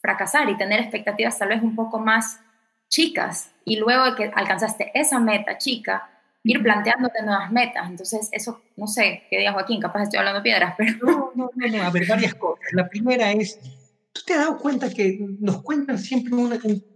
fracasar 0.00 0.48
y 0.48 0.56
tener 0.56 0.80
expectativas 0.80 1.38
tal 1.38 1.48
vez 1.48 1.62
un 1.62 1.74
poco 1.74 1.98
más 1.98 2.40
chicas 2.88 3.52
y 3.64 3.76
luego 3.76 4.04
de 4.04 4.14
que 4.16 4.32
alcanzaste 4.34 4.90
esa 4.94 5.18
meta 5.20 5.58
chica, 5.58 6.08
ir 6.42 6.62
planteándote 6.62 7.22
nuevas 7.22 7.50
metas. 7.52 7.88
Entonces, 7.88 8.28
eso, 8.32 8.62
no 8.76 8.86
sé, 8.86 9.24
qué 9.30 9.38
diga 9.38 9.52
Joaquín, 9.52 9.80
capaz 9.80 10.02
estoy 10.02 10.18
hablando 10.18 10.42
piedras, 10.42 10.74
pero... 10.76 10.92
No, 11.02 11.32
no, 11.34 11.50
no, 11.54 11.68
no, 11.68 11.82
a 11.82 11.90
ver, 11.90 12.06
varias 12.06 12.34
cosas. 12.34 12.64
La 12.72 12.88
primera 12.88 13.30
es 13.32 13.60
¿Tú 14.12 14.22
te 14.26 14.34
has 14.34 14.40
dado 14.40 14.58
cuenta 14.58 14.90
que 14.90 15.18
nos 15.38 15.62
cuentan 15.62 15.98
siempre 15.98 16.34
un 16.34 16.48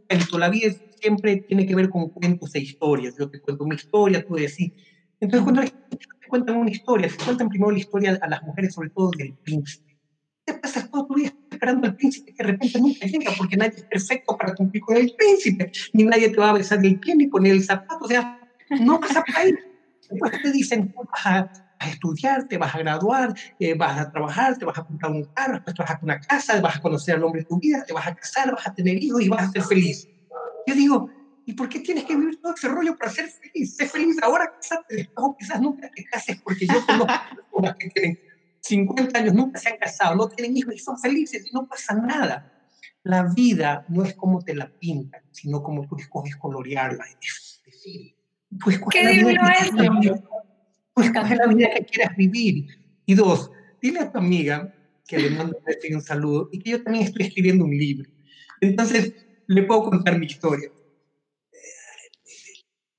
cuento? 0.08 0.38
La 0.38 0.48
vida 0.48 0.72
siempre 1.00 1.44
tiene 1.46 1.66
que 1.66 1.74
ver 1.74 1.88
con 1.88 2.10
cuentos 2.10 2.54
e 2.54 2.60
historias. 2.60 3.14
Yo 3.18 3.28
te 3.28 3.40
cuento 3.40 3.64
mi 3.64 3.76
historia, 3.76 4.24
tú 4.26 4.34
decís. 4.34 4.72
Entonces, 5.20 5.44
cuando 5.44 5.62
te 5.62 6.28
cuentan 6.28 6.56
una 6.56 6.70
historia, 6.70 7.08
se 7.08 7.16
cuentan 7.16 7.48
primero 7.48 7.70
la 7.70 7.78
historia 7.78 8.18
a 8.20 8.28
las 8.28 8.42
mujeres, 8.42 8.74
sobre 8.74 8.90
todo 8.90 9.10
del 9.16 9.36
príncipe. 9.42 9.96
Te 10.44 10.54
pasas 10.54 10.90
todo 10.90 11.06
tu 11.06 11.14
día 11.14 11.34
esperando 11.50 11.86
al 11.86 11.96
príncipe 11.96 12.34
que 12.34 12.44
de 12.44 12.50
repente 12.52 12.80
nunca 12.80 13.06
llega, 13.06 13.32
porque 13.38 13.56
nadie 13.56 13.74
es 13.76 13.84
perfecto 13.84 14.36
para 14.36 14.54
cumplir 14.54 14.82
con 14.82 14.96
el 14.96 15.12
príncipe, 15.16 15.70
ni 15.92 16.04
nadie 16.04 16.28
te 16.30 16.36
va 16.36 16.50
a 16.50 16.52
besar 16.54 16.84
el 16.84 16.98
pie 16.98 17.16
ni 17.16 17.28
poner 17.28 17.52
el 17.52 17.64
zapato. 17.64 18.04
O 18.04 18.08
sea, 18.08 18.38
no 18.80 19.00
pasa 19.00 19.22
por 19.22 19.36
ahí. 19.36 19.54
Después 20.10 20.42
te 20.42 20.52
dicen, 20.52 20.92
vas 21.84 21.88
a 21.88 21.90
estudiar, 21.92 22.48
te 22.48 22.58
vas 22.58 22.74
a 22.74 22.78
graduar, 22.78 23.34
eh, 23.58 23.74
vas 23.74 23.98
a 23.98 24.10
trabajar, 24.10 24.56
te 24.56 24.64
vas 24.64 24.78
a 24.78 24.84
comprar 24.84 25.12
un 25.12 25.24
carro, 25.24 25.54
después 25.54 25.76
te 25.76 25.82
vas 25.82 25.90
a 25.90 25.98
una 26.02 26.20
casa, 26.20 26.60
vas 26.60 26.76
a 26.76 26.80
conocer 26.80 27.16
al 27.16 27.24
hombre 27.24 27.42
de 27.42 27.46
tu 27.46 27.58
vida, 27.58 27.84
te 27.86 27.92
vas 27.92 28.06
a 28.06 28.14
casar, 28.14 28.54
vas 28.54 28.66
a 28.66 28.74
tener 28.74 29.02
hijos 29.02 29.22
y 29.22 29.28
vas 29.28 29.48
a 29.48 29.50
ser 29.50 29.62
feliz. 29.62 30.08
Yo 30.66 30.74
digo, 30.74 31.10
¿y 31.44 31.52
por 31.52 31.68
qué 31.68 31.80
tienes 31.80 32.04
que 32.04 32.16
vivir 32.16 32.40
todo 32.40 32.54
ese 32.54 32.68
rollo 32.68 32.96
para 32.96 33.10
ser 33.10 33.28
feliz? 33.28 33.76
Sé 33.76 33.86
feliz 33.86 34.16
ahora, 34.22 34.50
casate, 34.60 35.10
o 35.16 35.36
quizás 35.36 35.60
nunca 35.60 35.90
te 35.94 36.04
cases, 36.04 36.40
porque 36.42 36.66
yo 36.66 36.84
conozco 36.86 37.06
personas 37.52 37.76
que 37.78 37.88
tienen 37.90 38.18
50 38.60 39.18
años, 39.18 39.34
nunca 39.34 39.58
se 39.58 39.68
han 39.68 39.76
casado, 39.76 40.14
no 40.16 40.28
tienen 40.28 40.56
hijos 40.56 40.74
y 40.74 40.78
son 40.78 40.98
felices 40.98 41.46
y 41.46 41.52
no 41.52 41.66
pasa 41.66 41.94
nada. 41.94 42.50
La 43.02 43.24
vida 43.34 43.84
no 43.90 44.02
es 44.02 44.14
como 44.14 44.42
te 44.42 44.54
la 44.54 44.70
pintan, 44.78 45.20
sino 45.30 45.62
como 45.62 45.86
tú 45.86 45.96
escoges 45.98 46.36
colorearla. 46.36 47.04
Es 47.20 47.60
decir, 47.66 48.14
tú 48.58 48.70
escoges 48.70 49.02
¿Qué 49.02 49.04
la 49.04 49.12
vida 49.12 50.00
pues 50.00 50.22
coge 50.94 51.36
la 51.36 51.46
vida 51.46 51.68
que 51.74 51.84
quieras 51.84 52.16
vivir. 52.16 52.66
Y 53.06 53.14
dos, 53.14 53.50
dile 53.82 54.00
a 54.00 54.12
tu 54.12 54.18
amiga 54.18 54.74
que 55.06 55.18
le 55.18 55.30
mando 55.30 55.58
un 55.92 56.02
saludo 56.02 56.48
y 56.52 56.58
que 56.58 56.70
yo 56.70 56.82
también 56.82 57.04
estoy 57.04 57.26
escribiendo 57.26 57.64
un 57.64 57.76
libro. 57.76 58.08
Entonces, 58.60 59.12
le 59.46 59.62
puedo 59.64 59.84
contar 59.90 60.18
mi 60.18 60.26
historia. 60.26 60.70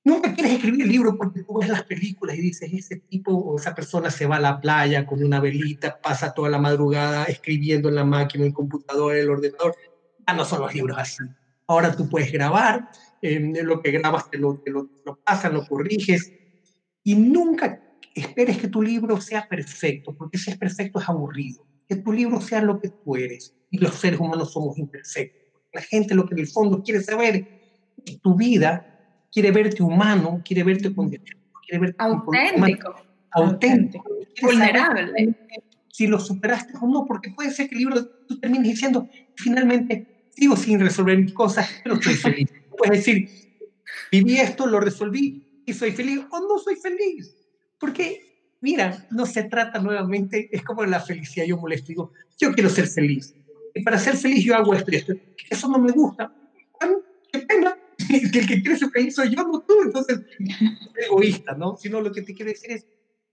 Nunca 0.04 0.32
quieres 0.32 0.52
escribir 0.52 0.82
el 0.82 0.88
libro 0.88 1.16
porque 1.18 1.42
tú 1.42 1.58
ves 1.58 1.68
las 1.68 1.82
películas 1.82 2.36
y 2.36 2.40
dices, 2.40 2.72
ese 2.72 2.96
tipo 2.96 3.32
o 3.32 3.58
esa 3.58 3.74
persona 3.74 4.08
se 4.08 4.26
va 4.26 4.36
a 4.36 4.40
la 4.40 4.60
playa 4.60 5.04
con 5.04 5.24
una 5.24 5.40
velita, 5.40 6.00
pasa 6.00 6.32
toda 6.32 6.48
la 6.48 6.58
madrugada 6.58 7.24
escribiendo 7.24 7.88
en 7.88 7.96
la 7.96 8.04
máquina, 8.04 8.44
en 8.44 8.48
el 8.50 8.54
computador, 8.54 9.16
en 9.16 9.22
el 9.22 9.30
ordenador. 9.30 9.74
Ya 10.24 10.34
no 10.34 10.44
son 10.44 10.60
los 10.60 10.72
libros 10.72 10.96
así. 10.96 11.24
Ahora 11.66 11.96
tú 11.96 12.08
puedes 12.08 12.30
grabar, 12.30 12.88
eh, 13.20 13.40
lo 13.64 13.82
que 13.82 13.90
grabas 13.90 14.30
te 14.30 14.38
lo, 14.38 14.58
te 14.58 14.70
lo, 14.70 14.88
lo 15.04 15.16
pasan, 15.24 15.54
lo 15.54 15.66
corriges 15.66 16.32
y 17.02 17.16
nunca 17.16 17.80
esperes 18.20 18.58
que 18.58 18.68
tu 18.68 18.82
libro 18.82 19.20
sea 19.20 19.48
perfecto, 19.48 20.14
porque 20.16 20.38
si 20.38 20.50
es 20.50 20.56
perfecto 20.56 21.00
es 21.00 21.08
aburrido. 21.08 21.66
que 21.88 21.96
tu 21.96 22.12
libro 22.12 22.40
sea 22.40 22.60
lo 22.62 22.80
que 22.80 22.88
tú 22.88 23.14
eres. 23.14 23.54
Y 23.70 23.78
los 23.78 23.94
seres 23.94 24.18
humanos 24.18 24.52
somos 24.52 24.76
imperfectos. 24.76 25.52
La 25.72 25.82
gente 25.82 26.14
lo 26.14 26.26
que 26.26 26.34
en 26.34 26.40
el 26.40 26.48
fondo 26.48 26.82
quiere 26.82 27.00
saber 27.00 27.46
es 28.04 28.20
tu 28.20 28.34
vida, 28.34 29.26
quiere 29.30 29.50
verte 29.52 29.82
humano, 29.82 30.42
quiere 30.44 30.64
verte 30.64 30.94
con 30.94 31.08
quiere 31.10 31.78
verte 31.78 31.96
auténtico. 31.98 32.96
auténtico. 33.32 34.04
Vulnerable. 34.42 35.36
Si 35.92 36.06
lo 36.06 36.18
superaste 36.18 36.72
o 36.80 36.86
no, 36.88 37.04
porque 37.06 37.30
puede 37.30 37.50
ser 37.50 37.68
que 37.68 37.74
el 37.74 37.80
libro 37.80 38.06
tú 38.26 38.40
termines 38.40 38.68
diciendo, 38.68 39.08
finalmente 39.36 40.30
sigo 40.30 40.56
sin 40.56 40.80
resolver 40.80 41.18
mis 41.18 41.32
cosas, 41.32 41.68
pero 41.84 41.96
estoy 41.96 42.14
feliz. 42.14 42.52
Puedes 42.76 43.04
decir, 43.04 43.28
viví 44.10 44.38
esto, 44.38 44.66
lo 44.66 44.80
resolví 44.80 45.62
y 45.66 45.72
soy 45.72 45.92
feliz 45.92 46.20
o 46.30 46.40
no 46.40 46.58
soy 46.58 46.76
feliz. 46.76 47.35
Porque, 47.78 48.56
mira, 48.60 49.06
no 49.10 49.26
se 49.26 49.44
trata 49.44 49.78
nuevamente, 49.78 50.48
es 50.50 50.62
como 50.62 50.84
la 50.84 51.00
felicidad, 51.00 51.46
yo 51.46 51.56
molesto, 51.56 51.88
digo, 51.88 52.12
yo 52.38 52.52
quiero 52.52 52.70
ser 52.70 52.86
feliz. 52.86 53.34
Y 53.74 53.82
para 53.82 53.98
ser 53.98 54.16
feliz 54.16 54.44
yo 54.44 54.56
hago 54.56 54.74
esto 54.74 54.90
y 54.90 54.96
esto. 54.96 55.12
Eso 55.50 55.68
no 55.68 55.78
me 55.78 55.92
gusta. 55.92 56.32
qué 57.32 57.40
pena, 57.40 57.76
que 58.32 58.38
el 58.38 58.46
que 58.46 58.62
quiere 58.62 58.78
ser 58.78 58.90
feliz 58.90 59.14
soy 59.14 59.34
yo, 59.34 59.42
no 59.42 59.60
tú. 59.60 59.74
Entonces, 59.84 60.20
egoísta, 61.06 61.54
¿no? 61.54 61.76
Sino 61.76 62.00
lo 62.00 62.12
que 62.12 62.22
te 62.22 62.34
quiero 62.34 62.50
decir 62.50 62.72
es, 62.72 62.86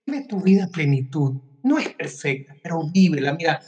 vive 0.06 0.26
tu 0.28 0.42
vida 0.42 0.66
a 0.66 0.68
plenitud. 0.68 1.34
No 1.64 1.80
es 1.80 1.90
perfecta, 1.94 2.56
pero 2.62 2.82
vívela. 2.92 3.34
Mira, 3.34 3.62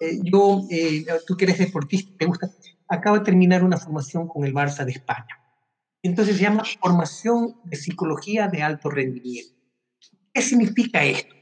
eh, 0.00 0.18
yo, 0.22 0.62
eh, 0.70 1.04
tú 1.26 1.36
que 1.36 1.44
eres 1.44 1.58
deportista, 1.58 2.12
te 2.18 2.24
gusta, 2.24 2.50
acabo 2.88 3.18
de 3.18 3.24
terminar 3.24 3.62
una 3.62 3.76
formación 3.76 4.26
con 4.28 4.44
el 4.44 4.54
Barça 4.54 4.84
de 4.84 4.92
España. 4.92 5.26
Entonces 6.02 6.36
se 6.36 6.42
llama 6.42 6.62
Formación 6.80 7.56
de 7.64 7.76
Psicología 7.76 8.48
de 8.48 8.62
Alto 8.62 8.90
Rendimiento. 8.90 9.55
¿Qué 10.36 10.42
significa 10.42 11.02
esto? 11.02 11.34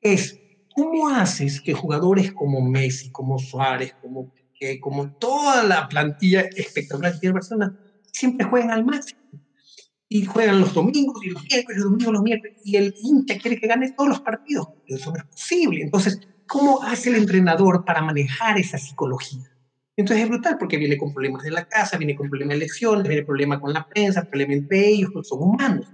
Es 0.00 0.36
cómo 0.74 1.08
haces 1.08 1.60
que 1.60 1.72
jugadores 1.72 2.32
como 2.32 2.60
Messi, 2.60 3.12
como 3.12 3.38
Suárez, 3.38 3.94
como, 4.02 4.32
como 4.80 5.12
toda 5.12 5.62
la 5.62 5.88
plantilla 5.88 6.40
espectacular 6.56 7.12
que 7.12 7.20
tiene 7.20 7.34
Barcelona, 7.34 7.78
siempre 8.10 8.44
jueguen 8.44 8.72
al 8.72 8.84
máximo. 8.84 9.20
Y 10.08 10.24
juegan 10.24 10.60
los 10.60 10.74
domingos 10.74 11.24
y 11.24 11.30
los 11.30 11.44
miércoles, 11.44 11.80
los 11.80 11.92
domingos, 11.92 12.12
los 12.12 12.22
miércoles. 12.24 12.56
Y 12.64 12.74
el 12.74 12.92
hincha 13.00 13.38
quiere 13.38 13.56
que 13.56 13.68
gane 13.68 13.92
todos 13.92 14.08
los 14.08 14.20
partidos. 14.20 14.66
Eso 14.84 15.12
no 15.12 15.18
es 15.18 15.26
posible. 15.26 15.82
Entonces, 15.82 16.18
¿cómo 16.48 16.82
hace 16.82 17.10
el 17.10 17.16
entrenador 17.18 17.84
para 17.84 18.02
manejar 18.02 18.58
esa 18.58 18.78
psicología? 18.78 19.48
Entonces 19.94 20.24
es 20.24 20.28
brutal 20.28 20.56
porque 20.58 20.76
viene 20.76 20.98
con 20.98 21.14
problemas 21.14 21.44
de 21.44 21.52
la 21.52 21.66
casa, 21.66 21.98
viene 21.98 22.16
con 22.16 22.28
problemas 22.28 22.54
de 22.54 22.64
elecciones, 22.64 23.06
viene 23.06 23.24
problema 23.24 23.60
con 23.60 23.72
la 23.72 23.86
prensa, 23.86 24.24
problema 24.24 24.54
entre 24.54 24.88
ellos, 24.88 25.12
son 25.22 25.40
humanos. 25.40 25.86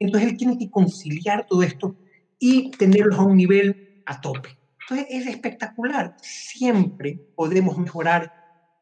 Entonces 0.00 0.30
él 0.30 0.36
tiene 0.36 0.58
que 0.58 0.70
conciliar 0.70 1.46
todo 1.46 1.62
esto 1.62 1.94
y 2.38 2.72
tenerlos 2.72 3.18
a 3.18 3.22
un 3.22 3.36
nivel 3.36 4.02
a 4.06 4.20
tope. 4.20 4.58
Entonces 4.80 5.06
es 5.08 5.26
espectacular. 5.28 6.16
Siempre 6.20 7.20
podemos 7.36 7.78
mejorar 7.78 8.32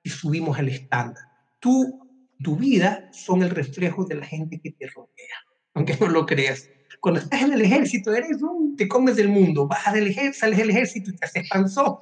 y 0.03 0.09
subimos 0.09 0.59
el 0.59 0.71
estándar. 0.71 1.25
Tú 1.59 2.09
tu 2.43 2.57
vida 2.57 3.09
son 3.12 3.43
el 3.43 3.51
reflejo 3.51 4.05
de 4.05 4.14
la 4.14 4.27
gente 4.27 4.61
que 4.62 4.71
te 4.71 4.87
rodea, 4.87 5.37
aunque 5.75 5.97
no 5.97 6.09
lo 6.09 6.25
creas. 6.27 6.71
Cuando 7.01 7.21
estás 7.21 7.43
en 7.43 7.53
el 7.53 7.62
ejército, 7.62 8.12
eres 8.12 8.43
un, 8.43 8.77
te 8.77 8.89
comes 8.89 9.16
del 9.16 9.29
mundo, 9.29 9.66
vas 9.69 9.93
del 9.93 10.09
ejército, 10.09 10.39
sales 10.41 10.59
del 10.59 10.71
ejército 10.71 11.11
y 11.11 11.16
te 11.16 11.25
haces 11.25 11.49
panzón. 11.49 11.97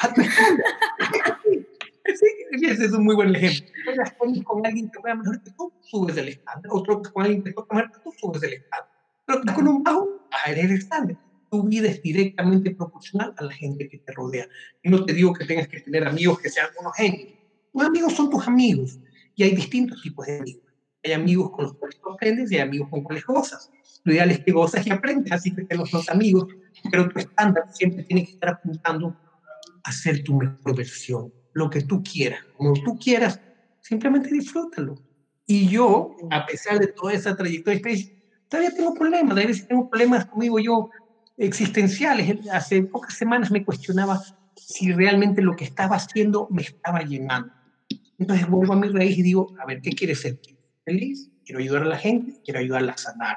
ese 2.62 2.84
es 2.84 2.92
un 2.92 3.04
muy 3.04 3.14
buen 3.14 3.34
ejemplo. 3.34 3.66
Cuando 4.18 4.44
con 4.44 4.66
alguien 4.66 4.90
que 4.90 5.00
juega 5.00 5.16
mejor 5.16 5.42
que 5.42 5.50
tú, 5.52 5.72
subes 5.80 6.16
el 6.16 6.28
estándar. 6.28 6.70
Otro 6.70 7.02
con 7.02 7.22
alguien 7.22 7.42
que 7.42 7.52
toca 7.52 7.74
mejor 7.74 7.92
que 7.92 7.98
tú, 8.00 8.12
subes 8.18 8.42
el 8.42 8.52
estándar. 8.54 8.90
Pero 9.26 9.40
con 9.54 9.68
un 9.68 9.82
bajo, 9.82 10.28
bajas 10.30 10.56
el 10.56 10.70
estándar. 10.72 11.18
Tu 11.50 11.62
vida 11.64 11.88
es 11.88 12.02
directamente 12.02 12.70
proporcional 12.72 13.34
a 13.38 13.44
la 13.44 13.52
gente 13.52 13.88
que 13.88 13.98
te 13.98 14.12
rodea. 14.12 14.46
Y 14.82 14.90
no 14.90 15.04
te 15.04 15.12
digo 15.12 15.32
que 15.32 15.44
tengas 15.44 15.68
que 15.68 15.80
tener 15.80 16.06
amigos 16.06 16.40
que 16.40 16.50
sean 16.50 16.66
unos 16.78 16.94
genios. 16.96 17.32
Tus 17.72 17.82
amigos 17.82 18.12
son 18.12 18.30
tus 18.30 18.46
amigos. 18.46 18.98
Y 19.34 19.44
hay 19.44 19.54
distintos 19.54 20.02
tipos 20.02 20.26
de 20.26 20.38
amigos. 20.38 20.62
Hay 21.04 21.12
amigos 21.12 21.50
con 21.50 21.64
los 21.64 21.74
cuales 21.74 22.00
tú 22.00 22.10
aprendes 22.10 22.50
y 22.50 22.56
hay 22.56 22.62
amigos 22.62 22.88
con 22.88 23.00
los 23.00 23.06
cuales 23.06 23.26
gozas. 23.26 23.70
Lo 24.04 24.12
ideal 24.12 24.30
es 24.30 24.40
que 24.40 24.52
gozas 24.52 24.86
y 24.86 24.90
aprendes, 24.90 25.32
así 25.32 25.54
que 25.54 25.64
tenemos 25.64 25.90
dos 25.90 26.08
amigos, 26.08 26.46
pero 26.90 27.08
tu 27.08 27.18
estándar 27.18 27.64
siempre 27.72 28.04
tiene 28.04 28.24
que 28.24 28.32
estar 28.32 28.50
apuntando 28.50 29.16
a 29.82 29.92
ser 29.92 30.22
tu 30.22 30.34
mejor 30.34 30.76
versión, 30.76 31.32
lo 31.54 31.70
que 31.70 31.82
tú 31.82 32.02
quieras, 32.02 32.40
como 32.56 32.74
tú 32.74 32.98
quieras, 32.98 33.40
simplemente 33.80 34.28
disfrútalo. 34.30 34.96
Y 35.46 35.68
yo, 35.68 36.16
a 36.30 36.46
pesar 36.46 36.78
de 36.78 36.88
toda 36.88 37.12
esa 37.12 37.36
trayectoria, 37.36 37.80
todavía 38.48 38.74
tengo 38.74 38.94
problemas, 38.94 39.32
a 39.32 39.46
veces 39.46 39.66
tengo 39.66 39.88
problemas, 39.88 40.26
como 40.26 40.42
digo 40.42 40.58
yo, 40.58 40.90
existenciales. 41.36 42.38
Hace 42.50 42.82
pocas 42.82 43.14
semanas 43.14 43.50
me 43.50 43.64
cuestionaba 43.64 44.20
si 44.56 44.92
realmente 44.92 45.42
lo 45.42 45.54
que 45.56 45.64
estaba 45.64 45.96
haciendo 45.96 46.48
me 46.50 46.62
estaba 46.62 47.02
llenando. 47.02 47.52
Entonces 48.18 48.48
vuelvo 48.48 48.72
a 48.72 48.76
mi 48.76 48.88
raíz 48.88 49.18
y 49.18 49.22
digo, 49.22 49.54
a 49.60 49.66
ver, 49.66 49.80
¿qué 49.80 49.90
quieres 49.90 50.20
ser? 50.20 50.40
¿Feliz? 50.84 51.30
Quiero 51.44 51.60
ayudar 51.60 51.82
a 51.82 51.86
la 51.86 51.98
gente, 51.98 52.40
quiero 52.44 52.60
ayudarla 52.60 52.92
a 52.92 52.98
sanar. 52.98 53.36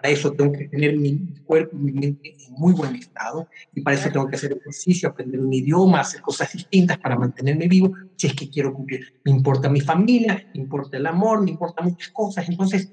Para 0.00 0.14
eso 0.14 0.32
tengo 0.32 0.52
que 0.52 0.68
tener 0.68 0.96
mi 0.96 1.34
cuerpo 1.44 1.76
y 1.76 1.80
mi 1.80 1.92
mente 1.92 2.36
en 2.46 2.52
muy 2.52 2.72
buen 2.72 2.94
estado 2.94 3.48
y 3.74 3.80
para 3.80 3.96
eso 3.96 4.08
tengo 4.12 4.28
que 4.28 4.36
hacer 4.36 4.52
ejercicio, 4.52 5.08
aprender 5.08 5.40
un 5.40 5.52
idioma, 5.52 6.00
hacer 6.00 6.20
cosas 6.20 6.52
distintas 6.52 6.98
para 6.98 7.16
mantenerme 7.16 7.66
vivo 7.66 7.92
si 8.16 8.28
es 8.28 8.34
que 8.34 8.48
quiero 8.48 8.72
cumplir. 8.72 9.20
Me 9.24 9.32
importa 9.32 9.68
mi 9.68 9.80
familia, 9.80 10.48
me 10.54 10.60
importa 10.60 10.96
el 10.98 11.06
amor, 11.06 11.42
me 11.42 11.50
importan 11.50 11.86
muchas 11.86 12.10
cosas. 12.10 12.48
Entonces, 12.48 12.92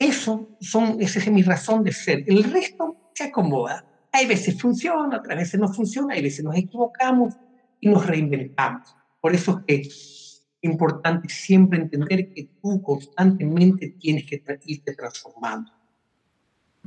eso 0.00 0.56
son, 0.60 1.00
esa 1.00 1.20
es 1.20 1.30
mi 1.30 1.42
razón 1.42 1.84
de 1.84 1.92
ser. 1.92 2.24
El 2.26 2.42
resto 2.42 3.12
se 3.14 3.24
acomoda. 3.24 3.86
Hay 4.10 4.26
veces 4.26 4.60
funciona, 4.60 5.18
otras 5.18 5.38
veces 5.38 5.60
no 5.60 5.72
funciona, 5.72 6.14
hay 6.14 6.22
veces 6.22 6.44
nos 6.44 6.56
equivocamos 6.56 7.34
y 7.80 7.88
nos 7.88 8.04
reinventamos. 8.04 8.96
Por 9.20 9.32
eso 9.32 9.62
es 9.68 10.42
que 10.60 10.68
importante 10.68 11.28
siempre 11.28 11.78
entender 11.78 12.32
que 12.32 12.50
tú 12.60 12.82
constantemente 12.82 13.90
tienes 14.00 14.26
que 14.26 14.42
irte 14.64 14.94
transformando. 14.94 15.70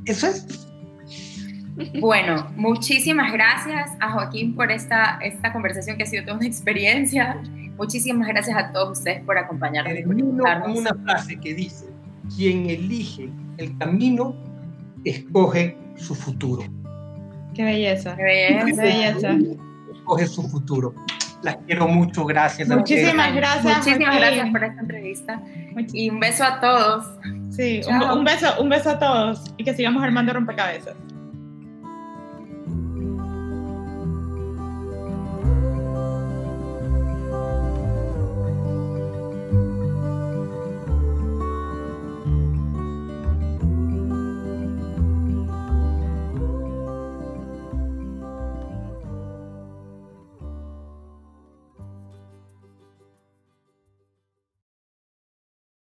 Eso 0.06 0.26
es. 0.28 0.66
Bueno, 2.00 2.52
muchísimas 2.56 3.32
gracias 3.32 3.90
a 4.00 4.12
Joaquín 4.12 4.54
por 4.54 4.70
esta, 4.70 5.18
esta 5.22 5.52
conversación 5.52 5.96
que 5.96 6.02
ha 6.02 6.06
sido 6.06 6.24
toda 6.24 6.36
una 6.36 6.46
experiencia. 6.46 7.40
Muchísimas 7.76 8.28
gracias 8.28 8.56
a 8.56 8.72
todos 8.72 8.98
ustedes 8.98 9.24
por 9.24 9.38
acompañarnos. 9.38 9.94
Termino 9.94 10.44
con 10.62 10.76
una 10.76 10.94
frase 11.04 11.38
que 11.40 11.54
dice, 11.54 11.86
quien 12.36 12.68
elige 12.68 13.30
el 13.56 13.76
camino, 13.78 14.34
escoge 15.04 15.76
su 15.96 16.14
futuro. 16.14 16.64
Qué 17.54 17.64
belleza. 17.64 18.16
Qué 18.16 18.22
belleza. 18.22 18.64
Qué 18.66 18.82
belleza. 18.82 19.38
Escoge 19.94 20.26
su 20.26 20.42
futuro. 20.48 20.94
Las 21.42 21.56
quiero 21.66 21.88
mucho, 21.88 22.24
gracias. 22.24 22.68
Muchísimas 22.68 23.34
gracias. 23.34 23.78
Muchísimas 23.78 24.16
gracias 24.16 24.50
por 24.50 24.64
esta 24.64 24.80
entrevista. 24.80 25.42
Y 25.92 26.10
un 26.10 26.20
beso 26.20 26.44
a 26.44 26.60
todos. 26.60 27.06
Sí, 27.50 27.80
un, 27.88 28.18
un, 28.18 28.24
beso, 28.24 28.60
un 28.60 28.68
beso 28.68 28.90
a 28.90 28.98
todos 28.98 29.42
y 29.56 29.64
que 29.64 29.74
sigamos 29.74 30.02
armando 30.02 30.32
rompecabezas. 30.32 30.94